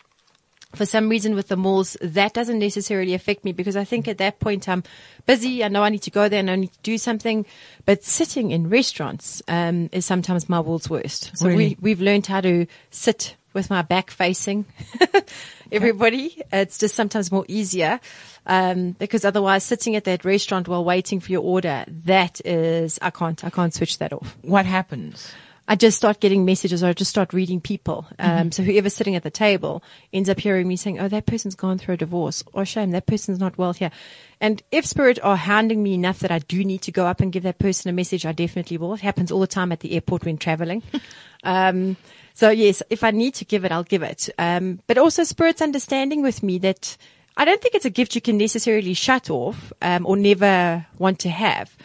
for 0.75 0.87
some 0.87 1.09
reason 1.09 1.35
with 1.35 1.49
the 1.49 1.57
malls, 1.57 1.97
that 2.01 2.33
doesn't 2.33 2.59
necessarily 2.59 3.15
affect 3.15 3.45
me 3.45 3.53
because 3.53 3.77
I 3.77 3.85
think 3.85 4.07
at 4.07 4.19
that 4.19 4.39
point 4.39 4.69
I'm 4.69 4.85
busy. 5.27 5.65
I 5.65 5.69
know 5.69 5.83
I 5.83 5.89
need 5.89 6.03
to 6.03 6.11
go 6.11 6.29
there 6.29 6.41
and 6.41 6.51
I 6.51 6.57
need 6.57 6.73
to 6.73 6.79
do 6.83 6.99
something. 6.99 7.45
But 7.87 8.05
sitting 8.05 8.51
in 8.51 8.69
restaurants 8.71 9.43
um, 9.49 9.89
is 9.93 10.07
sometimes 10.07 10.49
my 10.49 10.61
world's 10.61 10.89
worst. 10.89 11.37
So 11.37 11.49
Really? 11.49 11.71
we, 11.71 11.77
we've 11.81 12.01
learned 12.01 12.27
how 12.27 12.41
to 12.43 12.67
sit 12.91 13.37
with 13.53 13.69
my 13.69 13.83
back 13.83 14.11
facing 14.11 14.65
everybody. 15.73 16.41
It's 16.53 16.79
just 16.79 16.95
sometimes 16.95 17.33
more 17.33 17.45
easier 17.49 17.99
um, 18.47 18.93
because 18.93 19.25
otherwise 19.25 19.65
sitting 19.65 19.97
at 19.97 20.05
that 20.05 20.25
restaurant 20.25 20.69
while 20.69 20.85
waiting 20.85 21.21
for 21.21 21.33
your 21.33 21.43
order, 21.43 21.85
that 22.05 22.41
is, 22.47 22.99
I 23.03 23.11
can't, 23.11 23.43
I 23.45 23.51
can't 23.51 23.75
switch 23.75 23.99
that 23.99 24.13
off. 24.13 24.37
What 24.43 24.67
happens? 24.67 25.33
I 25.71 25.77
just 25.77 25.97
start 25.97 26.19
getting 26.19 26.45
messages 26.45 26.83
or 26.83 26.89
I 26.89 26.93
just 26.93 27.13
start 27.13 27.33
reading 27.33 27.61
people. 27.61 28.05
Um, 28.19 28.51
So 28.51 28.65
whoever's 28.65 28.93
sitting 28.93 29.15
at 29.15 29.23
the 29.23 29.31
table 29.31 29.85
ends 30.13 30.29
up 30.29 30.41
hearing 30.41 30.67
me 30.67 30.75
saying, 30.75 30.99
Oh, 30.99 31.07
that 31.07 31.27
person's 31.27 31.55
gone 31.55 31.79
through 31.79 31.95
a 31.95 31.97
divorce. 31.97 32.43
Or 32.53 32.65
shame, 32.65 32.91
that 32.91 33.07
person's 33.07 33.39
not 33.39 33.57
well 33.57 33.73
here. 33.73 33.93
And 34.41 34.61
if 34.73 34.85
spirit 34.85 35.21
are 35.23 35.37
hounding 35.37 35.81
me 35.81 35.95
enough 35.95 36.19
that 36.19 36.33
I 36.33 36.41
do 36.41 36.65
need 36.65 36.83
to 36.83 36.91
go 36.91 37.07
up 37.07 37.21
and 37.21 37.31
give 37.31 37.45
that 37.45 37.61
person 37.61 37.89
a 37.89 37.93
message, 37.93 38.27
I 38.27 38.33
definitely 38.33 38.79
will. 38.79 38.95
It 38.95 39.01
happens 39.01 39.31
all 39.31 39.39
the 39.39 39.47
time 39.47 39.71
at 39.71 39.79
the 39.79 39.93
airport 39.93 40.25
when 40.25 40.39
traveling. 40.39 40.83
um, 41.45 41.97
so 42.35 42.51
yes, 42.51 42.83
if 42.91 43.05
I 43.05 43.13
need 43.13 43.35
to 43.35 43.45
give 43.45 43.65
it, 43.65 43.71
I'll 43.71 43.85
give 43.85 44.03
it. 44.03 44.29
Um, 44.39 44.81
but 44.89 44.99
also 44.99 45.23
spirit's 45.23 45.63
understanding 45.63 46.21
with 46.21 46.43
me 46.43 46.59
that 46.59 46.97
I 47.37 47.45
don't 47.45 47.63
think 47.63 47.77
it's 47.77 47.85
a 47.85 47.91
gift 47.91 48.17
you 48.17 48.21
can 48.21 48.39
necessarily 48.39 48.95
shut 48.95 49.31
off, 49.31 49.73
um, 49.81 50.05
or 50.05 50.17
never 50.17 50.85
want 50.99 51.21
to 51.21 51.29
have. 51.29 51.77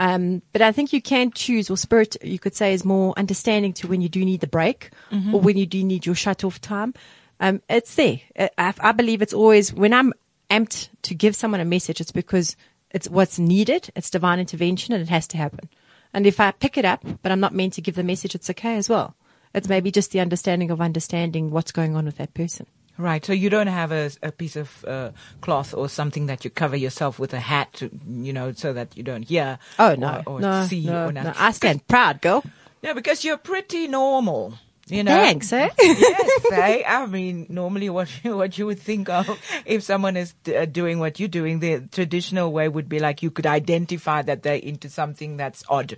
Um, 0.00 0.40
but 0.54 0.62
I 0.62 0.72
think 0.72 0.94
you 0.94 1.02
can 1.02 1.30
choose, 1.30 1.70
or 1.70 1.76
spirit, 1.76 2.16
you 2.24 2.38
could 2.38 2.56
say, 2.56 2.72
is 2.72 2.86
more 2.86 3.12
understanding 3.18 3.74
to 3.74 3.86
when 3.86 4.00
you 4.00 4.08
do 4.08 4.24
need 4.24 4.40
the 4.40 4.46
break 4.46 4.90
or 5.34 5.40
when 5.42 5.58
you 5.58 5.66
do 5.66 5.84
need 5.84 6.06
your 6.06 6.14
shut 6.14 6.42
off 6.42 6.58
time. 6.58 6.94
Um, 7.38 7.60
it's 7.68 7.94
there. 7.94 8.20
I, 8.38 8.50
I 8.56 8.74
I 8.80 8.92
believe 8.92 9.20
it's 9.20 9.34
always 9.34 9.74
when 9.74 9.92
I'm 9.92 10.14
amped 10.48 10.88
to 11.02 11.14
give 11.14 11.36
someone 11.36 11.60
a 11.60 11.64
message, 11.66 12.00
it's 12.00 12.12
because 12.12 12.56
it's 12.90 13.08
what's 13.08 13.38
needed. 13.38 13.90
It's 13.94 14.10
divine 14.10 14.40
intervention 14.40 14.94
and 14.94 15.02
it 15.02 15.10
has 15.10 15.28
to 15.28 15.36
happen. 15.36 15.68
And 16.14 16.26
if 16.26 16.40
I 16.40 16.50
pick 16.50 16.76
it 16.78 16.84
up, 16.84 17.04
but 17.22 17.30
I'm 17.30 17.40
not 17.40 17.54
meant 17.54 17.74
to 17.74 17.82
give 17.82 17.94
the 17.94 18.02
message, 18.02 18.34
it's 18.34 18.50
okay 18.50 18.76
as 18.76 18.88
well. 18.88 19.14
It's 19.54 19.68
maybe 19.68 19.90
just 19.90 20.12
the 20.12 20.20
understanding 20.20 20.70
of 20.70 20.80
understanding 20.80 21.50
what's 21.50 21.72
going 21.72 21.94
on 21.94 22.06
with 22.06 22.16
that 22.16 22.34
person. 22.34 22.66
Right. 23.00 23.24
So 23.24 23.32
you 23.32 23.48
don't 23.48 23.66
have 23.66 23.92
a, 23.92 24.10
a 24.22 24.30
piece 24.30 24.56
of 24.56 24.84
uh, 24.84 25.12
cloth 25.40 25.72
or 25.72 25.88
something 25.88 26.26
that 26.26 26.44
you 26.44 26.50
cover 26.50 26.76
yourself 26.76 27.18
with 27.18 27.32
a 27.32 27.40
hat, 27.40 27.72
to, 27.74 27.90
you 28.06 28.32
know, 28.32 28.52
so 28.52 28.74
that 28.74 28.94
you 28.94 29.02
don't 29.02 29.22
hear. 29.22 29.58
Oh 29.78 29.94
no, 29.94 30.22
or, 30.26 30.34
or 30.34 30.40
no, 30.40 30.66
see 30.66 30.84
no, 30.84 31.08
or 31.08 31.12
no. 31.12 31.32
I 31.34 31.52
stand 31.52 31.86
proud, 31.88 32.20
girl. 32.20 32.44
No, 32.82 32.92
because 32.94 33.24
you're 33.24 33.38
pretty 33.38 33.88
normal. 33.88 34.58
You 34.90 35.04
know, 35.04 35.12
Thanks, 35.12 35.52
eh? 35.52 35.68
yes, 35.78 36.44
eh? 36.52 36.82
I 36.86 37.06
mean, 37.06 37.46
normally 37.48 37.88
what 37.90 38.08
you, 38.24 38.36
what 38.36 38.58
you 38.58 38.66
would 38.66 38.80
think 38.80 39.08
of 39.08 39.40
if 39.64 39.82
someone 39.84 40.16
is 40.16 40.34
d- 40.42 40.56
uh, 40.56 40.64
doing 40.64 40.98
what 40.98 41.20
you're 41.20 41.28
doing, 41.28 41.60
the 41.60 41.80
traditional 41.92 42.52
way 42.52 42.68
would 42.68 42.88
be 42.88 42.98
like 42.98 43.22
you 43.22 43.30
could 43.30 43.46
identify 43.46 44.22
that 44.22 44.42
they're 44.42 44.56
into 44.56 44.88
something 44.88 45.36
that's 45.36 45.62
odd. 45.68 45.96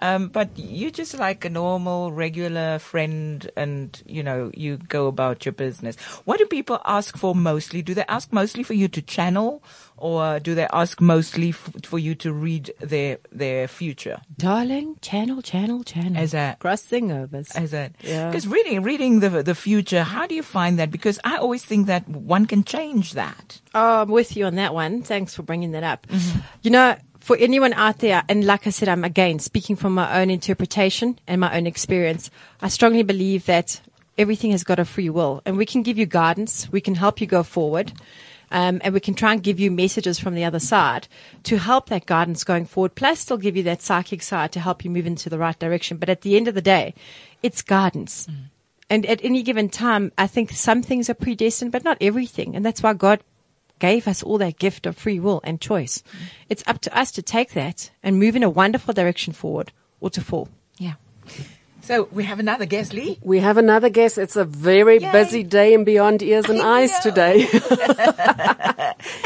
Um, 0.00 0.28
but 0.28 0.50
you're 0.56 0.90
just 0.90 1.18
like 1.18 1.44
a 1.44 1.50
normal, 1.50 2.12
regular 2.12 2.78
friend 2.78 3.50
and, 3.56 4.00
you 4.04 4.22
know, 4.22 4.50
you 4.54 4.76
go 4.76 5.06
about 5.06 5.46
your 5.46 5.52
business. 5.52 5.96
What 6.24 6.38
do 6.38 6.46
people 6.46 6.80
ask 6.84 7.16
for 7.16 7.34
mostly? 7.34 7.80
Do 7.80 7.94
they 7.94 8.04
ask 8.08 8.32
mostly 8.32 8.62
for 8.62 8.74
you 8.74 8.88
to 8.88 9.00
channel 9.00 9.62
or 9.96 10.40
do 10.40 10.54
they 10.54 10.66
ask 10.72 11.00
mostly 11.00 11.50
f- 11.50 11.70
for 11.84 11.98
you 11.98 12.14
to 12.16 12.32
read 12.32 12.72
their, 12.80 13.18
their 13.32 13.68
future? 13.68 14.20
Darling, 14.36 14.96
channel, 15.00 15.40
channel, 15.42 15.84
channel. 15.84 16.16
As 16.16 16.34
a- 16.34 16.56
crossing 16.60 17.10
overs. 17.12 17.50
As 17.52 17.70
that, 17.70 17.92
Yeah. 18.02 18.28
because 18.28 18.46
reading 18.46 18.82
reading 18.82 19.20
the 19.20 19.42
the 19.42 19.54
future, 19.54 20.02
how 20.02 20.26
do 20.26 20.34
you 20.34 20.42
find 20.42 20.78
that? 20.78 20.90
Because 20.90 21.18
I 21.24 21.36
always 21.38 21.64
think 21.64 21.86
that 21.86 22.08
one 22.08 22.46
can 22.46 22.64
change 22.64 23.12
that. 23.14 23.60
Oh, 23.74 24.02
I'm 24.02 24.10
with 24.10 24.36
you 24.36 24.46
on 24.46 24.56
that 24.56 24.74
one. 24.74 25.02
Thanks 25.02 25.34
for 25.34 25.42
bringing 25.42 25.72
that 25.72 25.84
up. 25.84 26.06
Mm-hmm. 26.08 26.38
You 26.62 26.70
know, 26.70 26.96
for 27.20 27.36
anyone 27.38 27.72
out 27.72 27.98
there, 27.98 28.22
and 28.28 28.44
like 28.44 28.66
I 28.66 28.70
said, 28.70 28.88
I'm 28.88 29.04
again 29.04 29.38
speaking 29.38 29.76
from 29.76 29.94
my 29.94 30.20
own 30.20 30.28
interpretation 30.30 31.18
and 31.26 31.40
my 31.40 31.56
own 31.56 31.66
experience. 31.66 32.30
I 32.60 32.68
strongly 32.68 33.02
believe 33.02 33.46
that 33.46 33.80
everything 34.18 34.50
has 34.52 34.62
got 34.64 34.78
a 34.78 34.84
free 34.84 35.08
will, 35.10 35.40
and 35.46 35.56
we 35.56 35.66
can 35.66 35.82
give 35.82 35.96
you 35.98 36.06
guidance. 36.06 36.68
We 36.70 36.80
can 36.80 36.94
help 36.94 37.20
you 37.20 37.26
go 37.26 37.42
forward. 37.42 37.92
Um, 38.54 38.80
and 38.84 38.94
we 38.94 39.00
can 39.00 39.14
try 39.14 39.32
and 39.32 39.42
give 39.42 39.58
you 39.58 39.72
messages 39.72 40.20
from 40.20 40.36
the 40.36 40.44
other 40.44 40.60
side 40.60 41.08
to 41.42 41.58
help 41.58 41.88
that 41.88 42.06
guidance 42.06 42.44
going 42.44 42.66
forward. 42.66 42.94
Plus, 42.94 43.18
still 43.18 43.36
give 43.36 43.56
you 43.56 43.64
that 43.64 43.82
psychic 43.82 44.22
side 44.22 44.52
to 44.52 44.60
help 44.60 44.84
you 44.84 44.92
move 44.92 45.06
into 45.06 45.28
the 45.28 45.38
right 45.38 45.58
direction. 45.58 45.96
But 45.96 46.08
at 46.08 46.20
the 46.20 46.36
end 46.36 46.46
of 46.46 46.54
the 46.54 46.62
day, 46.62 46.94
it's 47.42 47.62
guidance. 47.62 48.28
And 48.88 49.04
at 49.06 49.24
any 49.24 49.42
given 49.42 49.68
time, 49.68 50.12
I 50.16 50.28
think 50.28 50.52
some 50.52 50.82
things 50.82 51.10
are 51.10 51.14
predestined, 51.14 51.72
but 51.72 51.82
not 51.82 51.98
everything. 52.00 52.54
And 52.54 52.64
that's 52.64 52.80
why 52.80 52.92
God 52.94 53.24
gave 53.80 54.06
us 54.06 54.22
all 54.22 54.38
that 54.38 54.60
gift 54.60 54.86
of 54.86 54.96
free 54.96 55.18
will 55.18 55.40
and 55.42 55.60
choice. 55.60 56.04
It's 56.48 56.62
up 56.68 56.80
to 56.82 56.96
us 56.96 57.10
to 57.12 57.22
take 57.22 57.54
that 57.54 57.90
and 58.04 58.20
move 58.20 58.36
in 58.36 58.44
a 58.44 58.50
wonderful 58.50 58.94
direction 58.94 59.32
forward 59.32 59.72
or 60.00 60.10
to 60.10 60.20
fall. 60.20 60.48
Yeah. 60.78 60.94
So 61.84 62.08
we 62.12 62.24
have 62.24 62.38
another 62.40 62.64
guest, 62.64 62.94
Lee. 62.94 63.18
We 63.22 63.40
have 63.40 63.58
another 63.58 63.90
guest. 63.90 64.16
It's 64.16 64.36
a 64.36 64.44
very 64.46 65.00
Yay. 65.02 65.12
busy 65.12 65.42
day 65.42 65.74
in 65.74 65.84
Beyond 65.84 66.22
Ears 66.22 66.46
and 66.48 66.62
Eyes 66.62 66.98
today. 67.00 67.42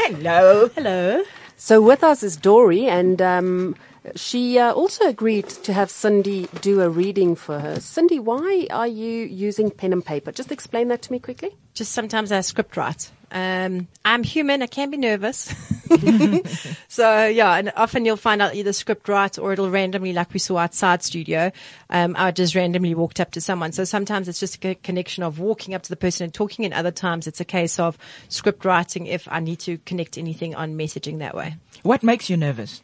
Hello. 0.03 0.67
Hello. 0.75 1.23
so 1.55 1.81
with 1.81 2.03
us 2.03 2.21
is 2.21 2.35
Dory, 2.35 2.85
and 2.85 3.21
um, 3.21 3.77
she 4.15 4.59
uh, 4.59 4.73
also 4.73 5.07
agreed 5.07 5.47
to 5.47 5.71
have 5.71 5.89
Cindy 5.89 6.49
do 6.59 6.81
a 6.81 6.89
reading 6.89 7.33
for 7.35 7.59
her. 7.59 7.79
Cindy, 7.79 8.19
why 8.19 8.67
are 8.71 8.87
you 8.87 9.23
using 9.23 9.71
pen 9.71 9.93
and 9.93 10.05
paper? 10.05 10.33
Just 10.33 10.51
explain 10.51 10.89
that 10.89 11.01
to 11.03 11.13
me 11.13 11.19
quickly. 11.19 11.55
Just 11.73 11.93
sometimes 11.93 12.29
I 12.29 12.41
script 12.41 12.75
write. 12.75 13.09
Um, 13.31 13.87
I'm 14.03 14.23
human. 14.23 14.61
I 14.61 14.67
can 14.67 14.89
be 14.89 14.97
nervous. 14.97 15.53
so 16.87 17.25
yeah, 17.25 17.55
and 17.55 17.71
often 17.75 18.05
you'll 18.05 18.17
find 18.17 18.41
out 18.41 18.55
either 18.55 18.73
script 18.73 19.07
write 19.07 19.37
or 19.37 19.53
it'll 19.53 19.69
randomly, 19.69 20.13
like 20.13 20.33
we 20.33 20.39
saw 20.39 20.57
outside 20.57 21.03
studio, 21.03 21.51
um, 21.89 22.15
I 22.17 22.31
just 22.31 22.55
randomly 22.55 22.95
walked 22.95 23.19
up 23.19 23.31
to 23.31 23.41
someone. 23.41 23.71
So 23.71 23.83
sometimes 23.83 24.27
it's 24.27 24.39
just 24.39 24.63
a 24.63 24.75
connection 24.75 25.23
of 25.23 25.39
walking 25.39 25.73
up 25.73 25.83
to 25.83 25.89
the 25.89 25.95
person 25.95 26.25
and 26.25 26.33
talking, 26.33 26.65
and 26.65 26.73
other 26.73 26.91
times 26.91 27.27
it's 27.27 27.39
a 27.39 27.45
case 27.45 27.79
of 27.79 27.97
script 28.29 28.65
writing 28.65 29.07
if 29.07 29.27
I 29.29 29.39
need 29.39 29.59
to 29.61 29.77
connect 29.79 30.17
anything 30.17 30.55
on 30.55 30.77
messaging 30.77 31.19
that 31.19 31.35
way. 31.35 31.55
What 31.83 32.03
makes 32.03 32.29
you 32.29 32.37
nervous? 32.37 32.81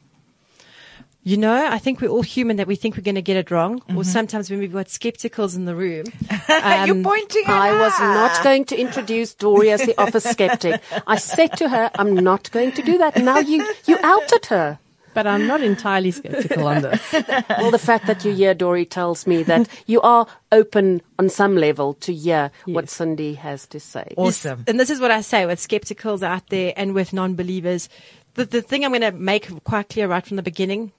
You 1.28 1.38
know, 1.38 1.68
I 1.72 1.80
think 1.80 2.02
we're 2.02 2.10
all 2.10 2.22
human 2.22 2.58
that 2.58 2.68
we 2.68 2.76
think 2.76 2.96
we're 2.96 3.02
going 3.02 3.16
to 3.16 3.22
get 3.24 3.36
it 3.36 3.50
wrong. 3.50 3.82
Or 3.96 4.04
sometimes 4.04 4.52
when 4.52 4.60
we've 4.60 4.72
got 4.72 4.86
skepticals 4.86 5.56
in 5.56 5.66
the 5.66 5.76
room. 5.76 6.06
You're 6.48 6.92
um, 6.98 7.04
pointing. 7.04 7.46
At 7.46 7.50
I 7.50 7.80
was 7.80 8.00
not 8.00 8.44
going 8.44 8.66
to 8.66 8.80
introduce 8.80 9.34
Dory 9.34 9.72
as 9.72 9.82
the 9.82 10.00
office 10.02 10.24
skeptic. 10.24 10.84
I 11.08 11.16
said 11.16 11.58
to 11.58 11.68
her, 11.68 11.90
I'm 11.96 12.14
not 12.14 12.52
going 12.52 12.74
to 12.74 12.84
do 12.84 13.00
that. 13.00 13.18
Now 13.18 13.40
you, 13.40 13.68
you 13.88 13.98
outed 14.04 14.46
her. 14.46 14.78
But 15.16 15.26
I'm 15.26 15.48
not 15.48 15.62
entirely 15.62 16.12
skeptical 16.12 16.68
on 16.68 16.84
this. 16.84 17.02
Well, 17.50 17.72
the 17.72 17.80
fact 17.80 18.06
that 18.06 18.24
you 18.24 18.30
hear 18.32 18.50
here, 18.50 18.54
Dory, 18.54 18.86
tells 18.86 19.26
me 19.26 19.42
that 19.44 19.68
you 19.88 20.02
are 20.02 20.28
open 20.52 21.02
on 21.18 21.30
some 21.30 21.56
level 21.56 21.96
to 22.02 22.14
hear 22.14 22.52
what 22.66 22.84
Yes. 22.84 22.92
Cindy 22.92 23.34
has 23.34 23.66
to 23.68 23.80
say. 23.80 24.14
Awesome. 24.16 24.64
And 24.68 24.80
this 24.80 24.92
is 24.92 25.00
what 25.00 25.10
I 25.10 25.22
say 25.22 25.48
with 25.48 25.58
skepticals 25.58 26.22
out 26.22 26.50
there 26.50 26.74
and 26.78 26.94
with 26.94 27.14
non-believers. 27.14 27.90
The, 28.36 28.46
the 28.46 28.62
thing 28.62 28.86
I'm 28.86 28.92
going 28.92 29.02
to 29.02 29.12
make 29.12 29.64
quite 29.64 29.90
clear 29.90 30.08
right 30.08 30.24
from 30.24 30.36
the 30.36 30.44
beginning 30.44 30.92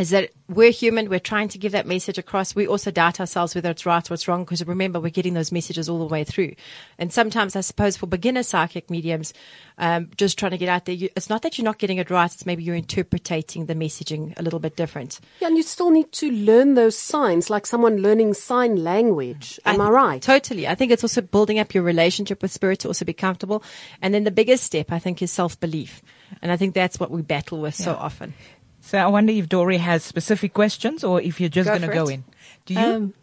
is 0.00 0.10
that 0.10 0.30
we're 0.48 0.70
human. 0.70 1.10
We're 1.10 1.20
trying 1.20 1.48
to 1.48 1.58
give 1.58 1.72
that 1.72 1.86
message 1.86 2.16
across. 2.16 2.54
We 2.54 2.66
also 2.66 2.90
doubt 2.90 3.20
ourselves 3.20 3.54
whether 3.54 3.70
it's 3.70 3.84
right 3.84 4.10
or 4.10 4.14
it's 4.14 4.26
wrong 4.26 4.44
because 4.44 4.66
remember, 4.66 4.98
we're 4.98 5.10
getting 5.10 5.34
those 5.34 5.52
messages 5.52 5.90
all 5.90 5.98
the 5.98 6.06
way 6.06 6.24
through. 6.24 6.54
And 6.98 7.12
sometimes 7.12 7.54
I 7.54 7.60
suppose 7.60 7.98
for 7.98 8.06
beginner 8.06 8.42
psychic 8.42 8.88
mediums, 8.88 9.34
um, 9.76 10.08
just 10.16 10.38
trying 10.38 10.52
to 10.52 10.58
get 10.58 10.70
out 10.70 10.86
there, 10.86 10.94
you, 10.94 11.10
it's 11.16 11.28
not 11.28 11.42
that 11.42 11.58
you're 11.58 11.66
not 11.66 11.76
getting 11.76 11.98
it 11.98 12.08
right. 12.08 12.32
It's 12.32 12.46
maybe 12.46 12.62
you're 12.62 12.76
interpreting 12.76 13.66
the 13.66 13.74
messaging 13.74 14.32
a 14.38 14.42
little 14.42 14.58
bit 14.58 14.74
different. 14.74 15.20
Yeah, 15.40 15.48
and 15.48 15.58
you 15.58 15.62
still 15.62 15.90
need 15.90 16.10
to 16.12 16.30
learn 16.30 16.76
those 16.76 16.96
signs, 16.96 17.50
like 17.50 17.66
someone 17.66 17.98
learning 17.98 18.32
sign 18.32 18.82
language. 18.82 19.60
Am 19.66 19.82
I, 19.82 19.84
th- 19.84 19.92
right? 19.92 20.22
Totally. 20.22 20.66
I 20.66 20.74
think 20.74 20.92
it's 20.92 21.04
also 21.04 21.20
building 21.20 21.58
up 21.58 21.74
your 21.74 21.82
relationship 21.82 22.40
with 22.40 22.52
spirit 22.52 22.78
to 22.80 22.88
also 22.88 23.04
be 23.04 23.12
comfortable. 23.12 23.62
And 24.00 24.14
then 24.14 24.24
the 24.24 24.30
biggest 24.30 24.64
step, 24.64 24.92
I 24.92 24.98
think, 24.98 25.20
is 25.20 25.30
self-belief. 25.30 26.00
And 26.40 26.50
I 26.50 26.56
think 26.56 26.74
that's 26.74 26.98
what 26.98 27.10
we 27.10 27.20
battle 27.20 27.60
with 27.60 27.74
so 27.74 27.92
often. 27.94 28.32
So 28.80 28.98
I 28.98 29.06
wonder 29.06 29.32
if 29.32 29.48
Dory 29.48 29.76
has 29.78 30.02
specific 30.02 30.54
questions 30.54 31.04
or 31.04 31.20
if 31.20 31.40
you're 31.40 31.48
just 31.50 31.68
going 31.68 31.82
to 31.82 31.88
go 31.88 32.06
in. 32.08 32.24
Do 32.66 32.74
you? 32.74 32.80
Um, 32.80 33.14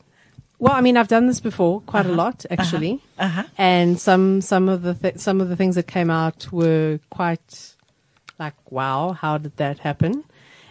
well, 0.60 0.74
I 0.74 0.82
mean, 0.82 0.98
I've 0.98 1.08
done 1.08 1.28
this 1.28 1.40
before 1.40 1.82
quite 1.82 2.06
a 2.06 2.12
lot, 2.12 2.46
actually, 2.50 3.02
Uh 3.20 3.28
huh. 3.28 3.44
and 3.58 4.00
some 4.00 4.42
some 4.42 4.70
of 4.70 4.82
the 4.82 4.94
th- 4.96 5.18
some 5.18 5.40
of 5.42 5.50
the 5.50 5.56
things 5.56 5.76
that 5.76 5.88
came 5.88 6.10
out 6.10 6.52
were 6.52 7.00
quite 7.12 7.76
like, 8.40 8.56
wow, 8.72 9.12
how 9.12 9.38
did 9.38 9.56
that 9.58 9.80
happen? 9.80 10.24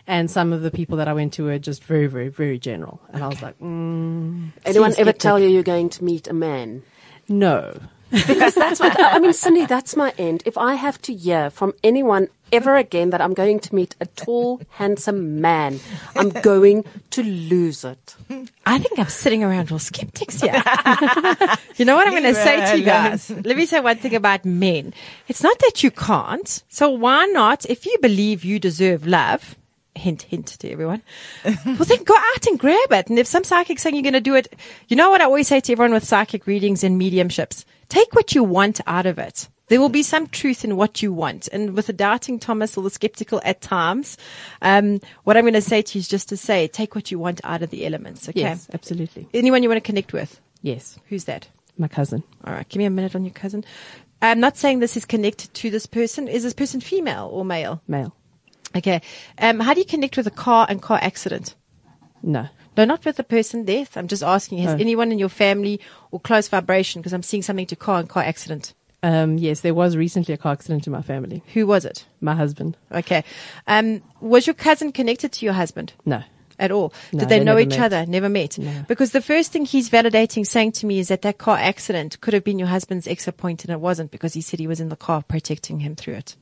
And 0.09 0.31
some 0.31 0.53
of 0.53 0.62
the 0.62 0.70
people 0.70 0.96
that 0.99 1.09
I 1.09 1.12
went 1.12 1.33
to 1.35 1.44
were 1.44 1.59
just 1.59 1.83
very, 1.85 2.07
very, 2.07 2.29
very 2.29 2.59
general, 2.59 3.01
and 3.12 3.22
I 3.25 3.29
was 3.29 3.42
like, 3.42 3.59
mm, 3.61 4.51
Anyone 4.64 4.90
ever 4.92 5.11
skeptic. 5.11 5.18
tell 5.18 5.38
you 5.38 5.49
you're 5.49 5.62
going 5.64 5.88
to 5.90 6.05
meet 6.05 6.27
a 6.29 6.33
man? 6.33 6.83
no? 7.29 7.75
Because 8.09 8.55
that's 8.55 8.79
what, 8.79 8.96
I 9.01 9.18
mean, 9.18 9.33
Cindy, 9.33 9.66
that's 9.66 9.96
my 9.96 10.14
end. 10.16 10.44
If 10.46 10.57
I 10.57 10.75
have 10.75 11.03
to 11.03 11.12
hear 11.12 11.51
from 11.51 11.75
anyone 11.83 12.29
ever 12.52 12.76
again 12.76 13.11
that 13.11 13.20
I'm 13.20 13.35
going 13.35 13.61
to 13.61 13.74
meet 13.74 13.94
a 14.00 14.06
tall, 14.06 14.61
handsome 14.70 15.40
man, 15.40 15.80
I'm 16.14 16.30
going 16.30 16.85
to 17.11 17.22
lose 17.22 17.85
it. 17.85 18.16
I 18.64 18.78
think 18.78 18.98
I'm 18.98 19.09
sitting 19.09 19.44
around 19.44 19.72
all 19.72 19.78
skeptics 19.78 20.40
here. 20.40 20.52
you 21.76 21.85
know 21.85 21.96
what 21.96 22.06
I'm 22.06 22.12
going 22.12 22.22
to 22.24 22.35
say 22.35 22.72
to 22.72 22.78
you 22.78 22.85
guys? 22.85 23.30
Let 23.30 23.56
me 23.56 23.66
say 23.66 23.80
one 23.80 23.96
thing 23.96 24.14
about 24.14 24.44
men. 24.44 24.94
It's 25.28 25.42
not 25.42 25.59
that 25.61 25.82
you 25.82 25.90
can't. 25.90 26.62
So 26.68 26.90
why 26.90 27.26
not, 27.26 27.66
if 27.66 27.87
you 27.87 27.96
believe 28.00 28.44
you 28.44 28.59
deserve 28.59 29.06
love, 29.06 29.56
hint, 29.94 30.22
hint 30.22 30.46
to 30.46 30.70
everyone, 30.70 31.02
well 31.44 31.76
then 31.76 32.04
go 32.04 32.14
out 32.16 32.46
and 32.46 32.59
grab 32.59 32.92
it. 32.92 33.09
And 33.09 33.18
if 33.18 33.26
some 33.26 33.44
psychic's 33.44 33.82
saying 33.82 33.94
you're 33.94 34.02
going 34.02 34.12
to 34.14 34.20
do 34.20 34.35
it, 34.35 34.54
you 34.88 34.96
know 34.96 35.11
what 35.11 35.20
I 35.20 35.24
always 35.24 35.48
say 35.48 35.61
to 35.61 35.72
everyone 35.72 35.92
with 35.92 36.04
psychic 36.04 36.46
readings 36.46 36.85
and 36.85 37.00
mediumships? 37.00 37.64
Take 37.88 38.14
what 38.14 38.35
you 38.35 38.42
want 38.42 38.80
out 38.87 39.06
of 39.06 39.18
it. 39.18 39.48
There 39.68 39.81
will 39.81 39.88
be 39.88 40.02
some 40.05 40.29
truth 40.29 40.64
in 40.64 40.76
what 40.76 41.02
you 41.02 41.12
want. 41.12 41.48
And 41.48 41.74
with 41.74 41.87
the 41.88 41.92
doubting 41.92 42.38
Thomas 42.38 42.76
or 42.76 42.83
the 42.85 42.90
skeptical 42.90 43.40
at 43.44 43.61
times, 43.61 44.16
um, 44.62 45.00
what 45.24 45.37
I'm 45.37 45.42
going 45.42 45.55
to 45.55 45.61
say 45.61 45.83
to 45.83 45.98
you 45.98 46.00
is 46.00 46.09
just 46.09 46.29
to 46.29 46.37
say, 46.37 46.68
take 46.68 46.94
what 46.94 47.11
you 47.11 47.18
want 47.18 47.40
out 47.42 47.62
of 47.62 47.70
the 47.70 47.85
elements. 47.85 48.29
Okay. 48.29 48.40
Yes, 48.40 48.68
absolutely. 48.72 49.29
Anyone 49.35 49.62
you 49.64 49.68
want 49.68 49.83
to 49.83 49.87
connect 49.87 50.12
with? 50.12 50.40
Yes, 50.62 50.98
Who's 51.09 51.24
that? 51.24 51.48
my 51.79 51.88
cousin, 51.88 52.22
All 52.44 52.55
right. 52.55 52.66
Give 52.68 52.79
me 52.79 52.87
a 52.87 52.90
minute 52.90 53.14
on 53.14 53.24
your 53.24 53.35
cousin. 53.35 53.62
I'm 54.22 54.40
not 54.40 54.57
saying 54.57 54.79
this 54.79 54.96
is 54.96 55.05
connected 55.05 55.52
to 55.55 55.68
this 55.70 55.85
person. 55.85 56.26
Is 56.26 56.42
this 56.42 56.55
person 56.55 56.81
female 56.81 57.29
or 57.31 57.44
male? 57.44 57.83
male. 57.87 58.14
Okay. 58.74 59.02
Um, 59.38 59.61
how 59.61 59.74
do 59.74 59.81
you 59.81 59.85
connect 59.87 60.16
with 60.16 60.26
a 60.26 60.31
car 60.31 60.66
and 60.70 60.81
car 60.81 60.98
accident? 61.02 61.55
No, 62.22 62.48
No, 62.76 62.85
not 62.87 63.05
with 63.05 63.16
the 63.16 63.24
person 63.24 63.64
death. 63.64 63.96
I'm 63.96 64.09
just 64.09 64.22
asking, 64.22 64.59
has 64.59 64.74
No. 64.74 64.81
anyone 64.81 65.12
in 65.12 65.18
your 65.18 65.29
family 65.29 65.81
or 66.12 66.18
close 66.20 66.48
vibration, 66.48 67.00
because 67.02 67.12
I'm 67.12 67.22
seeing 67.22 67.42
something 67.42 67.66
to 67.66 67.76
car 67.76 68.00
and 68.00 68.09
car 68.09 68.22
accident. 68.22 68.72
Um, 69.02 69.38
yes, 69.38 69.61
there 69.61 69.74
was 69.74 69.96
recently 69.96 70.35
a 70.35 70.37
car 70.37 70.52
accident 70.52 70.87
in 70.87 70.92
my 70.92 71.02
family. 71.02 71.42
Who 71.54 71.66
was 71.66 71.85
it? 71.85 72.06
My 72.20 72.35
husband, 72.35 72.76
Okay. 72.92 73.24
Um, 73.66 74.02
was 74.20 74.46
your 74.46 74.54
cousin 74.54 74.92
connected 74.92 75.32
to 75.32 75.44
your 75.44 75.54
husband? 75.54 75.92
no. 76.04 76.22
at 76.59 76.70
all? 76.70 76.92
No, 77.12 77.20
Did 77.20 77.28
they, 77.28 77.38
they 77.38 77.44
know 77.44 77.59
each 77.59 77.76
met. 77.76 77.80
other? 77.92 78.06
Never 78.06 78.30
met. 78.30 78.59
No. 78.59 78.85
Because 78.88 79.12
the 79.12 79.20
first 79.20 79.52
thing 79.52 79.66
he's 79.66 79.90
validating 79.90 80.46
saying 80.46 80.72
to 80.72 80.87
me 80.87 80.98
is 80.98 81.09
that 81.09 81.20
that 81.22 81.37
car 81.37 81.59
accident 81.59 82.18
could 82.22 82.32
have 82.32 82.44
been 82.44 82.59
your 82.59 82.68
husband's 82.68 83.06
exit 83.06 83.37
point 83.37 83.62
and 83.64 83.72
it 83.72 83.80
wasn't 83.80 84.11
because 84.11 84.32
he 84.32 84.40
said 84.40 84.59
he 84.59 84.66
was 84.66 84.80
in 84.80 84.88
the 84.88 84.96
car 84.96 85.22
protecting 85.22 85.80
him 85.80 85.94
through 85.94 86.14
it. 86.14 86.35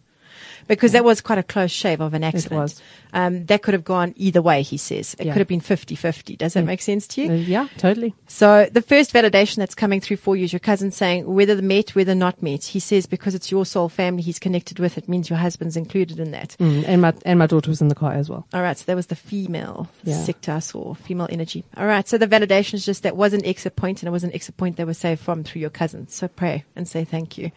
Because 0.67 0.93
that 0.93 1.05
was 1.05 1.21
quite 1.21 1.39
a 1.39 1.43
close 1.43 1.71
shave 1.71 2.01
of 2.01 2.15
an 2.15 2.25
accident. 2.25 2.53
It 2.53 2.57
was. 2.63 2.83
Um, 3.13 3.47
that 3.47 3.63
could 3.63 3.75
have 3.75 3.85
gone 3.85 4.13
either 4.17 4.43
way, 4.43 4.63
he 4.63 4.77
says. 4.77 5.15
It 5.19 5.27
Yeah. 5.27 5.33
could 5.33 5.39
have 5.39 5.49
been 5.49 5.61
50-50. 5.61 6.37
Does 6.37 6.55
that 6.55 6.65
make 6.65 6.83
sense 6.83 7.07
to 7.09 7.23
you? 7.23 7.31
Uh, 7.31 7.35
yeah, 7.35 7.69
totally. 7.79 8.15
So 8.27 8.69
the 8.73 8.83
first 8.83 9.13
validation 9.13 9.57
that's 9.57 9.75
coming 9.75 10.01
through 10.01 10.17
for 10.17 10.35
you 10.37 10.45
is 10.45 10.53
your 10.53 10.61
cousin 10.61 10.91
saying 10.91 11.33
whether 11.33 11.55
the 11.55 11.63
met, 11.63 11.95
whether 11.95 12.15
not 12.15 12.43
met. 12.43 12.65
He 12.65 12.81
says 12.81 13.07
because 13.07 13.35
it's 13.35 13.51
your 13.53 13.65
soul 13.67 13.89
family 13.89 14.23
he's 14.23 14.39
connected 14.41 14.79
with, 14.81 14.99
it 14.99 15.09
means 15.09 15.31
your 15.31 15.39
husband's 15.39 15.77
included 15.77 16.19
in 16.19 16.33
that. 16.33 16.57
Mm, 16.59 16.85
and 16.89 17.03
my 17.03 17.15
and 17.25 17.39
my 17.39 17.47
daughter 17.47 17.71
was 17.71 17.81
in 17.81 17.89
the 17.89 17.95
car 17.95 18.13
as 18.13 18.29
well. 18.29 18.47
All 18.53 18.63
right, 18.63 18.77
so 18.77 18.85
that 18.87 18.97
was 18.97 19.07
the 19.07 19.15
female 19.17 19.89
Yeah. 20.03 20.21
sectus 20.23 20.75
or 20.75 20.97
female 20.97 21.29
energy. 21.31 21.65
All 21.77 21.87
right, 21.87 22.09
so 22.09 22.19
the 22.19 22.27
validation 22.27 22.75
is 22.75 22.85
just 22.85 23.05
that 23.05 23.17
was 23.17 23.33
an 23.33 23.45
exit 23.45 23.77
point 23.77 24.03
and 24.03 24.09
it 24.09 24.13
was 24.13 24.25
an 24.25 24.33
exit 24.35 24.57
point 24.57 24.77
that 24.79 24.87
was 24.87 24.99
saved 24.99 25.21
from 25.21 25.45
through 25.45 25.61
your 25.61 25.71
cousin. 25.71 26.09
So 26.09 26.27
pray 26.27 26.65
and 26.75 26.89
say 26.89 27.05
thank 27.05 27.39
you. 27.39 27.53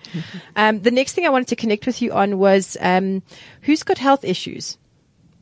Um, 0.55 0.81
the 0.81 0.91
next 0.91 1.13
thing 1.13 1.25
I 1.25 1.29
wanted 1.29 1.47
to 1.47 1.55
connect 1.55 1.85
with 1.87 2.01
you 2.01 2.11
on 2.13 2.37
was 2.37 2.77
um, 2.97 3.23
who's 3.61 3.83
got 3.83 3.97
health 3.97 4.23
issues? 4.23 4.77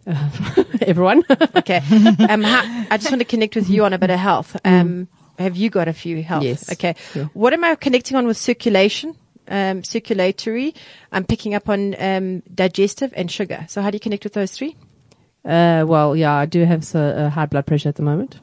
Everyone. 0.82 1.24
Okay. 1.56 1.82
Um, 2.30 2.43
how, 2.43 2.62
I 2.91 2.97
just 2.97 3.10
want 3.10 3.22
to 3.22 3.26
connect 3.26 3.56
with 3.56 3.70
you 3.70 3.86
on 3.86 3.93
a 3.93 3.97
bit 3.97 4.10
of 4.12 4.20
health. 4.20 4.56
Um, 4.64 5.08
have 5.39 5.56
you 5.58 5.70
got 5.70 5.88
a 5.88 5.93
few 5.93 6.22
health? 6.22 6.43
Yes. 6.43 6.72
Okay. 6.72 6.95
Yeah. 7.16 7.26
What 7.34 7.53
am 7.53 7.64
I 7.64 7.76
connecting 7.76 8.16
on 8.18 8.28
with 8.28 8.38
circulation? 8.38 9.16
Um, 9.47 9.84
circulatory. 9.84 10.74
I'm 11.12 11.24
picking 11.24 11.56
up 11.56 11.70
on 11.70 11.95
um, 11.99 12.41
digestive 12.53 13.14
and 13.16 13.32
sugar. 13.32 13.66
So 13.68 13.82
how 13.82 13.89
do 13.89 13.95
you 13.95 13.99
connect 13.99 14.24
with 14.24 14.34
those 14.34 14.51
three? 14.51 14.76
uh, 15.45 15.86
well, 15.88 16.16
yeah, 16.16 16.34
I 16.34 16.45
do 16.45 16.66
have 16.66 16.84
so, 16.84 16.99
uh, 16.99 17.30
high 17.30 17.45
blood 17.45 17.66
pressure 17.66 17.89
at 17.89 17.95
the 17.95 18.03
moment. 18.03 18.39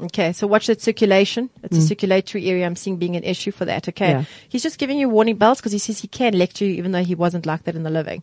Okay, 0.00 0.32
so 0.32 0.46
watch 0.46 0.68
that 0.68 0.80
circulation. 0.80 1.50
It's 1.62 1.76
a 1.76 1.80
circulatory 1.80 2.48
area 2.48 2.64
I'm 2.66 2.76
seeing 2.76 2.98
being 2.98 3.16
an 3.16 3.24
issue 3.24 3.50
for 3.50 3.64
that. 3.64 3.88
Okay. 3.88 4.10
Yeah. 4.10 4.24
He's 4.48 4.62
just 4.62 4.78
giving 4.78 4.98
you 4.98 5.08
warning 5.08 5.36
bells 5.36 5.58
because 5.58 5.72
he 5.72 5.78
says 5.78 5.98
he 5.98 6.06
can 6.06 6.38
lecture 6.38 6.64
you 6.64 6.74
even 6.74 6.92
though 6.92 7.02
he 7.02 7.16
wasn't 7.16 7.46
like 7.46 7.64
that 7.64 7.74
in 7.74 7.82
the 7.82 7.90
living. 7.90 8.22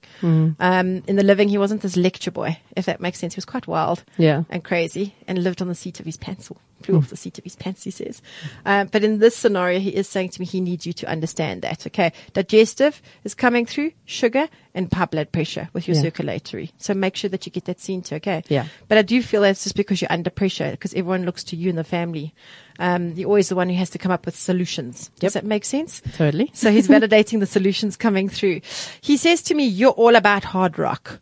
Um, 0.59 1.03
in 1.07 1.17
the 1.17 1.23
living, 1.23 1.49
he 1.49 1.57
wasn't 1.57 1.81
this 1.81 1.97
lecture 1.97 2.31
boy, 2.31 2.57
if 2.77 2.85
that 2.85 3.01
makes 3.01 3.19
sense. 3.19 3.35
He 3.35 3.37
was 3.37 3.45
quite 3.45 3.67
wild. 3.67 4.03
Yeah. 4.17 4.43
And 4.49 4.63
crazy 4.63 5.15
and 5.27 5.43
lived 5.43 5.61
on 5.61 5.67
the 5.67 5.75
seat 5.75 5.99
of 5.99 6.05
his 6.05 6.17
or 6.49 6.57
flew 6.85 6.97
off 6.97 7.09
the 7.09 7.17
seat 7.17 7.37
of 7.37 7.43
his 7.43 7.55
pants, 7.55 7.83
he 7.83 7.91
says. 7.91 8.21
Um, 8.65 8.87
but 8.91 9.03
in 9.03 9.19
this 9.19 9.35
scenario, 9.35 9.79
he 9.79 9.89
is 9.89 10.07
saying 10.07 10.29
to 10.29 10.39
me 10.41 10.45
he 10.45 10.61
needs 10.61 10.85
you 10.85 10.93
to 10.93 11.07
understand 11.09 11.61
that. 11.63 11.85
Okay. 11.87 12.11
Digestive 12.33 13.01
is 13.23 13.33
coming 13.33 13.65
through 13.65 13.91
sugar 14.05 14.47
and 14.73 14.91
high 14.93 15.05
blood 15.05 15.31
pressure 15.31 15.69
with 15.73 15.87
your 15.87 15.95
Yeah. 15.95 16.03
circulatory. 16.03 16.71
So 16.77 16.93
make 16.93 17.15
sure 17.15 17.29
that 17.29 17.45
you 17.45 17.51
get 17.51 17.65
that 17.65 17.79
seen 17.79 18.01
to. 18.03 18.15
Okay. 18.15 18.43
Yeah. 18.49 18.67
But 18.87 18.97
I 18.97 19.01
do 19.01 19.21
feel 19.21 19.41
that's 19.41 19.63
just 19.63 19.75
because 19.75 20.01
you're 20.01 20.11
under 20.11 20.29
pressure 20.29 20.71
because 20.71 20.93
everyone 20.93 21.25
looks 21.25 21.43
to 21.45 21.55
you 21.55 21.69
in 21.69 21.75
the 21.75 21.83
family. 21.83 22.33
Um, 22.79 23.13
you're 23.13 23.27
always 23.29 23.49
the 23.49 23.55
one 23.55 23.69
who 23.69 23.75
has 23.75 23.89
to 23.91 23.97
come 23.97 24.11
up 24.11 24.25
with 24.25 24.35
solutions. 24.35 25.09
Does 25.19 25.33
that 25.33 25.45
make 25.45 25.63
sense? 25.65 26.01
Totally. 26.17 26.51
So 26.53 26.71
he's 26.71 26.87
validating 26.89 27.39
the 27.39 27.45
solutions 27.45 27.95
coming 27.95 28.27
through. 28.29 28.61
He 29.01 29.15
says 29.17 29.41
to 29.43 29.55
me, 29.55 29.65
you're 29.65 29.91
all 29.91 30.15
about 30.15 30.43
hard 30.43 30.77
rock. 30.77 31.21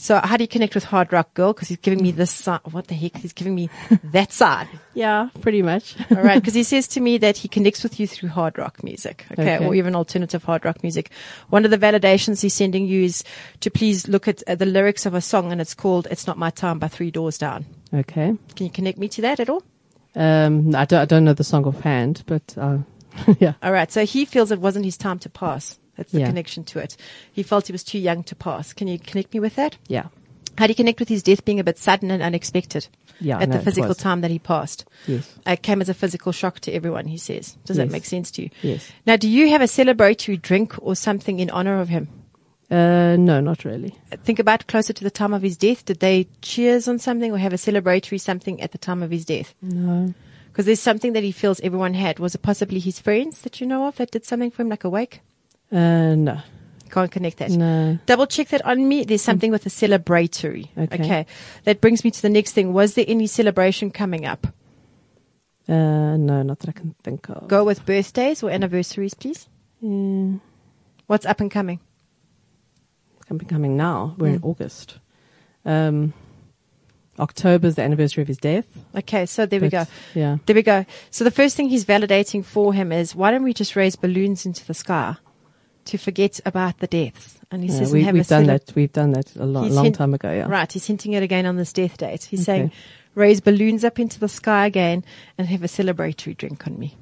So 0.00 0.18
how 0.18 0.38
do 0.38 0.44
you 0.44 0.48
connect 0.48 0.74
with 0.74 0.84
hard 0.84 1.12
rock 1.12 1.34
girl? 1.34 1.52
Cause 1.52 1.68
he's 1.68 1.76
giving 1.76 2.02
me 2.02 2.10
this 2.10 2.30
side. 2.30 2.60
What 2.70 2.86
the 2.88 2.94
heck? 2.94 3.18
He's 3.18 3.34
giving 3.34 3.54
me 3.54 3.68
that 4.04 4.32
side. 4.32 4.66
Yeah, 4.94 5.28
pretty 5.42 5.60
much. 5.60 5.94
All 6.10 6.22
right. 6.22 6.42
Cause 6.42 6.54
he 6.54 6.62
says 6.72 6.88
to 6.88 7.00
me 7.02 7.18
that 7.18 7.36
he 7.36 7.48
connects 7.48 7.82
with 7.82 8.00
you 8.00 8.06
through 8.06 8.30
hard 8.30 8.56
rock 8.56 8.82
music. 8.82 9.26
Okay. 9.32 9.56
Okay. 9.56 9.66
Or 9.66 9.74
even 9.74 9.94
alternative 9.94 10.42
hard 10.42 10.64
rock 10.64 10.82
music. 10.82 11.10
One 11.50 11.66
of 11.66 11.70
the 11.70 11.76
validations 11.76 12.40
he's 12.40 12.54
sending 12.54 12.86
you 12.86 13.02
is 13.04 13.22
to 13.60 13.70
please 13.70 14.08
look 14.08 14.26
at 14.26 14.42
uh, 14.48 14.54
the 14.54 14.64
lyrics 14.64 15.04
of 15.04 15.12
a 15.12 15.20
song 15.20 15.52
and 15.52 15.60
it's 15.60 15.74
called 15.74 16.08
It's 16.10 16.26
Not 16.26 16.38
My 16.38 16.48
Time 16.48 16.78
by 16.78 16.88
Three 16.88 17.10
Doors 17.10 17.36
Down. 17.36 17.66
okay. 17.92 18.34
Can 18.56 18.66
you 18.66 18.72
connect 18.72 18.96
me 18.96 19.08
to 19.08 19.20
that 19.20 19.38
at 19.38 19.50
all? 19.50 19.62
Um, 20.14 20.74
I 20.74 20.86
don't, 20.86 21.00
I 21.00 21.04
don't 21.04 21.24
know 21.24 21.34
the 21.34 21.44
song 21.44 21.66
offhand, 21.66 22.22
but 22.24 22.54
uh, 22.56 22.78
yeah. 23.38 23.52
All 23.62 23.70
right. 23.70 23.92
So 23.92 24.06
he 24.06 24.24
feels 24.24 24.50
it 24.50 24.60
wasn't 24.60 24.86
his 24.86 24.96
time 24.96 25.18
to 25.18 25.28
pass. 25.28 25.78
That's 26.00 26.12
the 26.12 26.20
Yeah. 26.20 26.26
connection 26.28 26.64
to 26.64 26.78
it. 26.78 26.96
He 27.30 27.42
felt 27.42 27.66
he 27.66 27.72
was 27.72 27.84
too 27.84 27.98
young 27.98 28.22
to 28.24 28.34
pass. 28.34 28.72
Can 28.72 28.88
you 28.88 28.98
connect 28.98 29.34
me 29.34 29.40
with 29.40 29.54
that? 29.56 29.76
Yeah. 29.86 30.06
How 30.56 30.66
do 30.66 30.70
you 30.70 30.74
connect 30.74 30.98
with 30.98 31.10
his 31.10 31.22
death 31.22 31.44
being 31.44 31.60
a 31.60 31.64
bit 31.64 31.76
sudden 31.76 32.10
and 32.10 32.22
unexpected? 32.22 32.86
Yeah, 33.20 33.38
At 33.38 33.50
no, 33.50 33.58
the 33.58 33.62
physical 33.62 33.94
time 33.94 34.22
that 34.22 34.30
he 34.30 34.38
passed. 34.38 34.86
Yes. 35.06 35.30
It 35.46 35.60
came 35.62 35.82
as 35.82 35.90
a 35.90 35.94
physical 35.94 36.32
shock 36.32 36.60
to 36.60 36.72
everyone, 36.72 37.04
he 37.06 37.18
says. 37.18 37.58
Does 37.66 37.76
that 37.76 37.90
make 37.90 38.06
sense 38.06 38.30
to 38.30 38.44
you? 38.44 38.50
Yes. 38.62 38.90
Now, 39.04 39.16
do 39.16 39.28
you 39.28 39.50
have 39.50 39.60
a 39.60 39.66
celebratory 39.66 40.40
drink 40.40 40.74
or 40.80 40.96
something 40.96 41.38
in 41.38 41.50
honor 41.50 41.82
of 41.82 41.90
him? 41.90 42.08
Uh, 42.70 43.16
no, 43.18 43.40
not 43.40 43.64
really. 43.66 43.94
Think 44.24 44.38
about 44.38 44.66
closer 44.68 44.94
to 44.94 45.04
the 45.04 45.10
time 45.10 45.34
of 45.34 45.42
his 45.42 45.58
death. 45.58 45.84
Did 45.84 46.00
they 46.00 46.28
cheers 46.40 46.88
on 46.88 46.98
something 46.98 47.30
or 47.30 47.36
have 47.38 47.52
a 47.52 47.56
celebratory 47.56 48.18
something 48.20 48.60
at 48.62 48.72
the 48.72 48.78
time 48.78 49.02
of 49.02 49.10
his 49.10 49.26
death? 49.26 49.54
No. 49.60 50.14
Because 50.48 50.64
there's 50.66 50.80
something 50.80 51.12
that 51.12 51.22
he 51.24 51.32
feels 51.32 51.60
everyone 51.60 51.94
had. 51.94 52.18
Was 52.18 52.34
it 52.34 52.42
possibly 52.42 52.78
his 52.80 52.98
friends 53.00 53.42
that 53.42 53.60
you 53.60 53.66
know 53.66 53.86
of 53.86 53.96
that 53.96 54.10
did 54.12 54.24
something 54.24 54.50
for 54.50 54.62
him, 54.62 54.68
like 54.70 54.84
a 54.84 54.90
wake? 54.90 55.20
Uh, 55.72 56.14
no. 56.14 56.38
Can't 56.90 57.10
connect 57.10 57.38
that. 57.38 57.50
No. 57.50 57.98
Double 58.06 58.26
check 58.26 58.48
that 58.48 58.64
on 58.66 58.88
me. 58.88 59.04
There's 59.04 59.22
something 59.22 59.52
with 59.52 59.64
a 59.64 59.68
celebratory. 59.68 60.68
Okay. 60.76 61.24
That 61.64 61.80
brings 61.80 62.02
me 62.04 62.10
to 62.10 62.22
the 62.22 62.28
next 62.28 62.52
thing. 62.52 62.72
Was 62.72 62.94
there 62.94 63.04
any 63.06 63.28
celebration 63.28 63.90
coming 63.92 64.26
up? 64.26 64.48
Uh, 65.68 66.16
no, 66.16 66.42
not 66.42 66.58
that 66.60 66.68
I 66.70 66.72
can 66.72 66.96
think 67.04 67.28
of. 67.28 67.46
Go 67.46 67.62
with 67.62 67.86
birthdays 67.86 68.42
or 68.42 68.50
anniversaries, 68.50 69.14
please. 69.14 69.48
Yeah. 69.80 70.32
What's 71.06 71.26
up 71.26 71.40
and 71.40 71.50
coming? 71.50 71.78
I'm 73.28 73.38
coming 73.38 73.76
now. 73.76 74.16
We're 74.18 74.30
Mm. 74.32 74.34
in 74.36 74.42
August. 74.42 74.98
Um, 75.64 76.12
October 77.20 77.68
is 77.68 77.76
the 77.76 77.82
anniversary 77.82 78.22
of 78.22 78.28
his 78.28 78.38
death. 78.38 78.66
Okay, 78.96 79.26
so 79.26 79.46
there 79.46 79.60
we 79.60 79.68
go. 79.68 79.84
Yeah. 80.14 80.38
There 80.46 80.56
we 80.56 80.62
go. 80.62 80.84
So 81.12 81.22
the 81.22 81.30
first 81.30 81.56
thing 81.56 81.68
he's 81.68 81.84
validating 81.84 82.44
for 82.44 82.72
him 82.74 82.90
is 82.90 83.14
why 83.14 83.30
don't 83.30 83.44
we 83.44 83.54
just 83.54 83.76
raise 83.76 83.94
balloons 83.94 84.44
into 84.46 84.66
the 84.66 84.74
sky 84.74 85.16
to 85.86 85.98
forget 85.98 86.40
about 86.44 86.78
the 86.78 86.86
deaths? 86.86 87.38
And 87.50 87.62
he 87.64 87.70
Yeah, 87.70 87.78
says 87.78 87.92
we, 87.92 88.02
have 88.04 88.14
we've 88.14 88.24
a 88.26 88.28
done 88.28 88.46
that. 88.46 88.72
We've 88.74 88.92
done 88.92 89.12
that 89.12 89.34
a 89.36 89.44
lo- 89.44 89.62
long 89.62 89.84
hint- 89.84 89.96
time 89.96 90.14
ago. 90.14 90.30
Yeah. 90.32 90.46
Right, 90.48 90.70
he's 90.70 90.86
hinting 90.86 91.12
it 91.14 91.22
again 91.22 91.46
on 91.46 91.56
this 91.56 91.72
death 91.72 91.96
date. 91.98 92.24
He's 92.24 92.40
Okay. 92.40 92.44
saying 92.58 92.72
raise 93.14 93.40
balloons 93.40 93.84
up 93.84 93.98
into 93.98 94.20
the 94.20 94.28
sky 94.28 94.66
again 94.66 95.04
and 95.36 95.48
have 95.48 95.62
a 95.64 95.66
celebratory 95.66 96.36
drink 96.36 96.66
on 96.66 96.78
me. 96.78 96.96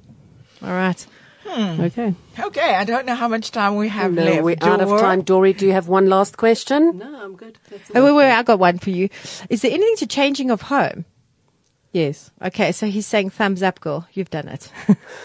All 0.62 0.70
right. 0.70 1.06
Hmm. 1.46 1.80
Okay. 1.80 2.14
Okay, 2.38 2.74
I 2.74 2.84
don't 2.84 3.06
know 3.06 3.14
how 3.14 3.28
much 3.28 3.52
time 3.52 3.76
we 3.76 3.88
have 3.88 4.12
No, 4.12 4.22
left. 4.24 4.42
we're 4.42 4.56
out 4.60 4.80
of 4.80 5.00
time. 5.00 5.22
Dory, 5.22 5.52
do 5.54 5.66
you 5.66 5.72
have 5.72 5.88
one 5.88 6.08
last 6.08 6.36
question? 6.36 6.98
No, 6.98 7.24
I'm 7.24 7.36
good. 7.36 7.58
Oh, 7.94 8.04
wait, 8.04 8.12
wait, 8.12 8.30
I 8.32 8.42
got 8.42 8.58
one 8.58 8.78
for 8.78 8.90
you. 8.90 9.08
Is 9.48 9.62
there 9.62 9.70
anything 9.70 9.96
to 9.98 10.06
changing 10.06 10.50
of 10.50 10.62
home? 10.62 11.04
Yes, 11.92 12.30
Okay, 12.42 12.72
so 12.72 12.86
he's 12.86 13.06
saying 13.06 13.30
thumbs 13.30 13.62
up, 13.62 13.80
girl. 13.80 14.06
You've 14.12 14.30
done 14.30 14.48
it. 14.48 14.70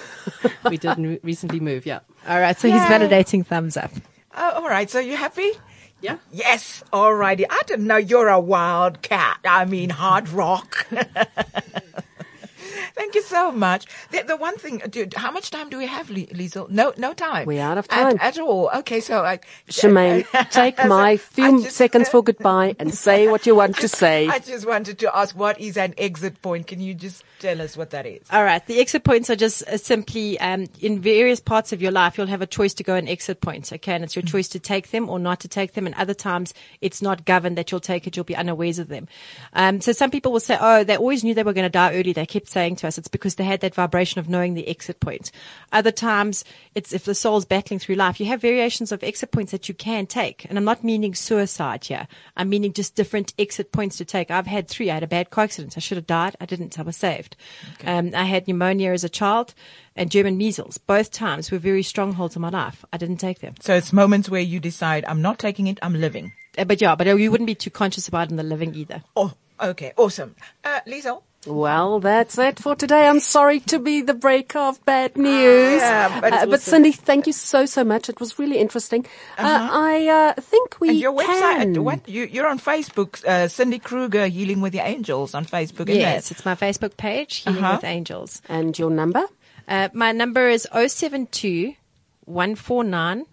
we 0.69 0.77
did 0.77 0.91
n- 0.91 1.19
recently 1.21 1.59
move. 1.59 1.85
Yeah. 1.85 1.99
All 2.27 2.39
right, 2.39 2.57
so 2.57 2.69
he's 2.69 2.81
validating 2.83 3.45
thumbs 3.45 3.75
up. 3.75 3.91
Oh, 4.35 4.51
all 4.63 4.69
right, 4.69 4.89
so 4.89 4.99
you 4.99 5.17
happy? 5.17 5.51
Yeah. 6.01 6.17
Yes, 6.31 6.83
All 6.91 7.13
righty. 7.13 7.45
I 7.49 7.61
didn't 7.65 7.87
know 7.87 7.97
you're 7.97 8.27
a 8.29 8.39
wild 8.39 9.01
cat. 9.01 9.39
I 9.45 9.65
mean, 9.65 9.89
hard 9.89 10.29
rock. 10.29 10.87
Thank 12.95 13.15
you 13.15 13.21
so 13.23 13.51
much. 13.51 13.85
The, 14.11 14.23
the 14.23 14.37
one 14.37 14.57
thing, 14.57 14.81
dude, 14.89 15.13
how 15.15 15.31
much 15.31 15.49
time 15.51 15.69
do 15.69 15.77
we 15.77 15.87
have, 15.87 16.09
Lie- 16.09 16.27
Liesel? 16.31 16.69
No, 16.69 16.93
no 16.97 17.13
time. 17.13 17.47
We're 17.47 17.61
out 17.61 17.77
of 17.77 17.87
time. 17.87 18.17
At, 18.21 18.37
all. 18.39 18.69
Okay, 18.77 18.99
so 18.99 19.23
I. 19.23 19.39
Shemaine, 19.67 20.25
take 20.51 20.79
So 20.79 20.87
my 20.87 21.17
few 21.17 21.63
just- 21.63 21.75
seconds 21.75 22.09
for 22.09 22.21
goodbye 22.23 22.75
and 22.79 22.93
say 22.93 23.27
what 23.27 23.45
you 23.45 23.55
want 23.55 23.77
to 23.77 23.87
say. 24.03 24.27
I 24.27 24.39
just 24.39 24.67
wanted 24.67 24.99
to 24.99 25.15
ask, 25.15 25.35
what 25.35 25.59
is 25.59 25.77
an 25.77 25.93
exit 25.97 26.41
point? 26.41 26.67
Can 26.67 26.79
you 26.79 26.93
just 26.93 27.23
tell 27.39 27.61
us 27.61 27.75
what 27.75 27.89
that 27.91 28.05
is? 28.05 28.21
All 28.31 28.43
right. 28.43 28.65
The 28.65 28.79
exit 28.79 29.03
points 29.03 29.29
are 29.29 29.35
just 29.35 29.63
uh, 29.67 29.77
simply 29.77 30.39
um, 30.39 30.67
in 30.79 30.99
various 31.01 31.39
parts 31.39 31.73
of 31.73 31.81
your 31.81 31.91
life, 31.91 32.17
you'll 32.17 32.27
have 32.27 32.41
a 32.41 32.47
choice 32.47 32.73
to 32.75 32.83
go 32.83 32.95
an 32.95 33.07
exit 33.07 33.41
point. 33.41 33.71
Okay. 33.73 33.93
And 33.93 34.03
it's 34.03 34.15
your 34.15 34.23
choice 34.23 34.47
to 34.49 34.59
take 34.59 34.91
them 34.91 35.09
or 35.09 35.19
not 35.19 35.39
to 35.41 35.47
take 35.47 35.73
them. 35.73 35.85
And 35.87 35.95
other 35.95 36.13
times 36.13 36.53
it's 36.81 37.01
not 37.01 37.25
governed 37.25 37.57
that 37.57 37.71
you'll 37.71 37.79
take 37.79 38.05
it. 38.07 38.15
You'll 38.15 38.23
be 38.23 38.35
unawares 38.35 38.77
of 38.79 38.87
them. 38.87 39.07
Um, 39.53 39.81
so 39.81 39.91
some 39.93 40.11
people 40.11 40.31
will 40.31 40.39
say, 40.39 40.57
oh, 40.59 40.83
they 40.83 40.95
always 40.97 41.23
knew 41.23 41.33
they 41.33 41.43
were 41.43 41.53
going 41.53 41.65
to 41.65 41.69
die 41.69 41.93
early. 41.95 42.13
They 42.13 42.25
kept 42.25 42.47
saying 42.49 42.77
to 42.77 42.82
us, 42.83 42.97
it's 42.97 43.07
because 43.07 43.35
they 43.35 43.43
had 43.43 43.61
that 43.61 43.75
vibration 43.75 44.19
of 44.19 44.29
knowing 44.29 44.53
the 44.53 44.67
exit 44.67 44.99
point. 44.99 45.31
Other 45.71 45.91
times 45.91 46.43
it's 46.75 46.93
if 46.93 47.05
the 47.05 47.15
soul's 47.15 47.45
battling 47.45 47.79
through 47.79 47.95
life, 47.95 48.19
you 48.19 48.25
have 48.27 48.41
variations 48.41 48.91
of 48.91 49.03
exit 49.03 49.31
points 49.31 49.51
that 49.51 49.67
you 49.67 49.75
can 49.75 50.05
take. 50.05 50.45
And 50.45 50.57
I'm 50.57 50.65
not 50.65 50.83
meaning 50.83 51.15
suicide 51.15 51.85
here. 51.85 52.07
I'm 52.37 52.49
meaning 52.49 52.73
just 52.73 52.95
different 52.95 53.33
exit 53.37 53.71
points 53.71 53.97
to 53.97 54.05
take. 54.05 54.31
I've 54.31 54.47
had 54.47 54.67
three. 54.67 54.89
I 54.89 54.95
had 54.95 55.03
a 55.03 55.07
bad 55.07 55.29
car 55.29 55.45
accident. 55.45 55.77
I 55.77 55.79
should 55.79 55.97
have 55.97 56.07
died. 56.07 56.35
I 56.39 56.45
didn't. 56.45 56.77
I 56.79 56.83
was 56.83 56.97
saved. 56.97 57.35
Um, 57.85 58.11
I 58.15 58.25
had 58.25 58.47
pneumonia 58.47 58.91
as 58.91 59.03
a 59.03 59.09
child 59.09 59.53
and 59.95 60.09
German 60.11 60.37
measles. 60.37 60.77
Both 60.77 61.11
times 61.11 61.51
were 61.51 61.59
very 61.59 61.83
strongholds 61.83 62.35
in 62.35 62.41
my 62.41 62.49
life. 62.49 62.83
I 62.91 62.97
didn't 62.97 63.17
take 63.17 63.39
them. 63.39 63.55
So 63.59 63.75
it's 63.75 63.93
moments 63.93 64.29
where 64.29 64.41
you 64.41 64.59
decide, 64.59 65.05
I'm 65.05 65.21
not 65.21 65.39
taking 65.39 65.67
it, 65.67 65.79
I'm 65.81 65.93
living. 65.93 66.33
Uh, 66.57 66.65
But 66.65 66.81
yeah, 66.81 66.95
but 66.95 67.07
you 67.07 67.31
wouldn't 67.31 67.47
be 67.47 67.55
too 67.55 67.69
conscious 67.69 68.07
about 68.07 68.27
it 68.27 68.31
in 68.31 68.37
the 68.37 68.43
living 68.43 68.75
either. 68.75 69.03
Oh, 69.15 69.33
okay, 69.59 69.93
awesome. 69.97 70.35
Uh, 70.63 70.81
Liesel? 70.87 71.23
Well, 71.45 71.99
that's 71.99 72.37
it 72.37 72.57
for 72.59 72.73
today. 72.75 73.05
I'm 73.05 73.19
sorry 73.19 73.59
to 73.61 73.77
be 73.79 74.01
the 74.01 74.13
breaker 74.13 74.59
of 74.59 74.83
bad 74.85 75.17
news. 75.17 75.81
Yeah, 75.81 76.21
but 76.21 76.31
Uh, 76.33 76.45
but. 76.45 76.61
Cindy, 76.61 76.93
thank 76.93 77.27
you 77.27 77.33
so, 77.33 77.65
so 77.65 77.83
much. 77.83 78.07
It 78.07 78.19
was 78.21 78.39
really 78.39 78.57
interesting. 78.59 79.05
Uh, 79.37 79.67
I 79.71 80.07
uh, 80.07 80.41
think 80.41 80.79
we 80.79 80.89
And 80.89 80.97
your 80.99 81.11
website, 81.13 81.73
can. 81.73 81.83
what, 81.83 82.07
you, 82.07 82.23
you're 82.31 82.47
on 82.47 82.59
Facebook, 82.59 83.23
uh, 83.25 83.49
Cindy 83.49 83.79
Kruger, 83.79 84.27
Healing 84.27 84.61
with 84.61 84.71
the 84.71 84.79
Angels 84.79 85.33
on 85.35 85.43
Facebook, 85.45 85.89
isn't 85.89 85.99
Yes, 86.01 86.31
it? 86.31 86.37
it's 86.37 86.45
my 86.45 86.55
Facebook 86.55 86.95
page, 86.95 87.43
Healing 87.43 87.61
Uh-huh. 87.63 87.75
with 87.75 87.83
Angels. 87.83 88.41
And 88.47 88.79
your 88.79 88.89
number? 88.89 89.25
Uh, 89.67 89.89
my 89.93 90.13
number 90.13 90.47
is 90.47 90.65
072 90.71 91.75
149 92.25 93.25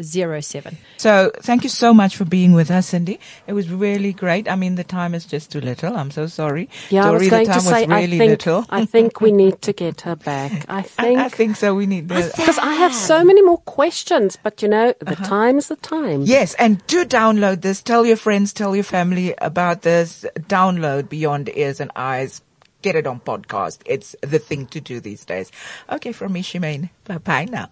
07. 0.00 0.76
So 0.96 1.30
thank 1.40 1.62
you 1.62 1.70
so 1.70 1.94
much 1.94 2.16
for 2.16 2.24
being 2.24 2.52
with 2.52 2.70
us, 2.70 2.88
Cindy. 2.88 3.20
It 3.46 3.52
was 3.52 3.70
really 3.70 4.12
great. 4.12 4.48
I 4.48 4.56
mean, 4.56 4.74
the 4.74 4.84
time 4.84 5.14
is 5.14 5.24
just 5.24 5.52
too 5.52 5.60
little. 5.60 5.96
I'm 5.96 6.10
so 6.10 6.26
sorry. 6.26 6.68
Yeah, 6.90 7.06
I 7.06 7.10
was 7.10 7.28
going 7.28 7.46
the 7.46 7.52
time 7.52 7.60
to 7.60 7.66
say, 7.66 7.86
was 7.86 7.88
really 7.88 8.16
I 8.16 8.18
think, 8.18 8.30
little. 8.30 8.66
I 8.70 8.84
think 8.84 9.20
we 9.20 9.32
need 9.32 9.62
to 9.62 9.72
get 9.72 10.02
her 10.02 10.16
back. 10.16 10.66
I 10.68 10.78
I, 10.78 10.82
think. 10.82 11.18
I 11.18 11.28
think 11.28 11.56
so. 11.56 11.74
We 11.74 11.86
need 11.86 12.08
the, 12.08 12.32
because 12.36 12.58
I 12.58 12.74
have 12.74 12.94
so 12.94 13.24
many 13.24 13.42
more 13.42 13.58
questions, 13.58 14.38
but 14.42 14.62
you 14.62 14.68
know, 14.68 14.94
the 15.00 15.12
uh-huh. 15.12 15.24
time 15.24 15.58
is 15.58 15.68
the 15.68 15.76
time. 15.76 16.22
Yes, 16.22 16.54
and 16.54 16.84
do 16.86 17.04
download 17.04 17.62
this. 17.62 17.82
Tell 17.82 18.04
your 18.06 18.16
friends, 18.16 18.52
tell 18.52 18.74
your 18.74 18.84
family 18.84 19.34
about 19.38 19.82
this. 19.82 20.24
Download 20.36 21.08
Beyond 21.08 21.50
Ears 21.54 21.80
and 21.80 21.90
Eyes. 21.96 22.42
Get 22.82 22.94
it 22.94 23.06
on 23.06 23.20
podcast. 23.20 23.80
It's 23.86 24.14
the 24.20 24.38
thing 24.38 24.66
to 24.66 24.80
do 24.80 25.00
these 25.00 25.24
days. 25.24 25.50
Okay, 25.90 26.12
from 26.12 26.32
me, 26.32 26.42
Shemaine. 26.42 26.90
Bye 27.04 27.18
bye 27.18 27.46
now. 27.46 27.70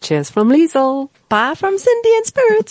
Cheers 0.00 0.30
from 0.30 0.50
Liesel. 0.50 1.10
Bye 1.28 1.54
from 1.54 1.78
Cindy 1.78 2.16
and 2.16 2.26
Spirit. 2.26 2.66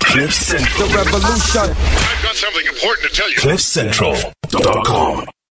Cliff 0.00 0.32
Central. 0.32 0.88
Revolution. 0.88 1.60
I've 1.60 2.22
got 2.22 2.34
something 2.34 2.66
important 2.66 3.10
to 3.10 3.14
tell 3.14 3.30
you. 3.30 3.36
CliffCentral.com. 3.36 5.28